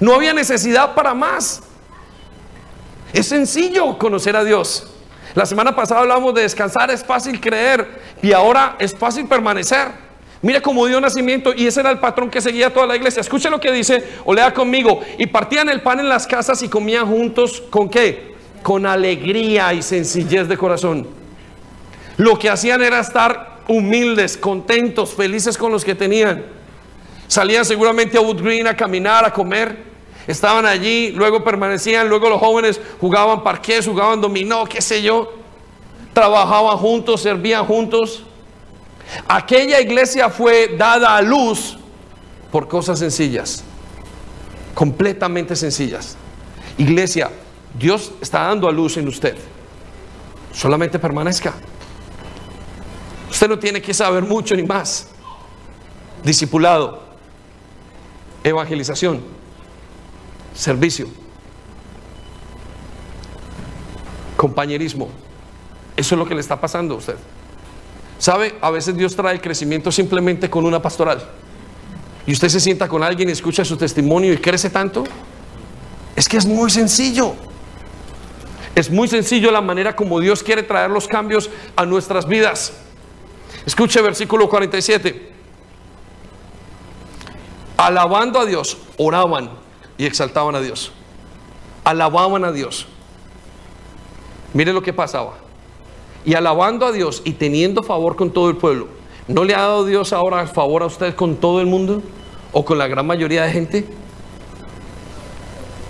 No 0.00 0.14
había 0.14 0.34
necesidad 0.34 0.94
para 0.94 1.14
más. 1.14 1.62
Es 3.12 3.28
sencillo 3.28 3.98
conocer 3.98 4.36
a 4.36 4.44
Dios. 4.44 4.88
La 5.34 5.46
semana 5.46 5.74
pasada 5.74 6.00
hablamos 6.00 6.34
de 6.34 6.42
descansar, 6.42 6.90
es 6.90 7.04
fácil 7.04 7.40
creer 7.40 8.00
y 8.20 8.32
ahora 8.32 8.76
es 8.78 8.94
fácil 8.94 9.26
permanecer. 9.26 9.88
Mira 10.42 10.60
cómo 10.60 10.86
dio 10.86 11.00
nacimiento 11.00 11.54
y 11.54 11.66
ese 11.66 11.80
era 11.80 11.90
el 11.90 12.00
patrón 12.00 12.28
que 12.28 12.40
seguía 12.40 12.72
toda 12.72 12.86
la 12.86 12.96
iglesia. 12.96 13.20
Escuche 13.20 13.48
lo 13.48 13.60
que 13.60 13.70
dice 13.70 14.02
o 14.24 14.34
lea 14.34 14.52
conmigo. 14.52 15.00
Y 15.18 15.26
partían 15.26 15.68
el 15.68 15.82
pan 15.82 16.00
en 16.00 16.08
las 16.08 16.26
casas 16.26 16.62
y 16.62 16.68
comían 16.68 17.06
juntos 17.06 17.62
con 17.70 17.88
qué? 17.88 18.34
Con 18.62 18.84
alegría 18.84 19.72
y 19.72 19.82
sencillez 19.82 20.48
de 20.48 20.58
corazón. 20.58 21.06
Lo 22.16 22.38
que 22.38 22.50
hacían 22.50 22.82
era 22.82 22.98
estar 22.98 23.60
humildes, 23.68 24.36
contentos, 24.36 25.14
felices 25.14 25.56
con 25.56 25.70
los 25.70 25.84
que 25.84 25.94
tenían. 25.94 26.44
Salían 27.26 27.64
seguramente 27.64 28.18
a 28.18 28.20
Wood 28.20 28.42
Green 28.42 28.66
a 28.66 28.76
caminar, 28.76 29.24
a 29.24 29.32
comer. 29.32 29.92
Estaban 30.26 30.66
allí, 30.66 31.10
luego 31.12 31.42
permanecían, 31.42 32.08
luego 32.08 32.28
los 32.28 32.38
jóvenes 32.38 32.80
jugaban 33.00 33.42
parqués, 33.42 33.86
jugaban 33.86 34.20
dominó, 34.20 34.64
qué 34.66 34.80
sé 34.80 35.02
yo. 35.02 35.32
Trabajaban 36.12 36.76
juntos, 36.76 37.22
servían 37.22 37.64
juntos. 37.64 38.22
Aquella 39.26 39.80
iglesia 39.80 40.28
fue 40.30 40.76
dada 40.76 41.16
a 41.16 41.22
luz 41.22 41.78
por 42.50 42.68
cosas 42.68 42.98
sencillas, 42.98 43.64
completamente 44.74 45.56
sencillas. 45.56 46.16
Iglesia, 46.78 47.30
Dios 47.78 48.12
está 48.20 48.44
dando 48.44 48.68
a 48.68 48.72
luz 48.72 48.96
en 48.96 49.08
usted. 49.08 49.36
Solamente 50.52 50.98
permanezca. 50.98 51.54
Usted 53.30 53.48
no 53.48 53.58
tiene 53.58 53.80
que 53.80 53.94
saber 53.94 54.22
mucho 54.22 54.54
ni 54.54 54.62
más. 54.62 55.08
Discipulado, 56.22 57.02
evangelización, 58.44 59.20
servicio, 60.54 61.08
compañerismo. 64.36 65.08
Eso 65.96 66.14
es 66.14 66.18
lo 66.18 66.26
que 66.26 66.34
le 66.34 66.40
está 66.40 66.60
pasando 66.60 66.94
a 66.94 66.98
usted. 66.98 67.16
¿Sabe? 68.18 68.54
A 68.60 68.70
veces 68.70 68.96
Dios 68.96 69.14
trae 69.16 69.34
el 69.34 69.40
crecimiento 69.40 69.90
simplemente 69.90 70.48
con 70.48 70.64
una 70.64 70.80
pastoral. 70.80 71.22
Y 72.26 72.32
usted 72.32 72.48
se 72.48 72.60
sienta 72.60 72.88
con 72.88 73.02
alguien 73.02 73.28
y 73.28 73.32
escucha 73.32 73.64
su 73.64 73.76
testimonio 73.76 74.32
y 74.32 74.38
crece 74.38 74.70
tanto. 74.70 75.04
Es 76.14 76.28
que 76.28 76.36
es 76.36 76.46
muy 76.46 76.70
sencillo. 76.70 77.34
Es 78.74 78.90
muy 78.90 79.08
sencillo 79.08 79.50
la 79.50 79.60
manera 79.60 79.94
como 79.94 80.20
Dios 80.20 80.42
quiere 80.42 80.62
traer 80.62 80.90
los 80.90 81.06
cambios 81.06 81.50
a 81.76 81.84
nuestras 81.84 82.26
vidas. 82.26 82.72
Escuche 83.66 84.00
versículo 84.00 84.48
47. 84.48 85.32
Alabando 87.82 88.38
a 88.38 88.46
Dios, 88.46 88.76
oraban 88.96 89.50
y 89.98 90.06
exaltaban 90.06 90.54
a 90.54 90.60
Dios. 90.60 90.92
Alababan 91.82 92.44
a 92.44 92.52
Dios. 92.52 92.86
Mire 94.54 94.72
lo 94.72 94.82
que 94.82 94.92
pasaba 94.92 95.32
y 96.24 96.34
alabando 96.34 96.86
a 96.86 96.92
Dios 96.92 97.22
y 97.24 97.32
teniendo 97.32 97.82
favor 97.82 98.14
con 98.14 98.30
todo 98.30 98.50
el 98.50 98.56
pueblo, 98.56 98.86
¿no 99.26 99.42
le 99.42 99.56
ha 99.56 99.62
dado 99.62 99.84
Dios 99.84 100.12
ahora 100.12 100.46
favor 100.46 100.84
a 100.84 100.86
usted 100.86 101.16
con 101.16 101.34
todo 101.34 101.60
el 101.60 101.66
mundo 101.66 102.02
o 102.52 102.64
con 102.64 102.78
la 102.78 102.86
gran 102.86 103.04
mayoría 103.04 103.42
de 103.42 103.50
gente? 103.50 103.86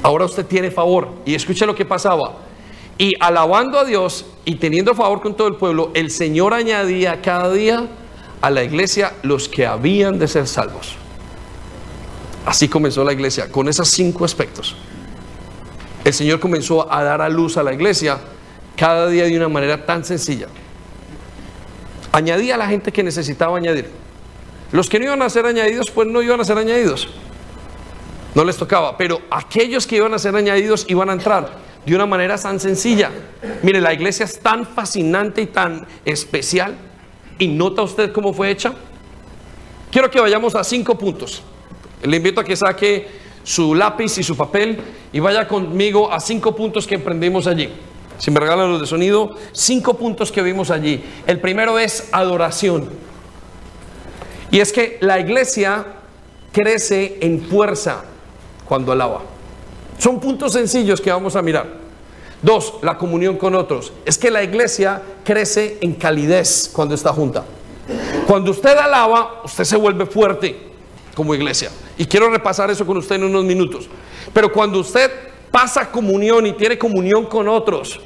Ahora 0.02 0.24
usted 0.24 0.46
tiene 0.46 0.70
favor. 0.70 1.08
Y 1.26 1.34
escuche 1.34 1.66
lo 1.66 1.74
que 1.74 1.84
pasaba. 1.84 2.36
Y 2.96 3.12
alabando 3.20 3.78
a 3.78 3.84
Dios 3.84 4.24
y 4.46 4.54
teniendo 4.54 4.94
favor 4.94 5.20
con 5.20 5.36
todo 5.36 5.48
el 5.48 5.56
pueblo, 5.56 5.90
el 5.92 6.10
Señor 6.10 6.54
añadía 6.54 7.20
cada 7.20 7.52
día 7.52 7.86
a 8.40 8.48
la 8.48 8.64
iglesia 8.64 9.12
los 9.22 9.46
que 9.46 9.66
habían 9.66 10.18
de 10.18 10.26
ser 10.26 10.46
salvos. 10.46 10.96
Así 12.44 12.68
comenzó 12.68 13.04
la 13.04 13.12
iglesia, 13.12 13.50
con 13.50 13.68
esos 13.68 13.88
cinco 13.88 14.24
aspectos. 14.24 14.76
El 16.04 16.12
Señor 16.12 16.40
comenzó 16.40 16.92
a 16.92 17.02
dar 17.04 17.20
a 17.20 17.28
luz 17.28 17.56
a 17.56 17.62
la 17.62 17.72
iglesia 17.72 18.18
cada 18.76 19.08
día 19.08 19.24
de 19.24 19.36
una 19.36 19.48
manera 19.48 19.86
tan 19.86 20.04
sencilla. 20.04 20.48
Añadía 22.10 22.56
a 22.56 22.58
la 22.58 22.66
gente 22.66 22.92
que 22.92 23.02
necesitaba 23.02 23.56
añadir. 23.56 23.88
Los 24.72 24.88
que 24.88 24.98
no 24.98 25.04
iban 25.04 25.22
a 25.22 25.30
ser 25.30 25.46
añadidos, 25.46 25.90
pues 25.90 26.08
no 26.08 26.20
iban 26.20 26.40
a 26.40 26.44
ser 26.44 26.58
añadidos. 26.58 27.08
No 28.34 28.44
les 28.44 28.56
tocaba, 28.56 28.96
pero 28.96 29.20
aquellos 29.30 29.86
que 29.86 29.96
iban 29.96 30.14
a 30.14 30.18
ser 30.18 30.34
añadidos 30.34 30.86
iban 30.88 31.10
a 31.10 31.12
entrar 31.12 31.50
de 31.84 31.94
una 31.94 32.06
manera 32.06 32.36
tan 32.38 32.58
sencilla. 32.58 33.10
Mire, 33.62 33.80
la 33.80 33.92
iglesia 33.92 34.24
es 34.24 34.40
tan 34.40 34.66
fascinante 34.66 35.42
y 35.42 35.46
tan 35.46 35.86
especial. 36.04 36.76
¿Y 37.38 37.48
nota 37.48 37.82
usted 37.82 38.12
cómo 38.12 38.32
fue 38.32 38.50
hecha? 38.50 38.72
Quiero 39.90 40.10
que 40.10 40.20
vayamos 40.20 40.54
a 40.54 40.64
cinco 40.64 40.96
puntos. 40.96 41.42
Le 42.02 42.16
invito 42.16 42.40
a 42.40 42.44
que 42.44 42.56
saque 42.56 43.08
su 43.44 43.74
lápiz 43.74 44.18
y 44.18 44.22
su 44.22 44.36
papel 44.36 44.78
y 45.12 45.20
vaya 45.20 45.48
conmigo 45.48 46.12
a 46.12 46.20
cinco 46.20 46.54
puntos 46.54 46.86
que 46.86 46.94
emprendimos 46.96 47.46
allí 47.46 47.68
si 48.22 48.30
me 48.30 48.38
regalan 48.38 48.70
los 48.70 48.80
de 48.80 48.86
sonido, 48.86 49.34
cinco 49.50 49.94
puntos 49.94 50.30
que 50.30 50.42
vimos 50.42 50.70
allí. 50.70 51.02
El 51.26 51.40
primero 51.40 51.76
es 51.80 52.08
adoración. 52.12 52.88
Y 54.52 54.60
es 54.60 54.72
que 54.72 54.98
la 55.00 55.18
iglesia 55.18 55.84
crece 56.52 57.18
en 57.20 57.42
fuerza 57.42 58.04
cuando 58.68 58.92
alaba. 58.92 59.22
Son 59.98 60.20
puntos 60.20 60.52
sencillos 60.52 61.00
que 61.00 61.10
vamos 61.10 61.34
a 61.34 61.42
mirar. 61.42 61.66
Dos, 62.42 62.74
la 62.82 62.96
comunión 62.96 63.36
con 63.36 63.56
otros. 63.56 63.92
Es 64.04 64.18
que 64.18 64.30
la 64.30 64.44
iglesia 64.44 65.02
crece 65.24 65.78
en 65.80 65.94
calidez 65.94 66.70
cuando 66.72 66.94
está 66.94 67.12
junta. 67.12 67.44
Cuando 68.28 68.52
usted 68.52 68.76
alaba, 68.76 69.40
usted 69.44 69.64
se 69.64 69.76
vuelve 69.76 70.06
fuerte 70.06 70.71
como 71.14 71.34
iglesia. 71.34 71.70
Y 71.98 72.06
quiero 72.06 72.30
repasar 72.30 72.70
eso 72.70 72.86
con 72.86 72.96
usted 72.96 73.16
en 73.16 73.24
unos 73.24 73.44
minutos. 73.44 73.88
Pero 74.32 74.52
cuando 74.52 74.78
usted 74.80 75.10
pasa 75.50 75.90
comunión 75.90 76.46
y 76.46 76.52
tiene 76.52 76.78
comunión 76.78 77.26
con 77.26 77.48
otros, 77.48 78.00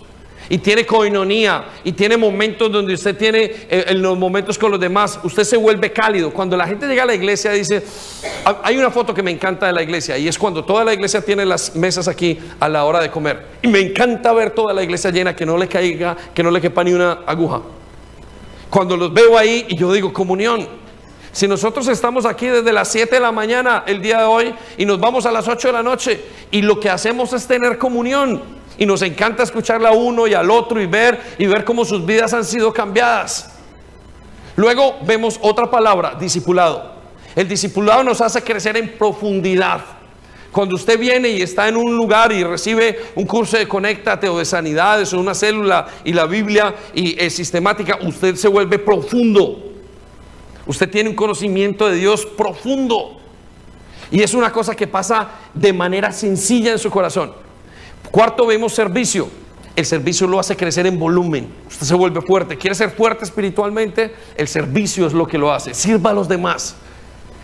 y 0.48 0.58
tiene 0.58 0.86
coinonía 0.86 1.64
y 1.84 1.92
tiene 1.92 2.16
momentos 2.16 2.70
donde 2.70 2.94
usted 2.94 3.16
tiene 3.16 3.44
eh, 3.44 3.84
en 3.88 4.02
los 4.02 4.16
momentos 4.16 4.58
con 4.58 4.70
los 4.70 4.80
demás, 4.80 5.18
usted 5.22 5.44
se 5.44 5.56
vuelve 5.56 5.92
cálido. 5.92 6.32
Cuando 6.32 6.56
la 6.56 6.66
gente 6.66 6.86
llega 6.86 7.02
a 7.02 7.06
la 7.06 7.14
iglesia 7.14 7.52
dice, 7.52 7.82
hay 8.62 8.76
una 8.76 8.90
foto 8.90 9.12
que 9.12 9.22
me 9.22 9.30
encanta 9.30 9.66
de 9.66 9.72
la 9.72 9.82
iglesia 9.82 10.16
y 10.18 10.28
es 10.28 10.38
cuando 10.38 10.64
toda 10.64 10.84
la 10.84 10.94
iglesia 10.94 11.20
tiene 11.20 11.44
las 11.44 11.74
mesas 11.74 12.08
aquí 12.08 12.38
a 12.60 12.68
la 12.68 12.84
hora 12.84 13.00
de 13.00 13.10
comer. 13.10 13.44
Y 13.62 13.68
me 13.68 13.80
encanta 13.80 14.32
ver 14.32 14.50
toda 14.50 14.72
la 14.72 14.82
iglesia 14.82 15.10
llena, 15.10 15.34
que 15.34 15.46
no 15.46 15.56
le 15.56 15.68
caiga, 15.68 16.16
que 16.34 16.42
no 16.42 16.50
le 16.50 16.60
quepa 16.60 16.84
ni 16.84 16.92
una 16.92 17.20
aguja. 17.26 17.62
Cuando 18.70 18.96
los 18.96 19.12
veo 19.12 19.36
ahí 19.38 19.66
y 19.68 19.76
yo 19.76 19.92
digo 19.92 20.12
comunión. 20.12 20.85
Si 21.36 21.46
nosotros 21.46 21.86
estamos 21.88 22.24
aquí 22.24 22.46
desde 22.46 22.72
las 22.72 22.88
7 22.88 23.16
de 23.16 23.20
la 23.20 23.30
mañana 23.30 23.84
el 23.86 24.00
día 24.00 24.20
de 24.20 24.24
hoy 24.24 24.54
y 24.78 24.86
nos 24.86 24.98
vamos 24.98 25.26
a 25.26 25.30
las 25.30 25.46
8 25.46 25.68
de 25.68 25.72
la 25.74 25.82
noche 25.82 26.24
y 26.50 26.62
lo 26.62 26.80
que 26.80 26.88
hacemos 26.88 27.30
es 27.34 27.46
tener 27.46 27.76
comunión, 27.76 28.42
y 28.78 28.86
nos 28.86 29.02
encanta 29.02 29.42
escucharle 29.42 29.86
a 29.86 29.90
uno 29.90 30.26
y 30.26 30.32
al 30.32 30.50
otro 30.50 30.80
y 30.80 30.86
ver 30.86 31.20
y 31.36 31.44
ver 31.44 31.62
cómo 31.66 31.84
sus 31.84 32.06
vidas 32.06 32.32
han 32.32 32.42
sido 32.42 32.72
cambiadas. 32.72 33.50
Luego 34.56 34.96
vemos 35.04 35.38
otra 35.42 35.70
palabra, 35.70 36.16
discipulado. 36.18 36.94
El 37.34 37.46
discipulado 37.46 38.02
nos 38.02 38.22
hace 38.22 38.42
crecer 38.42 38.78
en 38.78 38.96
profundidad. 38.96 39.82
Cuando 40.50 40.74
usted 40.74 40.98
viene 40.98 41.28
y 41.28 41.42
está 41.42 41.68
en 41.68 41.76
un 41.76 41.94
lugar 41.98 42.32
y 42.32 42.44
recibe 42.44 42.98
un 43.14 43.26
curso 43.26 43.58
de 43.58 43.68
conéctate 43.68 44.26
o 44.26 44.38
de 44.38 44.46
sanidades 44.46 45.12
o 45.12 45.20
una 45.20 45.34
célula 45.34 45.86
y 46.02 46.14
la 46.14 46.24
Biblia 46.24 46.74
y 46.94 47.14
es 47.22 47.36
sistemática, 47.36 47.98
usted 48.00 48.36
se 48.36 48.48
vuelve 48.48 48.78
profundo. 48.78 49.65
Usted 50.66 50.90
tiene 50.90 51.10
un 51.10 51.16
conocimiento 51.16 51.88
de 51.88 51.96
Dios 51.96 52.26
profundo. 52.26 53.18
Y 54.10 54.22
es 54.22 54.34
una 54.34 54.52
cosa 54.52 54.74
que 54.74 54.86
pasa 54.86 55.28
de 55.54 55.72
manera 55.72 56.12
sencilla 56.12 56.72
en 56.72 56.78
su 56.78 56.90
corazón. 56.90 57.32
Cuarto, 58.10 58.46
vemos 58.46 58.72
servicio. 58.72 59.28
El 59.74 59.84
servicio 59.84 60.26
lo 60.26 60.40
hace 60.40 60.56
crecer 60.56 60.86
en 60.86 60.98
volumen. 60.98 61.48
Usted 61.68 61.86
se 61.86 61.94
vuelve 61.94 62.22
fuerte. 62.22 62.56
¿Quiere 62.56 62.74
ser 62.74 62.90
fuerte 62.90 63.24
espiritualmente? 63.24 64.14
El 64.36 64.48
servicio 64.48 65.06
es 65.06 65.12
lo 65.12 65.26
que 65.26 65.38
lo 65.38 65.52
hace. 65.52 65.74
Sirva 65.74 66.10
a 66.10 66.14
los 66.14 66.28
demás. 66.28 66.76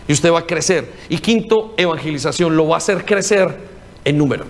Y 0.07 0.13
usted 0.13 0.31
va 0.31 0.39
a 0.39 0.47
crecer. 0.47 0.91
Y 1.09 1.19
quinto, 1.19 1.73
evangelización. 1.77 2.55
Lo 2.55 2.67
va 2.67 2.75
a 2.75 2.77
hacer 2.79 3.05
crecer 3.05 3.55
en 4.03 4.17
número. 4.17 4.45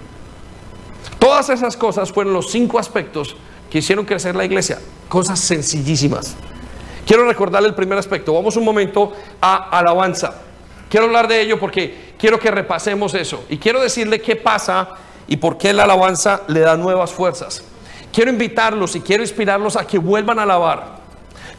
Todas 1.20 1.50
esas 1.50 1.76
cosas 1.76 2.12
fueron 2.12 2.34
los 2.34 2.52
cinco 2.52 2.80
aspectos 2.80 3.36
que 3.70 3.80
hicieron 3.80 4.06
crecer 4.06 4.36
la 4.36 4.46
iglesia. 4.46 4.80
Cosas 5.10 5.40
sencillísimas. 5.40 6.36
Quiero 7.06 7.26
recordarle 7.26 7.70
el 7.70 7.76
primer 7.76 7.98
aspecto. 7.98 8.34
Vamos 8.34 8.56
un 8.56 8.64
momento 8.64 9.14
a 9.42 9.78
alabanza. 9.78 10.34
Quiero 10.90 11.08
hablar 11.08 11.28
de 11.28 11.42
ello 11.42 11.60
porque 11.60 12.14
quiero 12.18 12.40
que 12.40 12.52
repasemos 12.52 13.14
eso. 13.14 13.44
Y 13.50 13.58
quiero 13.58 13.82
decirle 13.82 14.22
qué 14.22 14.36
pasa 14.36 14.90
y 15.28 15.38
por 15.38 15.58
qué 15.58 15.74
la 15.74 15.84
alabanza 15.84 16.44
le 16.48 16.62
da 16.62 16.78
nuevas 16.78 17.12
fuerzas. 17.12 17.64
Quiero 18.14 18.30
invitarlos 18.30 18.96
y 18.96 19.02
quiero 19.02 19.24
inspirarlos 19.24 19.76
a 19.76 19.88
que 19.88 19.98
vuelvan 19.98 20.40
a 20.40 20.44
alabar. 20.44 21.02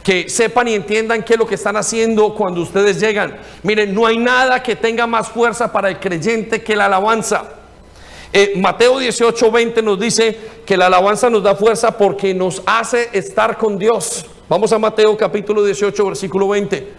Que 0.01 0.29
sepan 0.29 0.67
y 0.67 0.75
entiendan 0.75 1.23
qué 1.23 1.33
es 1.33 1.39
lo 1.39 1.45
que 1.45 1.55
están 1.55 1.75
haciendo 1.75 2.33
cuando 2.33 2.61
ustedes 2.61 2.99
llegan. 2.99 3.35
Miren, 3.63 3.93
no 3.93 4.05
hay 4.05 4.17
nada 4.17 4.63
que 4.63 4.75
tenga 4.75 5.05
más 5.05 5.27
fuerza 5.27 5.71
para 5.71 5.89
el 5.89 5.99
creyente 5.99 6.63
que 6.63 6.75
la 6.75 6.85
alabanza. 6.85 7.43
Eh, 8.31 8.53
Mateo 8.55 8.99
18, 8.99 9.51
20 9.51 9.81
nos 9.81 9.99
dice 9.99 10.37
que 10.65 10.77
la 10.77 10.87
alabanza 10.87 11.29
nos 11.29 11.43
da 11.43 11.55
fuerza 11.55 11.97
porque 11.97 12.33
nos 12.33 12.61
hace 12.65 13.09
estar 13.11 13.57
con 13.57 13.77
Dios. 13.77 14.25
Vamos 14.47 14.71
a 14.71 14.77
Mateo 14.77 15.17
capítulo 15.17 15.63
18, 15.63 16.05
versículo 16.05 16.49
20. 16.49 16.93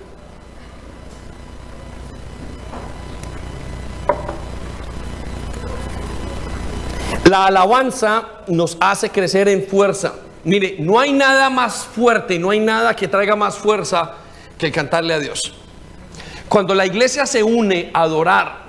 La 7.26 7.46
alabanza 7.46 8.42
nos 8.48 8.76
hace 8.80 9.10
crecer 9.10 9.48
en 9.48 9.62
fuerza. 9.62 10.14
Mire, 10.42 10.74
no 10.80 10.98
hay 10.98 11.12
nada 11.12 11.48
más 11.48 11.84
fuerte, 11.84 12.36
no 12.36 12.50
hay 12.50 12.58
nada 12.58 12.96
que 12.96 13.06
traiga 13.06 13.36
más 13.36 13.56
fuerza 13.56 14.14
que 14.58 14.72
cantarle 14.72 15.14
a 15.14 15.20
Dios. 15.20 15.54
Cuando 16.48 16.74
la 16.74 16.84
iglesia 16.84 17.26
se 17.26 17.44
une 17.44 17.90
a 17.94 18.02
adorar, 18.02 18.66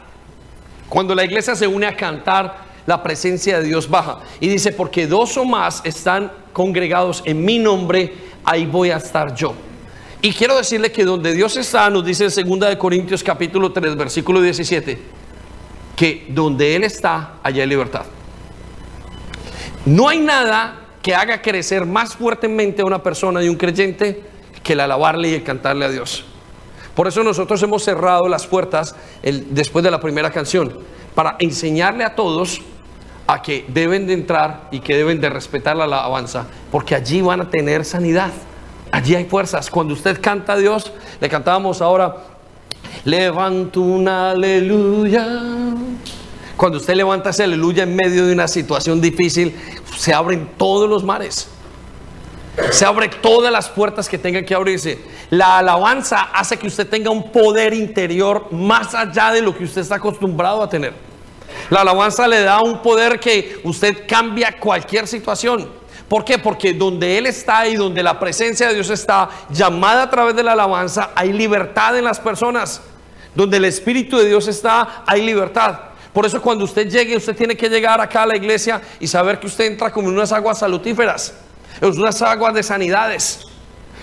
cuando 0.88 1.15
la 1.15 1.23
iglesia 1.23 1.55
se 1.55 1.65
une 1.65 1.88
a 1.88 1.95
cantar, 1.95 2.67
la 2.88 3.03
presencia 3.03 3.59
de 3.59 3.67
Dios 3.67 3.89
baja. 3.89 4.19
Y 4.39 4.47
dice, 4.47 4.71
porque 4.71 5.07
dos 5.07 5.38
o 5.38 5.45
más 5.45 5.82
están 5.84 6.32
congregados 6.53 7.21
en 7.25 7.43
mi 7.43 7.59
nombre, 7.59 8.26
ahí 8.47 8.65
voy 8.65 8.91
a 8.91 8.97
estar 8.97 9.35
yo. 9.35 9.53
Y 10.21 10.33
quiero 10.33 10.57
decirle 10.57 10.91
que 10.91 11.03
donde 11.03 11.33
Dios 11.33 11.57
está, 11.57 11.89
nos 11.89 12.03
dice 12.03 12.25
en 12.25 12.59
2 12.59 12.75
Corintios 12.77 13.21
capítulo 13.21 13.71
3, 13.71 13.95
versículo 13.95 14.41
17, 14.41 14.97
que 15.95 16.25
donde 16.29 16.75
Él 16.75 16.83
está, 16.85 17.33
allá 17.43 17.61
hay 17.61 17.69
libertad. 17.69 18.05
No 19.85 20.07
hay 20.07 20.19
nada 20.19 20.87
que 21.01 21.13
haga 21.13 21.41
crecer 21.41 21.85
más 21.85 22.15
fuertemente 22.15 22.81
a 22.81 22.85
una 22.85 23.03
persona 23.03 23.43
y 23.43 23.49
un 23.49 23.57
creyente 23.57 24.23
que 24.63 24.73
el 24.73 24.79
alabarle 24.79 25.29
y 25.29 25.33
el 25.35 25.43
cantarle 25.43 25.85
a 25.85 25.89
Dios. 25.89 26.25
Por 26.95 27.07
eso 27.07 27.23
nosotros 27.23 27.61
hemos 27.63 27.83
cerrado 27.83 28.27
las 28.27 28.47
puertas 28.47 28.95
después 29.21 29.83
de 29.83 29.91
la 29.91 29.99
primera 29.99 30.31
canción, 30.31 30.79
para 31.13 31.35
enseñarle 31.39 32.03
a 32.03 32.15
todos 32.15 32.61
a 33.28 33.41
que 33.41 33.65
deben 33.67 34.07
de 34.07 34.13
entrar 34.13 34.69
y 34.71 34.80
que 34.80 34.95
deben 34.95 35.21
de 35.21 35.30
respetar 35.30 35.75
la 35.75 35.84
alabanza, 35.84 36.47
porque 36.71 36.95
allí 36.95 37.21
van 37.21 37.41
a 37.41 37.49
tener 37.49 37.86
sanidad, 37.86 38.32
allí 38.91 39.15
hay 39.15 39.25
fuerzas. 39.25 39.69
Cuando 39.69 39.93
usted 39.93 40.19
canta 40.21 40.53
a 40.53 40.57
Dios, 40.57 40.93
le 41.19 41.30
cantábamos 41.30 41.82
ahora, 41.82 42.15
levanto 43.03 43.82
un 43.82 44.07
aleluya 44.07 45.25
cuando 46.57 46.80
usted 46.80 46.95
levanta 46.95 47.30
ese 47.30 47.43
aleluya 47.43 47.84
en 47.84 47.95
medio 47.95 48.25
de 48.25 48.34
una 48.34 48.47
situación 48.47 48.99
difícil, 48.99 49.55
se 49.95 50.11
abren 50.11 50.49
todos 50.57 50.89
los 50.89 51.03
mares. 51.03 51.47
Se 52.71 52.84
abren 52.84 53.11
todas 53.21 53.51
las 53.51 53.69
puertas 53.69 54.09
que 54.09 54.17
tengan 54.17 54.43
que 54.43 54.55
abrirse. 54.55 54.99
La 55.30 55.59
alabanza 55.59 56.30
hace 56.34 56.57
que 56.57 56.65
usted 56.65 56.88
tenga 56.88 57.11
un 57.11 57.32
poder 57.32 57.75
interior 57.75 58.51
más 58.51 58.95
allá 58.95 59.32
de 59.32 59.43
lo 59.43 59.55
que 59.55 59.65
usted 59.65 59.82
está 59.82 59.95
acostumbrado 59.95 60.63
a 60.63 60.67
tener. 60.67 60.93
La 61.69 61.81
alabanza 61.81 62.27
le 62.27 62.41
da 62.41 62.61
un 62.61 62.81
poder 62.81 63.19
que 63.19 63.59
usted 63.63 64.07
cambia 64.07 64.57
cualquier 64.59 65.07
situación. 65.07 65.69
¿Por 66.07 66.23
qué? 66.23 66.37
Porque 66.37 66.73
donde 66.73 67.17
Él 67.17 67.25
está 67.25 67.67
y 67.67 67.75
donde 67.75 68.01
la 68.01 68.19
presencia 68.19 68.69
de 68.69 68.75
Dios 68.75 68.89
está 68.89 69.29
llamada 69.49 70.03
a 70.03 70.09
través 70.09 70.35
de 70.35 70.43
la 70.43 70.53
alabanza, 70.53 71.11
hay 71.15 71.33
libertad 71.33 71.97
en 71.97 72.05
las 72.05 72.19
personas. 72.19 72.81
Donde 73.35 73.57
el 73.57 73.65
Espíritu 73.65 74.17
de 74.17 74.25
Dios 74.25 74.47
está, 74.47 75.03
hay 75.05 75.21
libertad. 75.21 75.79
Por 76.13 76.25
eso 76.25 76.41
cuando 76.41 76.63
usted 76.63 76.89
llegue, 76.89 77.15
usted 77.15 77.35
tiene 77.35 77.55
que 77.55 77.69
llegar 77.69 77.99
acá 78.01 78.23
a 78.23 78.25
la 78.25 78.35
iglesia 78.35 78.81
y 78.99 79.07
saber 79.07 79.39
que 79.39 79.47
usted 79.47 79.65
entra 79.65 79.91
como 79.91 80.07
en 80.07 80.15
unas 80.15 80.31
aguas 80.31 80.59
salutíferas, 80.59 81.33
en 81.81 81.89
unas 81.89 82.21
aguas 82.21 82.53
de 82.53 82.63
sanidades. 82.63 83.41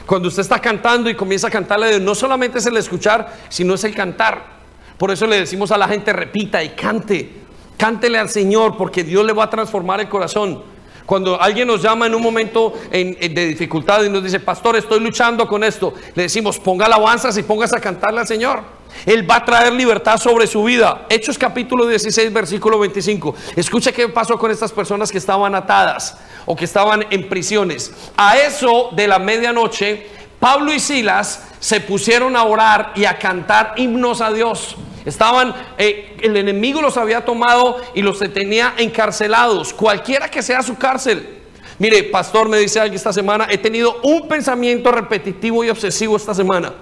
Cuando 0.06 0.28
usted 0.28 0.42
está 0.42 0.60
cantando 0.60 1.08
y 1.08 1.14
comienza 1.14 1.48
a 1.48 1.50
cantarle 1.50 1.98
no 1.98 2.14
solamente 2.14 2.58
es 2.58 2.66
el 2.66 2.76
escuchar, 2.76 3.32
sino 3.48 3.74
es 3.74 3.84
el 3.84 3.94
cantar. 3.94 4.53
Por 4.98 5.10
eso 5.10 5.26
le 5.26 5.40
decimos 5.40 5.70
a 5.70 5.78
la 5.78 5.88
gente, 5.88 6.12
repita 6.12 6.62
y 6.62 6.70
cante. 6.70 7.30
Cántele 7.76 8.18
al 8.18 8.28
Señor 8.28 8.76
porque 8.76 9.02
Dios 9.02 9.24
le 9.24 9.32
va 9.32 9.44
a 9.44 9.50
transformar 9.50 10.00
el 10.00 10.08
corazón. 10.08 10.62
Cuando 11.06 11.40
alguien 11.40 11.68
nos 11.68 11.82
llama 11.82 12.06
en 12.06 12.14
un 12.14 12.22
momento 12.22 12.72
de 12.90 13.46
dificultad 13.46 14.02
y 14.04 14.08
nos 14.08 14.22
dice, 14.22 14.40
pastor, 14.40 14.76
estoy 14.76 15.00
luchando 15.00 15.46
con 15.46 15.62
esto, 15.62 15.92
le 16.14 16.22
decimos, 16.22 16.58
ponga 16.58 16.86
alabanzas 16.86 17.36
y 17.36 17.42
póngase 17.42 17.76
a 17.76 17.80
cantarle 17.80 18.20
al 18.20 18.26
Señor. 18.26 18.62
Él 19.04 19.28
va 19.28 19.36
a 19.36 19.44
traer 19.44 19.72
libertad 19.72 20.16
sobre 20.16 20.46
su 20.46 20.64
vida. 20.64 21.06
Hechos 21.10 21.36
capítulo 21.36 21.86
16, 21.86 22.32
versículo 22.32 22.78
25. 22.78 23.34
Escucha 23.56 23.92
qué 23.92 24.08
pasó 24.08 24.38
con 24.38 24.50
estas 24.50 24.72
personas 24.72 25.12
que 25.12 25.18
estaban 25.18 25.54
atadas 25.54 26.16
o 26.46 26.56
que 26.56 26.64
estaban 26.64 27.04
en 27.10 27.28
prisiones. 27.28 27.92
A 28.16 28.38
eso 28.38 28.90
de 28.92 29.06
la 29.06 29.18
medianoche, 29.18 30.06
Pablo 30.44 30.74
y 30.74 30.78
Silas 30.78 31.42
se 31.58 31.80
pusieron 31.80 32.36
a 32.36 32.44
orar 32.44 32.92
y 32.96 33.06
a 33.06 33.18
cantar 33.18 33.72
himnos 33.78 34.20
a 34.20 34.30
Dios. 34.30 34.76
Estaban, 35.06 35.54
eh, 35.78 36.18
el 36.20 36.36
enemigo 36.36 36.82
los 36.82 36.98
había 36.98 37.24
tomado 37.24 37.80
y 37.94 38.02
los 38.02 38.18
tenía 38.18 38.74
encarcelados, 38.76 39.72
cualquiera 39.72 40.30
que 40.30 40.42
sea 40.42 40.62
su 40.62 40.76
cárcel. 40.76 41.38
Mire, 41.78 42.02
pastor, 42.02 42.50
me 42.50 42.58
dice 42.58 42.78
alguien 42.78 42.96
esta 42.96 43.10
semana, 43.10 43.46
he 43.48 43.56
tenido 43.56 44.02
un 44.02 44.28
pensamiento 44.28 44.92
repetitivo 44.92 45.64
y 45.64 45.70
obsesivo 45.70 46.14
esta 46.14 46.34
semana. 46.34 46.74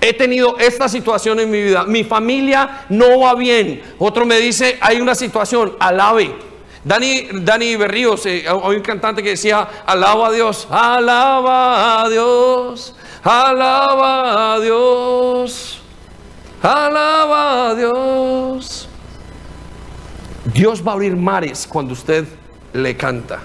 He 0.00 0.12
tenido 0.14 0.58
esta 0.58 0.88
situación 0.88 1.38
en 1.38 1.52
mi 1.52 1.62
vida. 1.62 1.84
Mi 1.84 2.02
familia 2.02 2.86
no 2.88 3.20
va 3.20 3.36
bien. 3.36 3.82
Otro 4.00 4.26
me 4.26 4.40
dice, 4.40 4.78
hay 4.80 5.00
una 5.00 5.14
situación, 5.14 5.76
alabe. 5.78 6.34
Dani, 6.88 7.28
Dani 7.42 7.76
Berríos, 7.76 8.24
eh, 8.24 8.50
un 8.50 8.80
cantante 8.80 9.22
que 9.22 9.30
decía, 9.30 9.68
alaba 9.84 10.28
a 10.28 10.32
Dios, 10.32 10.66
alaba 10.70 12.02
a 12.02 12.08
Dios, 12.08 12.94
alaba 13.22 14.54
a 14.54 14.60
Dios, 14.60 15.82
alaba 16.62 17.68
a 17.68 17.74
Dios. 17.74 18.88
Dios 20.46 20.82
va 20.82 20.92
a 20.92 20.94
abrir 20.94 21.14
mares 21.14 21.66
cuando 21.68 21.92
usted 21.92 22.26
le 22.72 22.96
canta. 22.96 23.40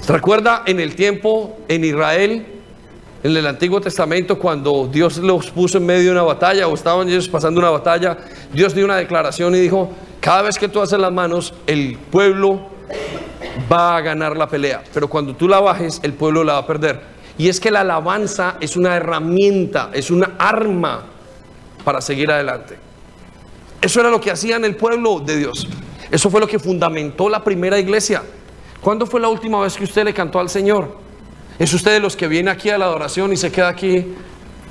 ¿Se 0.00 0.12
recuerda 0.12 0.64
en 0.66 0.80
el 0.80 0.96
tiempo 0.96 1.56
en 1.68 1.84
Israel? 1.84 2.61
En 3.22 3.36
el 3.36 3.46
Antiguo 3.46 3.80
Testamento, 3.80 4.38
cuando 4.38 4.88
Dios 4.90 5.18
los 5.18 5.50
puso 5.50 5.78
en 5.78 5.86
medio 5.86 6.06
de 6.06 6.10
una 6.10 6.22
batalla 6.22 6.66
o 6.66 6.74
estaban 6.74 7.08
ellos 7.08 7.28
pasando 7.28 7.60
una 7.60 7.70
batalla, 7.70 8.18
Dios 8.52 8.74
dio 8.74 8.84
una 8.84 8.96
declaración 8.96 9.54
y 9.54 9.60
dijo, 9.60 9.90
cada 10.20 10.42
vez 10.42 10.58
que 10.58 10.68
tú 10.68 10.80
haces 10.80 10.98
las 10.98 11.12
manos, 11.12 11.54
el 11.66 11.96
pueblo 12.10 12.60
va 13.70 13.96
a 13.96 14.00
ganar 14.00 14.36
la 14.36 14.48
pelea, 14.48 14.82
pero 14.92 15.08
cuando 15.08 15.36
tú 15.36 15.46
la 15.46 15.60
bajes, 15.60 16.00
el 16.02 16.14
pueblo 16.14 16.42
la 16.42 16.54
va 16.54 16.58
a 16.60 16.66
perder. 16.66 17.00
Y 17.38 17.48
es 17.48 17.60
que 17.60 17.70
la 17.70 17.80
alabanza 17.80 18.56
es 18.60 18.76
una 18.76 18.96
herramienta, 18.96 19.90
es 19.92 20.10
una 20.10 20.32
arma 20.38 21.04
para 21.84 22.00
seguir 22.00 22.30
adelante. 22.30 22.76
Eso 23.80 24.00
era 24.00 24.10
lo 24.10 24.20
que 24.20 24.30
hacían 24.30 24.64
el 24.64 24.76
pueblo 24.76 25.20
de 25.20 25.36
Dios. 25.36 25.66
Eso 26.10 26.28
fue 26.28 26.40
lo 26.40 26.46
que 26.46 26.58
fundamentó 26.58 27.28
la 27.28 27.42
primera 27.42 27.78
iglesia. 27.78 28.22
¿Cuándo 28.80 29.06
fue 29.06 29.20
la 29.20 29.28
última 29.28 29.60
vez 29.60 29.76
que 29.76 29.84
usted 29.84 30.04
le 30.04 30.12
cantó 30.12 30.40
al 30.40 30.48
Señor? 30.48 30.96
¿Es 31.62 31.72
usted 31.72 31.92
de 31.92 32.00
los 32.00 32.16
que 32.16 32.26
viene 32.26 32.50
aquí 32.50 32.70
a 32.70 32.76
la 32.76 32.86
adoración 32.86 33.32
y 33.32 33.36
se 33.36 33.52
queda 33.52 33.68
aquí, 33.68 34.04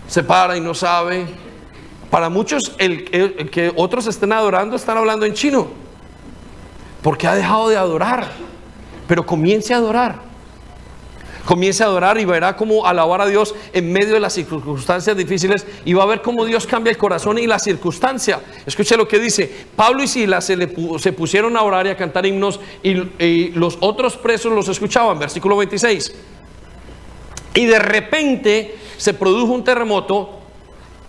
se 0.09 0.25
para 0.25 0.57
y 0.57 0.59
no 0.59 0.73
sabe? 0.73 1.25
Para 2.09 2.27
muchos, 2.27 2.75
el, 2.79 3.05
que 3.49 3.71
otros 3.77 4.07
estén 4.07 4.33
adorando, 4.33 4.75
están 4.75 4.97
hablando 4.97 5.25
en 5.25 5.33
chino. 5.33 5.69
Porque 7.01 7.27
ha 7.27 7.35
dejado 7.35 7.69
de 7.69 7.77
adorar. 7.77 8.33
Pero 9.07 9.25
comience 9.25 9.73
a 9.73 9.77
adorar. 9.77 10.19
Comience 11.45 11.81
a 11.81 11.85
adorar 11.85 12.19
y 12.19 12.25
verá 12.25 12.57
cómo 12.57 12.85
alabar 12.85 13.21
a 13.21 13.25
Dios 13.25 13.55
en 13.71 13.93
medio 13.93 14.15
de 14.15 14.19
las 14.19 14.33
circunstancias 14.33 15.15
difíciles 15.15 15.65
y 15.85 15.93
va 15.93 16.03
a 16.03 16.07
ver 16.07 16.21
cómo 16.21 16.43
Dios 16.43 16.67
cambia 16.67 16.91
el 16.91 16.97
corazón 16.97 17.37
y 17.37 17.47
la 17.47 17.59
circunstancia. 17.59 18.41
Escuche 18.65 18.97
lo 18.97 19.07
que 19.07 19.17
dice. 19.17 19.49
Pablo 19.77 20.03
y 20.03 20.09
Silas 20.09 20.43
se, 20.43 20.57
se 20.99 21.13
pusieron 21.13 21.55
a 21.55 21.61
orar 21.61 21.87
y 21.87 21.91
a 21.91 21.95
cantar 21.95 22.25
himnos 22.25 22.59
y, 22.83 22.97
y 23.23 23.51
los 23.51 23.77
otros 23.79 24.17
presos 24.17 24.51
los 24.51 24.67
escuchaban. 24.67 25.17
Versículo 25.19 25.55
26. 25.55 26.13
Y 27.53 27.65
de 27.65 27.79
repente 27.79 28.75
se 28.97 29.13
produjo 29.13 29.53
un 29.53 29.63
terremoto 29.63 30.41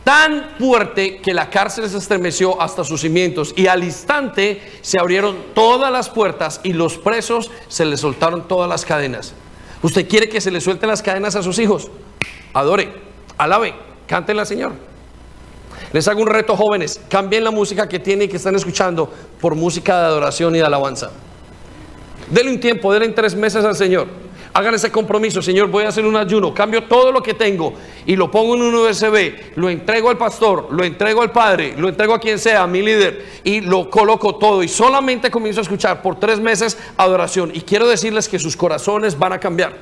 tan 0.05 0.51
fuerte 0.59 1.21
que 1.21 1.33
la 1.33 1.49
cárcel 1.51 1.89
se 1.89 1.99
estremeció 1.99 2.61
hasta 2.61 2.83
sus 2.83 3.03
cimientos 3.03 3.55
y 3.57 3.69
al 3.69 3.85
instante 3.85 4.61
se 4.81 4.99
abrieron 4.99 5.37
todas 5.55 5.93
las 5.93 6.09
puertas 6.09 6.61
y 6.65 6.73
los 6.73 6.99
presos 6.99 7.51
se 7.69 7.85
les 7.85 8.01
soltaron 8.01 8.49
todas 8.49 8.69
las 8.69 8.85
cadenas. 8.85 9.35
¿Usted 9.83 10.09
quiere 10.09 10.29
que 10.29 10.41
se 10.41 10.51
le 10.51 10.61
suelten 10.61 10.89
las 10.89 11.03
cadenas 11.03 11.37
a 11.37 11.43
sus 11.43 11.59
hijos? 11.59 11.91
Adore, 12.53 12.93
alabe, 13.39 13.75
cántenle 14.07 14.41
al 14.41 14.47
Señor. 14.47 14.73
Les 15.93 16.09
hago 16.09 16.23
un 16.23 16.29
reto, 16.29 16.57
jóvenes. 16.57 17.01
Cambien 17.09 17.45
la 17.45 17.51
música 17.51 17.89
que 17.89 17.99
tienen 17.99 18.27
y 18.27 18.31
que 18.31 18.37
están 18.37 18.55
escuchando 18.55 19.13
por 19.41 19.55
música 19.55 20.01
de 20.01 20.07
adoración 20.07 20.55
y 20.55 20.59
de 20.59 20.65
alabanza. 20.65 21.11
Denle 22.31 22.53
un 22.53 22.61
tiempo, 22.61 22.93
denle 22.93 23.11
tres 23.11 23.35
meses 23.35 23.65
al 23.65 23.77
Señor. 23.77 24.07
Hagan 24.55 24.75
ese 24.75 24.93
compromiso, 24.93 25.41
Señor, 25.41 25.69
voy 25.69 25.85
a 25.85 25.89
hacer 25.89 26.05
un 26.05 26.15
ayuno, 26.15 26.53
cambio 26.53 26.85
todo 26.85 27.11
lo 27.11 27.23
que 27.23 27.33
tengo 27.33 27.73
y 28.05 28.17
lo 28.17 28.31
pongo 28.31 28.55
en 28.55 28.63
un 28.63 28.75
USB, 28.75 29.57
lo 29.57 29.71
entrego 29.71 30.11
al 30.11 30.19
pastor, 30.19 30.69
lo 30.71 30.85
entrego 30.85 31.23
al 31.23 31.33
padre, 31.33 31.75
lo 31.79 31.89
entrego 31.89 32.13
a 32.13 32.21
quien 32.21 32.39
sea, 32.39 32.63
a 32.63 32.67
mi 32.67 32.83
líder, 32.83 33.25
y 33.45 33.63
lo 33.63 33.89
coloco 33.89 34.35
todo 34.35 34.63
y 34.63 34.69
solamente 34.69 35.31
comienzo 35.31 35.61
a 35.61 35.63
escuchar 35.63 36.03
por 36.03 36.21
tres 36.21 36.39
meses 36.39 36.77
adoración. 36.99 37.51
Y 37.55 37.63
quiero 37.63 37.89
decirles 37.89 38.29
que 38.29 38.39
sus 38.39 38.55
corazones 38.55 39.19
van 39.19 39.33
a 39.33 39.41
cambiar. 39.41 39.73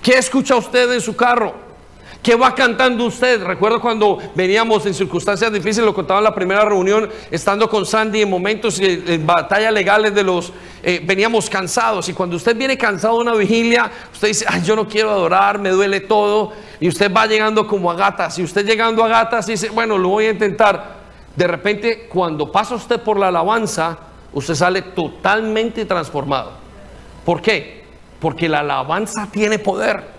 ¿Qué 0.00 0.12
escucha 0.12 0.54
usted 0.54 0.92
en 0.92 1.00
su 1.00 1.16
carro? 1.16 1.67
¿Qué 2.22 2.34
va 2.34 2.54
cantando 2.54 3.04
usted? 3.04 3.42
Recuerdo 3.42 3.80
cuando 3.80 4.18
veníamos 4.34 4.84
en 4.86 4.92
circunstancias 4.92 5.52
difíciles, 5.52 5.86
lo 5.86 5.94
contaba 5.94 6.18
en 6.18 6.24
la 6.24 6.34
primera 6.34 6.64
reunión, 6.64 7.08
estando 7.30 7.70
con 7.70 7.86
Sandy 7.86 8.22
en 8.22 8.28
momentos 8.30 8.78
de 8.78 9.20
batalla 9.24 9.70
legales 9.70 10.14
de 10.14 10.24
los, 10.24 10.52
eh, 10.82 11.00
veníamos 11.02 11.48
cansados 11.48 12.08
y 12.08 12.12
cuando 12.12 12.36
usted 12.36 12.56
viene 12.56 12.76
cansado 12.76 13.14
de 13.14 13.22
una 13.22 13.34
vigilia, 13.34 13.90
usted 14.12 14.28
dice, 14.28 14.44
ay, 14.48 14.62
yo 14.62 14.74
no 14.74 14.88
quiero 14.88 15.10
adorar, 15.10 15.58
me 15.58 15.70
duele 15.70 16.00
todo, 16.00 16.52
y 16.80 16.88
usted 16.88 17.12
va 17.12 17.26
llegando 17.26 17.66
como 17.66 17.90
a 17.90 17.94
gatas, 17.94 18.38
y 18.38 18.42
usted 18.42 18.66
llegando 18.66 19.04
a 19.04 19.08
gatas 19.08 19.46
dice, 19.46 19.70
bueno, 19.70 19.96
lo 19.96 20.08
voy 20.08 20.26
a 20.26 20.30
intentar. 20.30 20.98
De 21.34 21.46
repente, 21.46 22.08
cuando 22.08 22.50
pasa 22.50 22.74
usted 22.74 23.00
por 23.00 23.16
la 23.18 23.28
alabanza, 23.28 23.96
usted 24.32 24.54
sale 24.54 24.82
totalmente 24.82 25.84
transformado. 25.84 26.50
¿Por 27.24 27.40
qué? 27.40 27.84
Porque 28.18 28.48
la 28.48 28.58
alabanza 28.58 29.28
tiene 29.30 29.60
poder. 29.60 30.17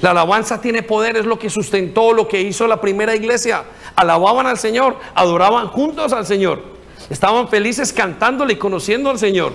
La 0.00 0.12
alabanza 0.12 0.60
tiene 0.60 0.82
poder, 0.82 1.16
es 1.16 1.26
lo 1.26 1.38
que 1.38 1.50
sustentó 1.50 2.12
lo 2.12 2.26
que 2.26 2.40
hizo 2.40 2.66
la 2.66 2.80
primera 2.80 3.14
iglesia. 3.14 3.64
Alababan 3.96 4.46
al 4.46 4.58
Señor, 4.58 4.96
adoraban 5.14 5.68
juntos 5.68 6.12
al 6.12 6.24
Señor. 6.24 6.62
Estaban 7.10 7.48
felices 7.48 7.92
cantándole 7.92 8.54
y 8.54 8.56
conociendo 8.56 9.10
al 9.10 9.18
Señor. 9.18 9.52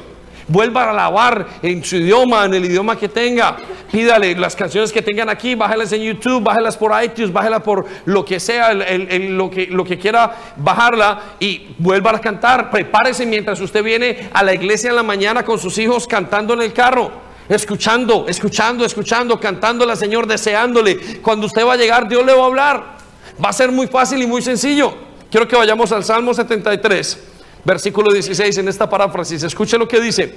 Vuelva 0.47 0.83
a 0.83 0.91
alabar 0.91 1.47
en 1.63 1.83
su 1.83 1.95
idioma, 1.95 2.45
en 2.45 2.53
el 2.53 2.65
idioma 2.65 2.99
que 2.99 3.09
tenga. 3.09 3.57
Pídale 3.91 4.35
las 4.35 4.55
canciones 4.55 4.91
que 4.91 5.01
tengan 5.01 5.29
aquí, 5.29 5.55
bájalas 5.55 5.91
en 5.93 6.03
YouTube, 6.03 6.43
bájalas 6.43 6.77
por 6.77 6.91
iTunes, 7.03 7.33
bájalas 7.33 7.63
por 7.63 7.85
lo 8.05 8.23
que 8.23 8.39
sea, 8.39 8.71
lo, 8.73 9.49
que, 9.49 9.65
lo 9.65 9.83
que 9.83 9.97
quiera 9.97 10.35
bajarla 10.57 11.37
y 11.39 11.69
vuelva 11.79 12.11
a 12.11 12.21
cantar. 12.21 12.69
Prepárese 12.69 13.25
mientras 13.25 13.59
usted 13.59 13.83
viene 13.83 14.29
a 14.31 14.43
la 14.43 14.53
iglesia 14.53 14.91
en 14.91 14.97
la 14.97 15.03
mañana 15.03 15.43
con 15.43 15.57
sus 15.57 15.79
hijos 15.79 16.05
cantando 16.05 16.53
en 16.53 16.61
el 16.61 16.73
carro. 16.73 17.24
Escuchando, 17.47 18.25
escuchando, 18.27 18.85
escuchando, 18.85 19.39
cantándole 19.39 19.91
al 19.91 19.97
Señor, 19.97 20.25
deseándole. 20.25 21.21
Cuando 21.21 21.45
usted 21.45 21.65
va 21.65 21.73
a 21.73 21.77
llegar, 21.77 22.07
Dios 22.07 22.25
le 22.25 22.33
va 22.33 22.43
a 22.43 22.45
hablar. 22.45 22.97
Va 23.43 23.49
a 23.49 23.53
ser 23.53 23.71
muy 23.71 23.87
fácil 23.87 24.21
y 24.21 24.27
muy 24.27 24.41
sencillo. 24.41 24.93
Quiero 25.29 25.47
que 25.47 25.55
vayamos 25.55 25.91
al 25.91 26.03
Salmo 26.03 26.33
73, 26.33 27.19
versículo 27.63 28.11
16, 28.11 28.57
en 28.57 28.67
esta 28.67 28.89
paráfrasis. 28.89 29.43
Escuche 29.43 29.77
lo 29.77 29.87
que 29.87 29.99
dice. 29.99 30.33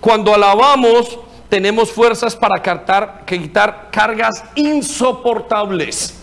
Cuando 0.00 0.34
alabamos, 0.34 1.18
tenemos 1.48 1.90
fuerzas 1.90 2.36
para 2.36 2.62
quitar 3.24 3.88
cargas 3.90 4.44
insoportables. 4.54 6.14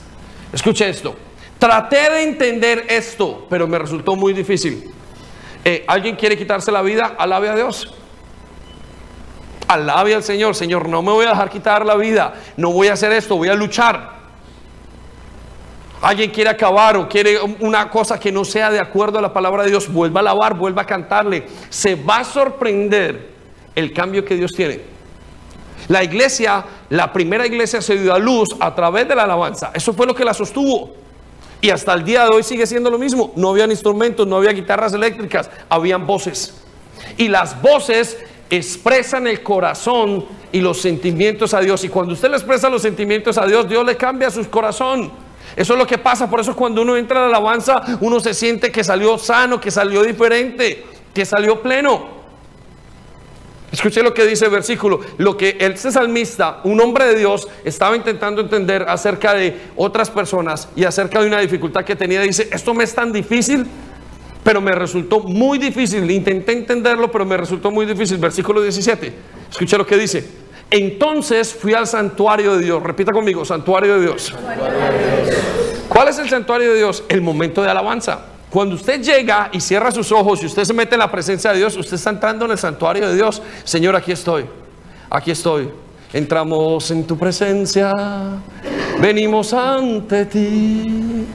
Escuche 0.53 0.87
esto. 0.89 1.15
Traté 1.57 2.11
de 2.11 2.23
entender 2.23 2.85
esto, 2.89 3.47
pero 3.49 3.67
me 3.67 3.79
resultó 3.79 4.15
muy 4.15 4.33
difícil. 4.33 4.91
Eh, 5.65 5.83
¿Alguien 5.87 6.15
quiere 6.15 6.37
quitarse 6.37 6.71
la 6.71 6.81
vida? 6.81 7.15
Alabe 7.17 7.49
a 7.49 7.55
Dios. 7.55 7.93
Alabe 9.67 10.15
al 10.15 10.23
Señor, 10.23 10.55
Señor, 10.55 10.87
no 10.87 11.01
me 11.01 11.11
voy 11.11 11.25
a 11.25 11.29
dejar 11.29 11.49
quitar 11.49 11.85
la 11.85 11.95
vida, 11.95 12.33
no 12.55 12.71
voy 12.71 12.87
a 12.87 12.93
hacer 12.93 13.11
esto, 13.11 13.35
voy 13.35 13.49
a 13.49 13.53
luchar. 13.53 14.17
Alguien 16.01 16.29
quiere 16.29 16.49
acabar 16.49 16.95
o 16.95 17.09
quiere 17.09 17.39
una 17.59 17.89
cosa 17.89 18.19
que 18.19 18.31
no 18.31 18.45
sea 18.45 18.69
de 18.69 18.79
acuerdo 18.79 19.17
a 19.17 19.21
la 19.21 19.33
palabra 19.33 19.63
de 19.63 19.71
Dios, 19.71 19.91
vuelva 19.91 20.19
a 20.19 20.21
alabar, 20.21 20.55
vuelva 20.55 20.83
a 20.83 20.85
cantarle. 20.85 21.47
Se 21.69 21.95
va 21.95 22.19
a 22.19 22.23
sorprender 22.23 23.29
el 23.75 23.91
cambio 23.93 24.23
que 24.23 24.35
Dios 24.35 24.51
tiene. 24.53 24.81
La 25.87 26.03
iglesia, 26.03 26.63
la 26.89 27.11
primera 27.11 27.45
iglesia 27.45 27.81
se 27.81 27.97
dio 27.97 28.13
a 28.13 28.19
luz 28.19 28.49
a 28.59 28.75
través 28.75 29.07
de 29.07 29.15
la 29.15 29.23
alabanza. 29.23 29.71
Eso 29.73 29.93
fue 29.93 30.05
lo 30.05 30.13
que 30.13 30.23
la 30.23 30.33
sostuvo. 30.33 30.93
Y 31.61 31.71
hasta 31.71 31.93
el 31.93 32.03
día 32.03 32.25
de 32.25 32.35
hoy 32.35 32.43
sigue 32.43 32.67
siendo 32.67 32.89
lo 32.89 32.99
mismo. 32.99 33.33
No 33.35 33.49
habían 33.49 33.71
instrumentos, 33.71 34.27
no 34.27 34.37
había 34.37 34.51
guitarras 34.51 34.93
eléctricas, 34.93 35.49
habían 35.69 36.05
voces. 36.05 36.61
Y 37.17 37.27
las 37.29 37.59
voces 37.61 38.17
expresan 38.49 39.27
el 39.27 39.43
corazón 39.43 40.25
y 40.51 40.61
los 40.61 40.81
sentimientos 40.81 41.53
a 41.53 41.59
Dios. 41.59 41.83
Y 41.83 41.89
cuando 41.89 42.13
usted 42.13 42.29
le 42.29 42.37
expresa 42.37 42.69
los 42.69 42.81
sentimientos 42.81 43.37
a 43.37 43.45
Dios, 43.45 43.67
Dios 43.67 43.85
le 43.85 43.97
cambia 43.97 44.29
su 44.29 44.47
corazón. 44.49 45.11
Eso 45.55 45.73
es 45.73 45.79
lo 45.79 45.87
que 45.87 45.97
pasa. 45.97 46.29
Por 46.29 46.39
eso 46.39 46.55
cuando 46.55 46.81
uno 46.81 46.95
entra 46.97 47.19
a 47.19 47.21
la 47.23 47.37
alabanza, 47.37 47.81
uno 48.01 48.19
se 48.19 48.33
siente 48.33 48.71
que 48.71 48.83
salió 48.83 49.17
sano, 49.17 49.59
que 49.59 49.71
salió 49.71 50.03
diferente, 50.03 50.85
que 51.13 51.25
salió 51.25 51.61
pleno. 51.61 52.17
Escuche 53.71 54.01
lo 54.01 54.13
que 54.13 54.25
dice 54.25 54.45
el 54.45 54.51
versículo. 54.51 55.01
Lo 55.17 55.35
que 55.35 55.57
el 55.59 55.77
salmista, 55.77 56.61
un 56.63 56.79
hombre 56.79 57.05
de 57.05 57.15
Dios, 57.15 57.47
estaba 57.65 57.95
intentando 57.95 58.41
entender 58.41 58.85
acerca 58.87 59.33
de 59.33 59.59
otras 59.75 60.09
personas 60.09 60.69
y 60.75 60.85
acerca 60.85 61.21
de 61.21 61.27
una 61.27 61.39
dificultad 61.39 61.83
que 61.83 61.95
tenía. 61.95 62.21
Dice, 62.21 62.47
esto 62.51 62.73
me 62.73 62.85
es 62.85 62.95
tan 62.95 63.11
difícil 63.11 63.65
pero 64.47 64.61
me 64.61 64.71
resultó 64.71 65.19
muy 65.19 65.57
difícil. 65.57 66.09
Intenté 66.09 66.53
entenderlo, 66.53 67.11
pero 67.11 67.25
me 67.25 67.35
resultó 67.35 67.69
muy 67.69 67.85
difícil. 67.85 68.17
Versículo 68.17 68.61
17. 68.61 69.13
Escucha 69.51 69.77
lo 69.77 69.85
que 69.85 69.97
dice. 69.97 70.25
Entonces 70.71 71.53
fui 71.53 71.73
al 71.73 71.85
santuario 71.85 72.55
de 72.55 72.63
Dios. 72.63 72.81
Repita 72.81 73.11
conmigo, 73.11 73.43
santuario 73.43 73.95
de 73.95 74.03
Dios. 74.03 74.33
¿Cuál 75.89 76.07
es 76.07 76.19
el 76.19 76.29
santuario 76.29 76.71
de 76.71 76.77
Dios? 76.77 77.03
El 77.09 77.19
momento 77.19 77.61
de 77.61 77.69
alabanza. 77.69 78.21
Cuando 78.49 78.75
usted 78.75 79.01
llega 79.01 79.49
y 79.51 79.59
cierra 79.59 79.91
sus 79.91 80.13
ojos 80.13 80.41
y 80.41 80.45
usted 80.45 80.63
se 80.63 80.73
mete 80.73 80.95
en 80.95 80.99
la 80.99 81.11
presencia 81.11 81.51
de 81.51 81.57
Dios, 81.57 81.75
usted 81.75 81.95
está 81.95 82.11
entrando 82.11 82.45
en 82.45 82.51
el 82.51 82.57
santuario 82.57 83.09
de 83.09 83.15
Dios. 83.15 83.41
Señor, 83.65 83.97
aquí 83.97 84.13
estoy. 84.13 84.45
Aquí 85.09 85.31
estoy. 85.31 85.69
Entramos 86.13 86.89
en 86.89 87.05
tu 87.05 87.17
presencia. 87.17 87.91
Venimos 89.01 89.53
ante 89.53 90.25
ti. 90.25 91.25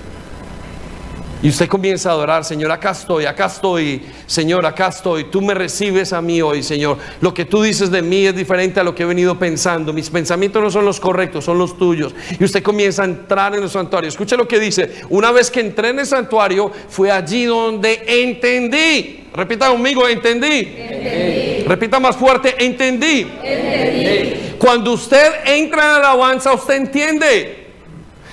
Y 1.43 1.49
usted 1.49 1.69
comienza 1.69 2.11
a 2.11 2.13
adorar, 2.13 2.45
Señor, 2.45 2.71
acá 2.71 2.93
estoy, 2.93 3.27
acá 3.27 3.47
estoy, 3.47 4.01
Señor, 4.27 4.65
acá 4.65 4.89
estoy. 4.89 5.25
Tú 5.25 5.43
me 5.43 5.55
recibes 5.55 6.13
a 6.13 6.23
mí 6.23 6.41
hoy, 6.41 6.63
Señor. 6.63 6.99
Lo 7.21 7.35
que 7.35 7.45
tú 7.45 7.63
dices 7.63 7.91
de 7.91 8.01
mí 8.01 8.25
es 8.27 8.37
diferente 8.37 8.79
a 8.79 8.85
lo 8.85 8.95
que 8.95 9.03
he 9.03 9.07
venido 9.07 9.37
pensando. 9.37 9.93
Mis 9.93 10.09
pensamientos 10.09 10.63
no 10.63 10.71
son 10.71 10.85
los 10.85 11.01
correctos, 11.01 11.45
son 11.45 11.59
los 11.59 11.77
tuyos. 11.77 12.15
Y 12.39 12.45
usted 12.45 12.63
comienza 12.63 13.03
a 13.03 13.07
entrar 13.07 13.57
en 13.57 13.65
el 13.65 13.71
santuario. 13.71 14.09
Escuche 14.09 14.37
lo 14.37 14.47
que 14.47 14.61
dice. 14.61 15.03
Una 15.11 15.33
vez 15.33 15.51
que 15.51 15.59
entré 15.59 15.89
en 15.89 15.99
el 15.99 16.07
santuario, 16.07 16.71
fue 16.89 17.11
allí 17.11 17.45
donde 17.45 18.05
entendí. 18.07 19.25
Repita 19.35 19.69
conmigo, 19.69 20.07
entendí. 20.07 21.65
Repita 21.67 21.99
más 21.99 22.17
fuerte, 22.17 22.55
entendí. 22.65 23.27
entendí. 23.43 24.55
Cuando 24.59 24.93
usted 24.93 25.33
entra 25.45 25.83
en 25.83 25.89
la 25.89 25.97
alabanza, 25.97 26.53
usted 26.53 26.75
entiende. 26.75 27.62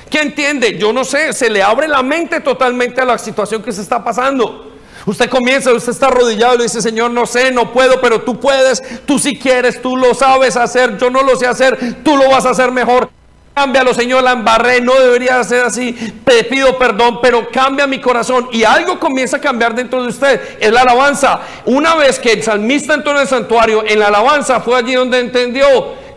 ¿Qué 0.09 0.21
entiende? 0.21 0.77
Yo 0.77 0.91
no 0.91 1.03
sé, 1.03 1.33
se 1.33 1.49
le 1.49 1.61
abre 1.61 1.87
la 1.87 2.01
mente 2.01 2.39
totalmente 2.39 3.01
a 3.01 3.05
la 3.05 3.17
situación 3.17 3.61
que 3.61 3.71
se 3.71 3.81
está 3.81 4.03
pasando. 4.03 4.73
Usted 5.05 5.29
comienza, 5.29 5.71
usted 5.71 5.91
está 5.91 6.07
arrodillado 6.07 6.55
y 6.55 6.57
le 6.59 6.63
dice, 6.65 6.81
Señor, 6.81 7.11
no 7.11 7.25
sé, 7.25 7.51
no 7.51 7.71
puedo, 7.71 8.01
pero 8.01 8.21
tú 8.21 8.39
puedes, 8.39 8.83
tú 9.05 9.17
si 9.17 9.37
quieres, 9.37 9.81
tú 9.81 9.95
lo 9.95 10.13
sabes 10.13 10.57
hacer, 10.57 10.97
yo 10.97 11.09
no 11.09 11.23
lo 11.23 11.35
sé 11.35 11.47
hacer, 11.47 12.03
tú 12.03 12.17
lo 12.17 12.29
vas 12.29 12.45
a 12.45 12.51
hacer 12.51 12.71
mejor. 12.71 13.09
Cámbialo, 13.55 13.93
Señor, 13.93 14.23
la 14.23 14.33
embarré, 14.33 14.81
no 14.81 14.93
debería 14.93 15.43
ser 15.43 15.65
así, 15.65 15.93
te 16.23 16.43
pido 16.43 16.77
perdón, 16.77 17.19
pero 17.21 17.49
cambia 17.51 17.87
mi 17.87 17.99
corazón. 17.99 18.49
Y 18.51 18.63
algo 18.63 18.99
comienza 18.99 19.37
a 19.37 19.41
cambiar 19.41 19.75
dentro 19.75 20.01
de 20.01 20.09
usted, 20.09 20.57
es 20.59 20.71
la 20.71 20.81
alabanza. 20.81 21.41
Una 21.65 21.95
vez 21.95 22.19
que 22.19 22.33
el 22.33 22.43
salmista 22.43 22.93
entró 22.93 23.11
en 23.13 23.19
el 23.19 23.27
santuario, 23.27 23.83
en 23.85 23.99
la 23.99 24.07
alabanza 24.07 24.59
fue 24.59 24.77
allí 24.77 24.93
donde 24.93 25.19
entendió 25.19 25.65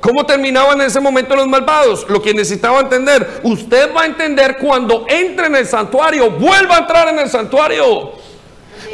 ¿Cómo 0.02 0.26
terminaban 0.26 0.80
en 0.80 0.88
ese 0.88 0.98
momento 0.98 1.36
los 1.36 1.46
malvados? 1.46 2.06
Lo 2.08 2.20
que 2.20 2.34
necesitaba 2.34 2.80
entender. 2.80 3.40
Usted 3.44 3.94
va 3.94 4.02
a 4.02 4.06
entender 4.06 4.56
cuando 4.56 5.04
entre 5.08 5.46
en 5.46 5.54
el 5.54 5.64
santuario, 5.64 6.28
vuelva 6.28 6.74
a 6.74 6.78
entrar 6.80 7.08
en 7.10 7.20
el 7.20 7.30
santuario. 7.30 8.10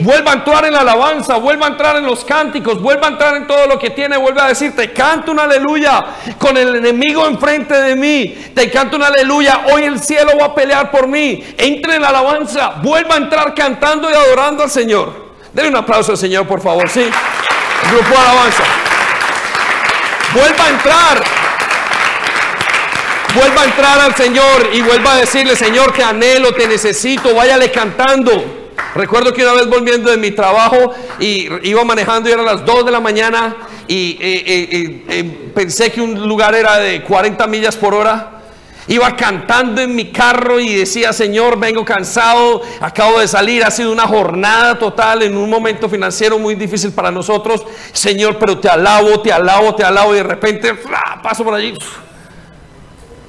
Vuelva 0.00 0.32
a 0.32 0.34
entrar 0.34 0.66
en 0.66 0.74
la 0.74 0.80
alabanza, 0.80 1.36
vuelva 1.36 1.64
a 1.64 1.70
entrar 1.70 1.96
en 1.96 2.04
los 2.04 2.26
cánticos, 2.26 2.82
vuelva 2.82 3.06
a 3.06 3.11
entrar 3.12 3.36
en 3.36 3.46
todo 3.46 3.66
lo 3.66 3.78
que 3.78 3.88
tiene, 3.88 4.18
vuelva 4.18 4.44
a 4.44 4.48
decirte, 4.48 4.92
canto 4.92 5.32
una 5.32 5.44
aleluya 5.44 6.04
con 6.38 6.59
el 6.59 6.76
enemigo 6.76 7.26
enfrente 7.26 7.74
de 7.74 7.96
mí, 7.96 8.52
te 8.54 8.70
canto 8.70 8.96
una 8.96 9.06
aleluya, 9.06 9.62
hoy 9.72 9.84
el 9.84 9.98
cielo 9.98 10.32
va 10.38 10.46
a 10.46 10.54
pelear 10.54 10.90
por 10.90 11.09
mí, 11.09 11.42
entre 11.56 11.96
en 11.96 12.02
la 12.02 12.11
alabanza, 12.11 12.74
vuelva 12.82 13.14
a 13.14 13.18
entrar 13.18 13.54
cantando 13.54 14.11
y 14.11 14.12
adorando 14.12 14.62
al 14.62 14.70
Señor. 14.70 15.30
Denle 15.52 15.70
un 15.70 15.76
aplauso 15.76 16.12
al 16.12 16.18
Señor, 16.18 16.46
por 16.46 16.61
favor, 16.61 16.88
sí. 16.88 17.09
Grupo 17.90 18.11
de 18.11 18.18
alabanza. 18.18 18.88
Vuelva 20.35 20.64
a 20.64 20.68
entrar. 20.68 21.24
vuelva 23.35 23.62
a 23.62 23.64
entrar 23.64 24.01
al 24.01 24.14
Señor 24.14 24.70
y 24.72 24.83
vuelva 24.83 25.14
a 25.14 25.16
decirle, 25.16 25.57
Señor, 25.57 25.93
te 25.93 26.03
anhelo, 26.03 26.53
te 26.53 26.66
necesito, 26.66 27.35
váyale 27.35 27.70
cantando. 27.70 28.72
Recuerdo 28.95 29.33
que 29.33 29.43
una 29.43 29.55
vez 29.55 29.66
volviendo 29.68 30.11
de 30.11 30.16
mi 30.16 30.31
trabajo 30.33 30.93
y 31.18 31.49
iba 31.68 31.85
manejando 31.85 32.29
y 32.29 32.33
eran 32.33 32.45
las 32.45 32.64
2 32.64 32.85
de 32.87 32.91
la 32.91 33.01
mañana 33.01 33.57
y 33.87 34.18
eh, 34.20 34.45
eh, 34.47 35.03
eh, 35.09 35.51
pensé 35.55 35.91
que 35.91 36.01
un 36.01 36.29
lugar 36.29 36.55
era 36.55 36.79
de 36.79 37.03
40 37.03 37.47
millas 37.47 37.76
por 37.76 37.95
hora. 37.95 38.38
Iba 38.89 39.14
cantando 39.14 39.82
en 39.82 39.95
mi 39.95 40.11
carro 40.11 40.59
y 40.59 40.74
decía, 40.74 41.12
Señor, 41.12 41.59
vengo 41.59 41.84
cansado, 41.84 42.62
acabo 42.80 43.20
de 43.20 43.28
salir, 43.28 43.62
ha 43.62 43.70
sido 43.70 43.93
una 43.93 44.07
jornada 44.09 44.78
total 44.78 45.22
en 45.22 45.36
un 45.36 45.51
momento 45.51 45.89
financiero 45.89 46.39
muy 46.39 46.55
difícil 46.55 46.93
para 46.93 47.11
nosotros. 47.11 47.62
Señor, 47.93 48.39
pero 48.39 48.59
te 48.59 48.68
alabo, 48.68 49.20
te 49.20 49.30
alabo, 49.30 49.74
te 49.74 49.84
alabo 49.84 50.14
y 50.14 50.18
de 50.18 50.22
repente 50.22 50.74
paso 51.22 51.45
por 51.45 51.55
allí 51.55 51.74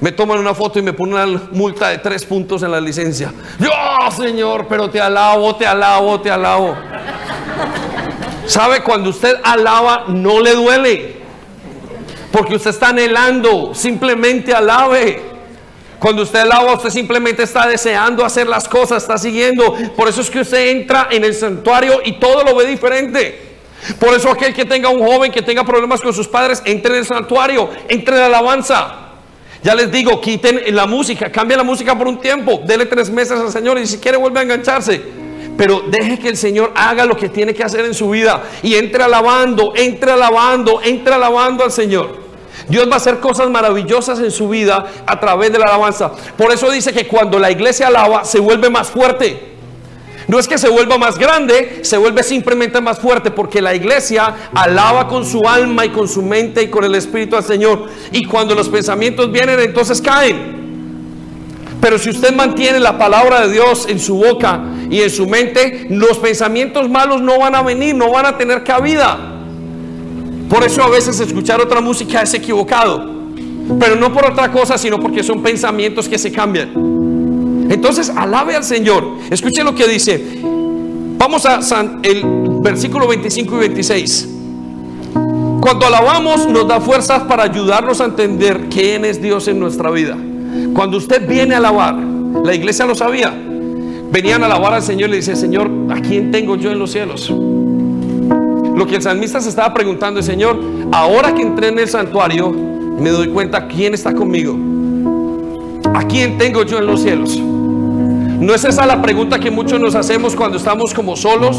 me 0.00 0.12
toman 0.12 0.38
una 0.38 0.54
foto 0.54 0.78
y 0.78 0.82
me 0.82 0.94
ponen 0.94 1.14
una 1.14 1.42
multa 1.52 1.88
de 1.88 1.98
tres 1.98 2.24
puntos 2.24 2.62
en 2.62 2.70
la 2.70 2.80
licencia. 2.80 3.32
Yo, 3.58 3.70
Señor, 4.10 4.66
pero 4.66 4.88
te 4.88 5.00
alabo, 5.00 5.54
te 5.56 5.66
alabo, 5.66 6.20
te 6.20 6.30
alabo. 6.30 6.74
¿Sabe? 8.46 8.82
Cuando 8.82 9.10
usted 9.10 9.36
alaba, 9.44 10.04
no 10.08 10.40
le 10.40 10.54
duele. 10.54 11.20
Porque 12.32 12.56
usted 12.56 12.70
está 12.70 12.88
anhelando, 12.88 13.74
simplemente 13.74 14.54
alabe. 14.54 15.22
Cuando 16.00 16.22
usted 16.22 16.40
alaba, 16.40 16.72
usted 16.72 16.88
simplemente 16.88 17.42
está 17.42 17.66
deseando 17.66 18.24
hacer 18.24 18.46
las 18.46 18.66
cosas, 18.66 19.02
está 19.02 19.18
siguiendo. 19.18 19.74
Por 19.94 20.08
eso 20.08 20.22
es 20.22 20.30
que 20.30 20.40
usted 20.40 20.68
entra 20.70 21.08
en 21.10 21.24
el 21.24 21.34
santuario 21.34 22.00
y 22.02 22.12
todo 22.12 22.42
lo 22.42 22.56
ve 22.56 22.64
diferente. 22.64 23.50
Por 23.98 24.14
eso 24.14 24.30
aquel 24.30 24.54
que 24.54 24.64
tenga 24.64 24.88
un 24.88 25.06
joven 25.06 25.30
que 25.30 25.42
tenga 25.42 25.62
problemas 25.62 26.00
con 26.00 26.14
sus 26.14 26.26
padres, 26.26 26.62
entre 26.64 26.92
en 26.92 27.00
el 27.00 27.06
santuario, 27.06 27.68
entre 27.88 28.14
en 28.14 28.20
la 28.22 28.26
alabanza. 28.28 29.08
Ya 29.62 29.74
les 29.74 29.92
digo, 29.92 30.20
quiten 30.22 30.62
la 30.74 30.86
música, 30.86 31.30
cambien 31.30 31.58
la 31.58 31.64
música 31.64 31.96
por 31.96 32.08
un 32.08 32.18
tiempo, 32.18 32.62
dele 32.64 32.86
tres 32.86 33.10
meses 33.10 33.38
al 33.38 33.52
Señor 33.52 33.78
y 33.78 33.86
si 33.86 33.98
quiere 33.98 34.16
vuelve 34.16 34.40
a 34.40 34.42
engancharse. 34.42 35.02
Pero 35.58 35.80
deje 35.80 36.18
que 36.18 36.28
el 36.28 36.38
Señor 36.38 36.72
haga 36.74 37.04
lo 37.04 37.14
que 37.14 37.28
tiene 37.28 37.52
que 37.52 37.62
hacer 37.62 37.84
en 37.84 37.92
su 37.92 38.08
vida 38.08 38.42
y 38.62 38.76
entre 38.76 39.02
alabando, 39.02 39.74
entre 39.76 40.12
alabando, 40.12 40.80
entre 40.82 41.12
alabando 41.12 41.62
al 41.62 41.72
Señor. 41.72 42.29
Dios 42.70 42.88
va 42.88 42.94
a 42.94 42.96
hacer 42.98 43.18
cosas 43.18 43.50
maravillosas 43.50 44.20
en 44.20 44.30
su 44.30 44.48
vida 44.48 44.84
a 45.04 45.18
través 45.18 45.52
de 45.52 45.58
la 45.58 45.66
alabanza. 45.66 46.12
Por 46.36 46.52
eso 46.52 46.70
dice 46.70 46.92
que 46.92 47.08
cuando 47.08 47.38
la 47.38 47.50
iglesia 47.50 47.88
alaba 47.88 48.24
se 48.24 48.38
vuelve 48.38 48.70
más 48.70 48.88
fuerte. 48.88 49.50
No 50.28 50.38
es 50.38 50.46
que 50.46 50.58
se 50.58 50.68
vuelva 50.68 50.96
más 50.96 51.18
grande, 51.18 51.80
se 51.82 51.96
vuelve 51.96 52.22
simplemente 52.22 52.80
más 52.80 53.00
fuerte 53.00 53.32
porque 53.32 53.60
la 53.60 53.74
iglesia 53.74 54.50
alaba 54.54 55.08
con 55.08 55.26
su 55.26 55.40
alma 55.48 55.84
y 55.84 55.88
con 55.88 56.06
su 56.06 56.22
mente 56.22 56.62
y 56.62 56.68
con 56.68 56.84
el 56.84 56.94
Espíritu 56.94 57.34
al 57.34 57.42
Señor. 57.42 57.86
Y 58.12 58.24
cuando 58.24 58.54
los 58.54 58.68
pensamientos 58.68 59.32
vienen, 59.32 59.58
entonces 59.58 60.00
caen. 60.00 60.60
Pero 61.80 61.98
si 61.98 62.10
usted 62.10 62.32
mantiene 62.32 62.78
la 62.78 62.96
palabra 62.96 63.40
de 63.40 63.52
Dios 63.52 63.86
en 63.88 63.98
su 63.98 64.18
boca 64.18 64.62
y 64.88 65.00
en 65.00 65.10
su 65.10 65.26
mente, 65.26 65.86
los 65.90 66.18
pensamientos 66.18 66.88
malos 66.88 67.20
no 67.20 67.40
van 67.40 67.56
a 67.56 67.62
venir, 67.62 67.96
no 67.96 68.12
van 68.12 68.26
a 68.26 68.38
tener 68.38 68.62
cabida. 68.62 69.39
Por 70.50 70.64
eso 70.64 70.82
a 70.82 70.88
veces 70.88 71.20
escuchar 71.20 71.60
otra 71.60 71.80
música 71.80 72.22
es 72.22 72.34
equivocado. 72.34 73.08
Pero 73.78 73.94
no 73.94 74.12
por 74.12 74.26
otra 74.26 74.50
cosa, 74.50 74.76
sino 74.76 74.98
porque 74.98 75.22
son 75.22 75.42
pensamientos 75.44 76.08
que 76.08 76.18
se 76.18 76.32
cambian. 76.32 77.68
Entonces, 77.70 78.10
alabe 78.10 78.56
al 78.56 78.64
Señor. 78.64 79.04
Escuche 79.30 79.62
lo 79.62 79.76
que 79.76 79.86
dice. 79.86 80.40
Vamos 81.16 81.46
a 81.46 81.60
el 82.02 82.24
versículo 82.62 83.06
25 83.06 83.56
y 83.56 83.58
26. 83.60 84.28
Cuando 85.60 85.86
alabamos 85.86 86.48
nos 86.48 86.66
da 86.66 86.80
fuerzas 86.80 87.22
para 87.24 87.44
ayudarnos 87.44 88.00
a 88.00 88.06
entender 88.06 88.68
quién 88.70 89.04
es 89.04 89.22
Dios 89.22 89.46
en 89.46 89.60
nuestra 89.60 89.90
vida. 89.90 90.16
Cuando 90.74 90.96
usted 90.96 91.28
viene 91.28 91.54
a 91.54 91.58
alabar, 91.58 91.94
la 91.94 92.54
iglesia 92.54 92.86
lo 92.86 92.96
sabía. 92.96 93.32
Venían 94.10 94.42
a 94.42 94.46
alabar 94.46 94.74
al 94.74 94.82
Señor 94.82 95.10
y 95.10 95.12
le 95.12 95.16
dice, 95.18 95.36
Señor, 95.36 95.70
¿a 95.90 96.00
quién 96.00 96.32
tengo 96.32 96.56
yo 96.56 96.72
en 96.72 96.78
los 96.80 96.90
cielos? 96.90 97.32
Lo 98.80 98.86
que 98.86 98.96
el 98.96 99.02
salmista 99.02 99.42
se 99.42 99.50
estaba 99.50 99.74
preguntando 99.74 100.20
es, 100.20 100.24
Señor, 100.24 100.58
ahora 100.90 101.34
que 101.34 101.42
entré 101.42 101.68
en 101.68 101.78
el 101.78 101.86
santuario, 101.86 102.50
me 102.50 103.10
doy 103.10 103.28
cuenta 103.28 103.68
quién 103.68 103.92
está 103.92 104.14
conmigo. 104.14 104.56
¿A 105.94 106.02
quién 106.04 106.38
tengo 106.38 106.62
yo 106.62 106.78
en 106.78 106.86
los 106.86 107.02
cielos? 107.02 107.38
¿No 107.38 108.54
es 108.54 108.64
esa 108.64 108.86
la 108.86 109.02
pregunta 109.02 109.38
que 109.38 109.50
muchos 109.50 109.78
nos 109.78 109.94
hacemos 109.94 110.34
cuando 110.34 110.56
estamos 110.56 110.94
como 110.94 111.14
solos? 111.14 111.58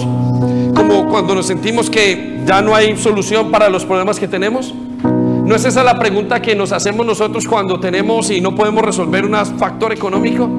Como 0.76 1.09
cuando 1.11 1.36
nos 1.36 1.45
sentimos 1.45 1.91
que 1.91 2.41
ya 2.43 2.59
no 2.63 2.74
hay 2.74 2.97
solución 2.97 3.51
para 3.51 3.69
los 3.69 3.86
problemas 3.86 4.19
que 4.19 4.28
tenemos. 4.28 4.74
¿No 5.03 5.55
es 5.55 5.63
esa 5.63 5.84
la 5.84 5.99
pregunta 5.99 6.41
que 6.41 6.55
nos 6.55 6.72
hacemos 6.72 7.05
nosotros 7.05 7.47
cuando 7.47 7.80
tenemos 7.80 8.32
y 8.32 8.41
no 8.41 8.55
podemos 8.55 8.84
resolver 8.84 9.26
un 9.26 9.36
factor 9.59 9.93
económico? 9.93 10.49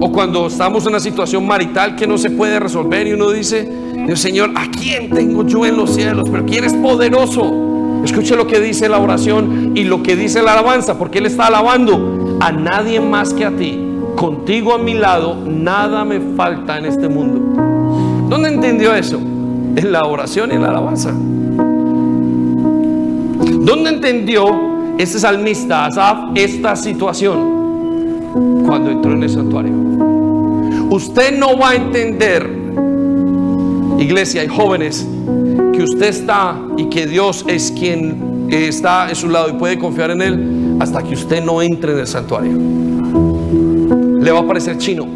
O 0.00 0.12
cuando 0.12 0.46
estamos 0.46 0.84
en 0.84 0.90
una 0.90 1.00
situación 1.00 1.46
marital 1.46 1.96
que 1.96 2.06
no 2.06 2.18
se 2.18 2.30
puede 2.30 2.60
resolver 2.60 3.06
y 3.06 3.12
uno 3.12 3.30
dice, 3.30 3.68
Dios 4.06 4.20
Señor, 4.20 4.50
¿a 4.54 4.70
quién 4.70 5.10
tengo 5.10 5.46
yo 5.46 5.64
en 5.64 5.76
los 5.76 5.94
cielos? 5.94 6.28
Pero 6.30 6.44
¿quién 6.44 6.64
es 6.64 6.74
poderoso? 6.74 8.02
Escuche 8.04 8.36
lo 8.36 8.46
que 8.46 8.60
dice 8.60 8.88
la 8.88 8.98
oración 8.98 9.72
y 9.74 9.84
lo 9.84 10.02
que 10.02 10.16
dice 10.16 10.42
la 10.42 10.52
alabanza, 10.52 10.98
porque 10.98 11.18
Él 11.18 11.26
está 11.26 11.46
alabando 11.46 12.38
a 12.40 12.52
nadie 12.52 13.00
más 13.00 13.32
que 13.32 13.44
a 13.44 13.50
ti 13.50 13.86
contigo 14.16 14.74
a 14.74 14.78
mi 14.78 14.94
lado, 14.94 15.36
nada 15.46 16.04
me 16.04 16.20
falta 16.36 16.78
en 16.78 16.86
este 16.86 17.08
mundo. 17.08 17.62
¿Dónde 18.28 18.48
entendió 18.48 18.94
eso? 18.94 19.18
En 19.18 19.92
la 19.92 20.04
oración 20.04 20.50
y 20.50 20.54
en 20.54 20.62
la 20.62 20.70
alabanza. 20.70 21.12
¿Dónde 23.60 23.90
entendió 23.90 24.46
ese 24.98 25.20
salmista 25.20 25.84
Asaf 25.86 26.30
esta 26.34 26.74
situación? 26.74 27.55
Cuando 28.66 28.90
entró 28.90 29.12
en 29.12 29.22
el 29.22 29.30
santuario. 29.30 29.72
Usted 30.90 31.38
no 31.38 31.58
va 31.58 31.70
a 31.70 31.74
entender, 31.76 32.48
iglesia 33.98 34.44
y 34.44 34.48
jóvenes, 34.48 35.06
que 35.72 35.82
usted 35.82 36.06
está 36.06 36.58
y 36.76 36.86
que 36.86 37.06
Dios 37.06 37.44
es 37.48 37.72
quien 37.72 38.48
está 38.50 39.08
en 39.08 39.16
su 39.16 39.28
lado 39.28 39.50
y 39.50 39.52
puede 39.54 39.78
confiar 39.78 40.10
en 40.10 40.22
Él 40.22 40.76
hasta 40.80 41.02
que 41.02 41.14
usted 41.14 41.44
no 41.44 41.62
entre 41.62 41.92
en 41.92 41.98
el 41.98 42.06
santuario 42.06 42.56
le 44.26 44.32
va 44.32 44.40
a 44.40 44.46
parecer 44.46 44.76
chino, 44.78 45.06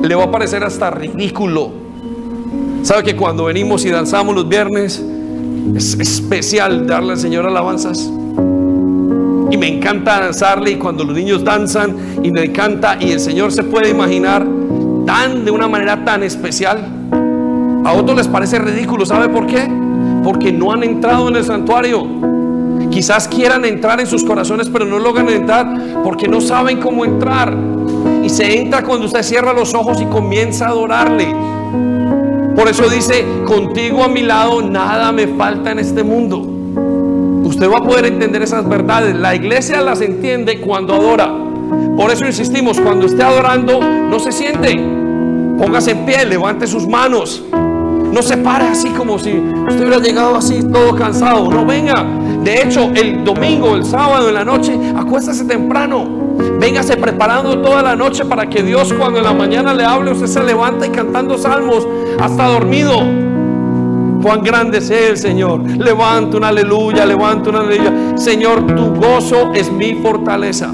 le 0.00 0.14
va 0.14 0.24
a 0.24 0.30
parecer 0.30 0.62
hasta 0.62 0.92
ridículo. 0.92 1.72
¿Sabe 2.84 3.02
que 3.02 3.16
cuando 3.16 3.46
venimos 3.46 3.84
y 3.84 3.90
danzamos 3.90 4.32
los 4.32 4.48
viernes 4.48 5.04
es 5.74 5.98
especial 5.98 6.86
darle 6.86 7.14
al 7.14 7.18
Señor 7.18 7.46
alabanzas? 7.46 8.08
Y 9.50 9.56
me 9.56 9.68
encanta 9.68 10.20
danzarle 10.20 10.72
y 10.72 10.76
cuando 10.76 11.04
los 11.04 11.16
niños 11.16 11.42
danzan 11.42 11.96
y 12.22 12.30
me 12.30 12.44
encanta 12.44 12.98
y 13.00 13.12
el 13.12 13.20
Señor 13.20 13.52
se 13.52 13.62
puede 13.62 13.90
imaginar 13.90 14.46
tan 15.06 15.44
de 15.44 15.50
una 15.50 15.68
manera 15.68 16.04
tan 16.04 16.22
especial. 16.22 16.86
A 17.84 17.92
otros 17.94 18.16
les 18.16 18.28
parece 18.28 18.58
ridículo, 18.58 19.06
¿sabe 19.06 19.28
por 19.28 19.46
qué? 19.46 19.66
Porque 20.22 20.52
no 20.52 20.72
han 20.72 20.82
entrado 20.82 21.28
en 21.28 21.36
el 21.36 21.44
santuario. 21.44 22.06
Quizás 22.90 23.26
quieran 23.28 23.64
entrar 23.64 24.00
en 24.00 24.06
sus 24.06 24.22
corazones, 24.24 24.68
pero 24.68 24.84
no 24.84 24.98
logran 24.98 25.28
entrar 25.28 25.66
porque 26.04 26.28
no 26.28 26.40
saben 26.40 26.80
cómo 26.80 27.04
entrar. 27.04 27.56
Y 28.22 28.28
se 28.28 28.60
entra 28.60 28.84
cuando 28.84 29.06
usted 29.06 29.22
cierra 29.22 29.54
los 29.54 29.74
ojos 29.74 30.00
y 30.02 30.04
comienza 30.06 30.66
a 30.66 30.68
adorarle. 30.68 31.34
Por 32.54 32.68
eso 32.68 32.88
dice, 32.90 33.24
contigo 33.46 34.04
a 34.04 34.08
mi 34.08 34.22
lado 34.22 34.60
nada 34.60 35.12
me 35.12 35.26
falta 35.28 35.70
en 35.70 35.78
este 35.78 36.02
mundo. 36.02 36.57
Usted 37.48 37.66
va 37.70 37.78
a 37.78 37.82
poder 37.82 38.04
entender 38.04 38.42
esas 38.42 38.68
verdades. 38.68 39.16
La 39.16 39.34
iglesia 39.34 39.80
las 39.80 40.02
entiende 40.02 40.60
cuando 40.60 40.94
adora. 40.94 41.32
Por 41.96 42.10
eso 42.10 42.26
insistimos, 42.26 42.78
cuando 42.78 43.06
esté 43.06 43.22
adorando, 43.22 43.80
no 43.80 44.18
se 44.18 44.32
siente. 44.32 44.76
Póngase 45.56 45.92
en 45.92 46.04
pie, 46.04 46.26
levante 46.26 46.66
sus 46.66 46.86
manos. 46.86 47.42
No 47.50 48.20
se 48.20 48.36
pare 48.36 48.66
así 48.68 48.90
como 48.90 49.18
si 49.18 49.32
usted 49.32 49.80
hubiera 49.80 49.98
llegado 49.98 50.36
así 50.36 50.62
todo 50.62 50.94
cansado. 50.94 51.50
No 51.50 51.64
venga. 51.64 52.04
De 52.44 52.62
hecho, 52.62 52.90
el 52.94 53.24
domingo, 53.24 53.76
el 53.76 53.84
sábado 53.86 54.28
en 54.28 54.34
la 54.34 54.44
noche, 54.44 54.78
acuéstase 54.94 55.46
temprano. 55.46 56.06
Véngase 56.60 56.98
preparando 56.98 57.62
toda 57.62 57.82
la 57.82 57.96
noche 57.96 58.26
para 58.26 58.46
que 58.46 58.62
Dios 58.62 58.92
cuando 58.92 59.20
en 59.20 59.24
la 59.24 59.32
mañana 59.32 59.72
le 59.72 59.86
hable, 59.86 60.12
usted 60.12 60.26
se 60.26 60.42
levanta 60.42 60.86
y 60.86 60.90
cantando 60.90 61.38
salmos 61.38 61.88
hasta 62.20 62.46
dormido. 62.46 63.27
Cuán 64.22 64.42
grande 64.42 64.78
es 64.78 64.90
el 64.90 65.16
Señor. 65.16 65.62
Levanta 65.62 66.36
un 66.36 66.44
aleluya, 66.44 67.06
levanta 67.06 67.50
una 67.50 67.60
aleluya. 67.60 68.16
Señor, 68.16 68.66
tu 68.66 68.94
gozo 68.94 69.52
es 69.54 69.70
mi 69.70 69.94
fortaleza. 69.94 70.72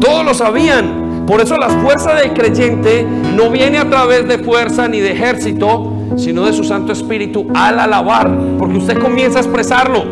Todos 0.00 0.24
lo 0.24 0.34
sabían. 0.34 1.24
Por 1.26 1.40
eso 1.40 1.56
la 1.56 1.68
fuerza 1.68 2.14
del 2.14 2.32
creyente 2.32 3.06
no 3.36 3.50
viene 3.50 3.78
a 3.78 3.88
través 3.88 4.26
de 4.26 4.38
fuerza 4.38 4.88
ni 4.88 4.98
de 5.00 5.12
ejército, 5.12 5.92
sino 6.16 6.44
de 6.44 6.52
su 6.52 6.64
Santo 6.64 6.92
Espíritu 6.92 7.46
al 7.54 7.78
alabar. 7.78 8.30
Porque 8.58 8.78
usted 8.78 8.98
comienza 8.98 9.38
a 9.38 9.42
expresarlo. 9.42 10.04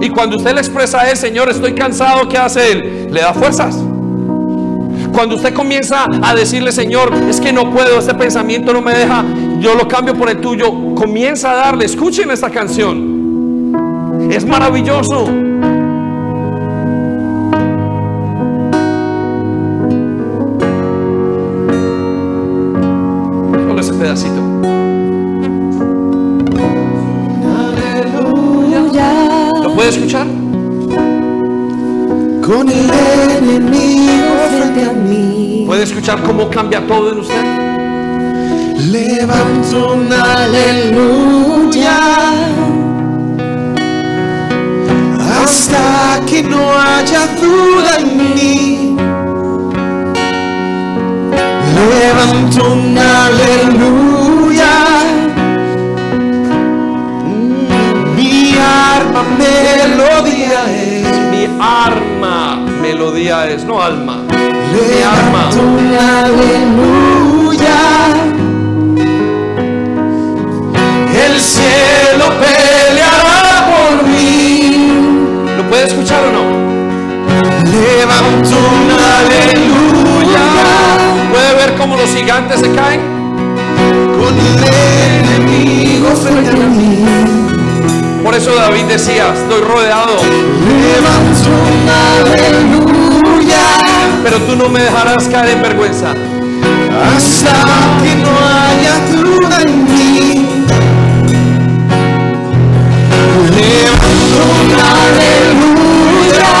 Y 0.00 0.10
cuando 0.10 0.36
usted 0.36 0.52
le 0.52 0.60
expresa 0.60 1.00
a 1.00 1.10
él, 1.10 1.16
Señor, 1.16 1.48
estoy 1.48 1.72
cansado, 1.72 2.28
¿qué 2.28 2.36
hace 2.36 2.72
él? 2.72 3.08
Le 3.10 3.20
da 3.20 3.32
fuerzas. 3.32 3.82
Cuando 5.14 5.36
usted 5.36 5.54
comienza 5.54 6.06
a 6.22 6.34
decirle, 6.34 6.72
Señor, 6.72 7.12
es 7.30 7.40
que 7.40 7.52
no 7.52 7.70
puedo, 7.70 8.00
este 8.00 8.14
pensamiento 8.14 8.72
no 8.72 8.82
me 8.82 8.92
deja, 8.92 9.24
yo 9.60 9.74
lo 9.74 9.88
cambio 9.88 10.14
por 10.14 10.28
el 10.30 10.40
tuyo. 10.40 10.94
Comienza 10.94 11.52
a 11.52 11.54
darle, 11.54 11.84
escuchen 11.84 12.30
esta 12.30 12.50
canción. 12.50 13.14
Es 14.30 14.44
maravilloso. 14.44 15.26
Solo 23.52 23.80
ese 23.80 23.94
pedacito. 23.94 24.40
Aleluya. 27.58 29.50
¿Lo 29.62 29.74
puede 29.74 29.88
escuchar? 29.90 30.26
Con 32.46 32.68
el 32.68 32.90
enemigo 33.38 34.24
frente 34.50 34.84
a 34.84 34.92
mí. 34.92 35.64
¿Puede 35.66 35.84
escuchar 35.84 36.22
cómo 36.22 36.50
cambia 36.50 36.86
todo 36.86 37.12
en 37.12 37.18
usted? 37.20 37.63
Levanto 38.76 39.94
un 39.94 40.12
aleluya. 40.12 41.98
Hasta 45.42 46.20
que 46.26 46.42
no 46.42 46.72
haya 46.72 47.26
duda 47.40 47.98
en 47.98 48.34
mí. 48.34 48.96
Levanto 51.74 52.72
un 52.72 52.98
aleluya. 52.98 54.74
Mi 58.16 58.54
arma 58.56 59.22
melodía 59.38 60.60
es. 60.74 61.04
Mi 61.30 61.44
arma, 61.60 62.56
melodía 62.82 63.46
es, 63.48 63.64
no 63.64 63.80
alma. 63.80 64.16
Mi 64.28 65.02
arma. 65.02 65.50
Un 65.54 65.96
aleluya. 65.96 67.34
El 71.26 71.40
cielo 71.40 72.26
peleará 72.40 73.66
por 73.66 74.06
mí. 74.08 74.88
¿Lo 75.56 75.62
puede 75.68 75.84
escuchar 75.84 76.20
o 76.24 76.32
no? 76.32 76.42
Levanto 77.70 78.56
un 78.56 78.90
aleluya. 78.90 80.44
¿Puede 81.32 81.54
ver 81.54 81.74
cómo 81.76 81.96
los 81.96 82.10
gigantes 82.10 82.60
se 82.60 82.70
caen? 82.72 83.00
Con 84.18 84.34
el 84.38 84.64
enemigo 85.38 86.08
frente 86.16 86.50
a 86.50 86.66
mí. 86.66 87.04
Por 88.22 88.34
eso 88.34 88.54
David 88.54 88.84
decía, 88.84 89.34
estoy 89.34 89.60
rodeado, 89.62 90.16
Levanto 90.16 91.50
un 91.50 91.88
aleluya. 92.32 93.62
pero 94.22 94.38
tú 94.38 94.56
no 94.56 94.68
me 94.68 94.80
dejarás 94.82 95.24
caer 95.28 95.50
en 95.56 95.62
vergüenza. 95.62 96.10
Hasta 97.16 97.52
que 98.02 98.14
no 98.14 98.32
haya 98.48 98.94
duda 99.22 99.56
en 99.62 99.84
mí. 99.84 99.93
Levanto 103.54 104.40
un 104.60 104.70
aleluya. 104.90 106.52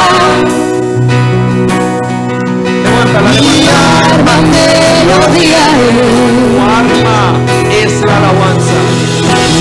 Levanta 2.84 3.18
la 3.20 3.30
Mi 3.30 3.68
arma 3.68 4.36
melodía 4.52 5.64
Tu 5.74 6.60
arma 6.78 7.18
es 7.82 7.94
la 8.02 8.16
alabanza. 8.18 8.78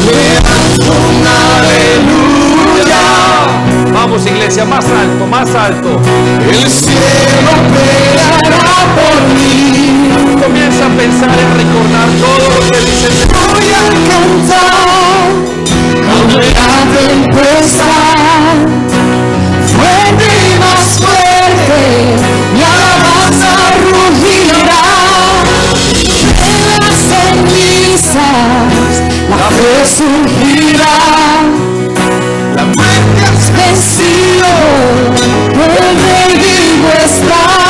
Levanto 0.05 0.91
un 1.09 1.25
aleluya. 1.57 3.03
Vamos 3.93 4.25
iglesia, 4.27 4.65
más 4.65 4.85
alto, 4.85 5.25
más 5.25 5.55
alto. 5.55 5.99
El 6.47 6.69
cielo 6.69 7.53
peleará 7.73 8.77
por 8.95 9.15
mí. 9.33 10.11
Comienza 10.39 10.85
a 10.85 10.89
pensar 10.89 11.29
en 11.39 11.49
recordar 11.57 12.09
todo 12.21 12.45
lo 12.49 12.59
que 12.69 12.79
dice. 12.79 13.09
Voy 13.33 13.69
a 13.71 13.85
cantar 14.07 14.92
sobre 16.23 16.47
la 16.47 16.73
tempestad. 16.95 18.55
Fuerte 19.75 20.25
y 20.25 20.59
más 20.59 20.83
fuerte, 21.01 21.79
mi 22.53 22.61
alabanza 22.61 23.53
rugirá. 23.83 24.83
En 26.47 26.59
las 26.79 26.97
cenizas, 27.11 28.21
la 29.29 29.47
fe 29.57 29.75
surgirá. 29.97 30.97
La 32.55 32.63
muerte 32.63 33.21
has 33.25 33.45
vencido, 33.57 34.51
el 35.55 35.73
enemigo 35.83 36.89
está. 37.05 37.62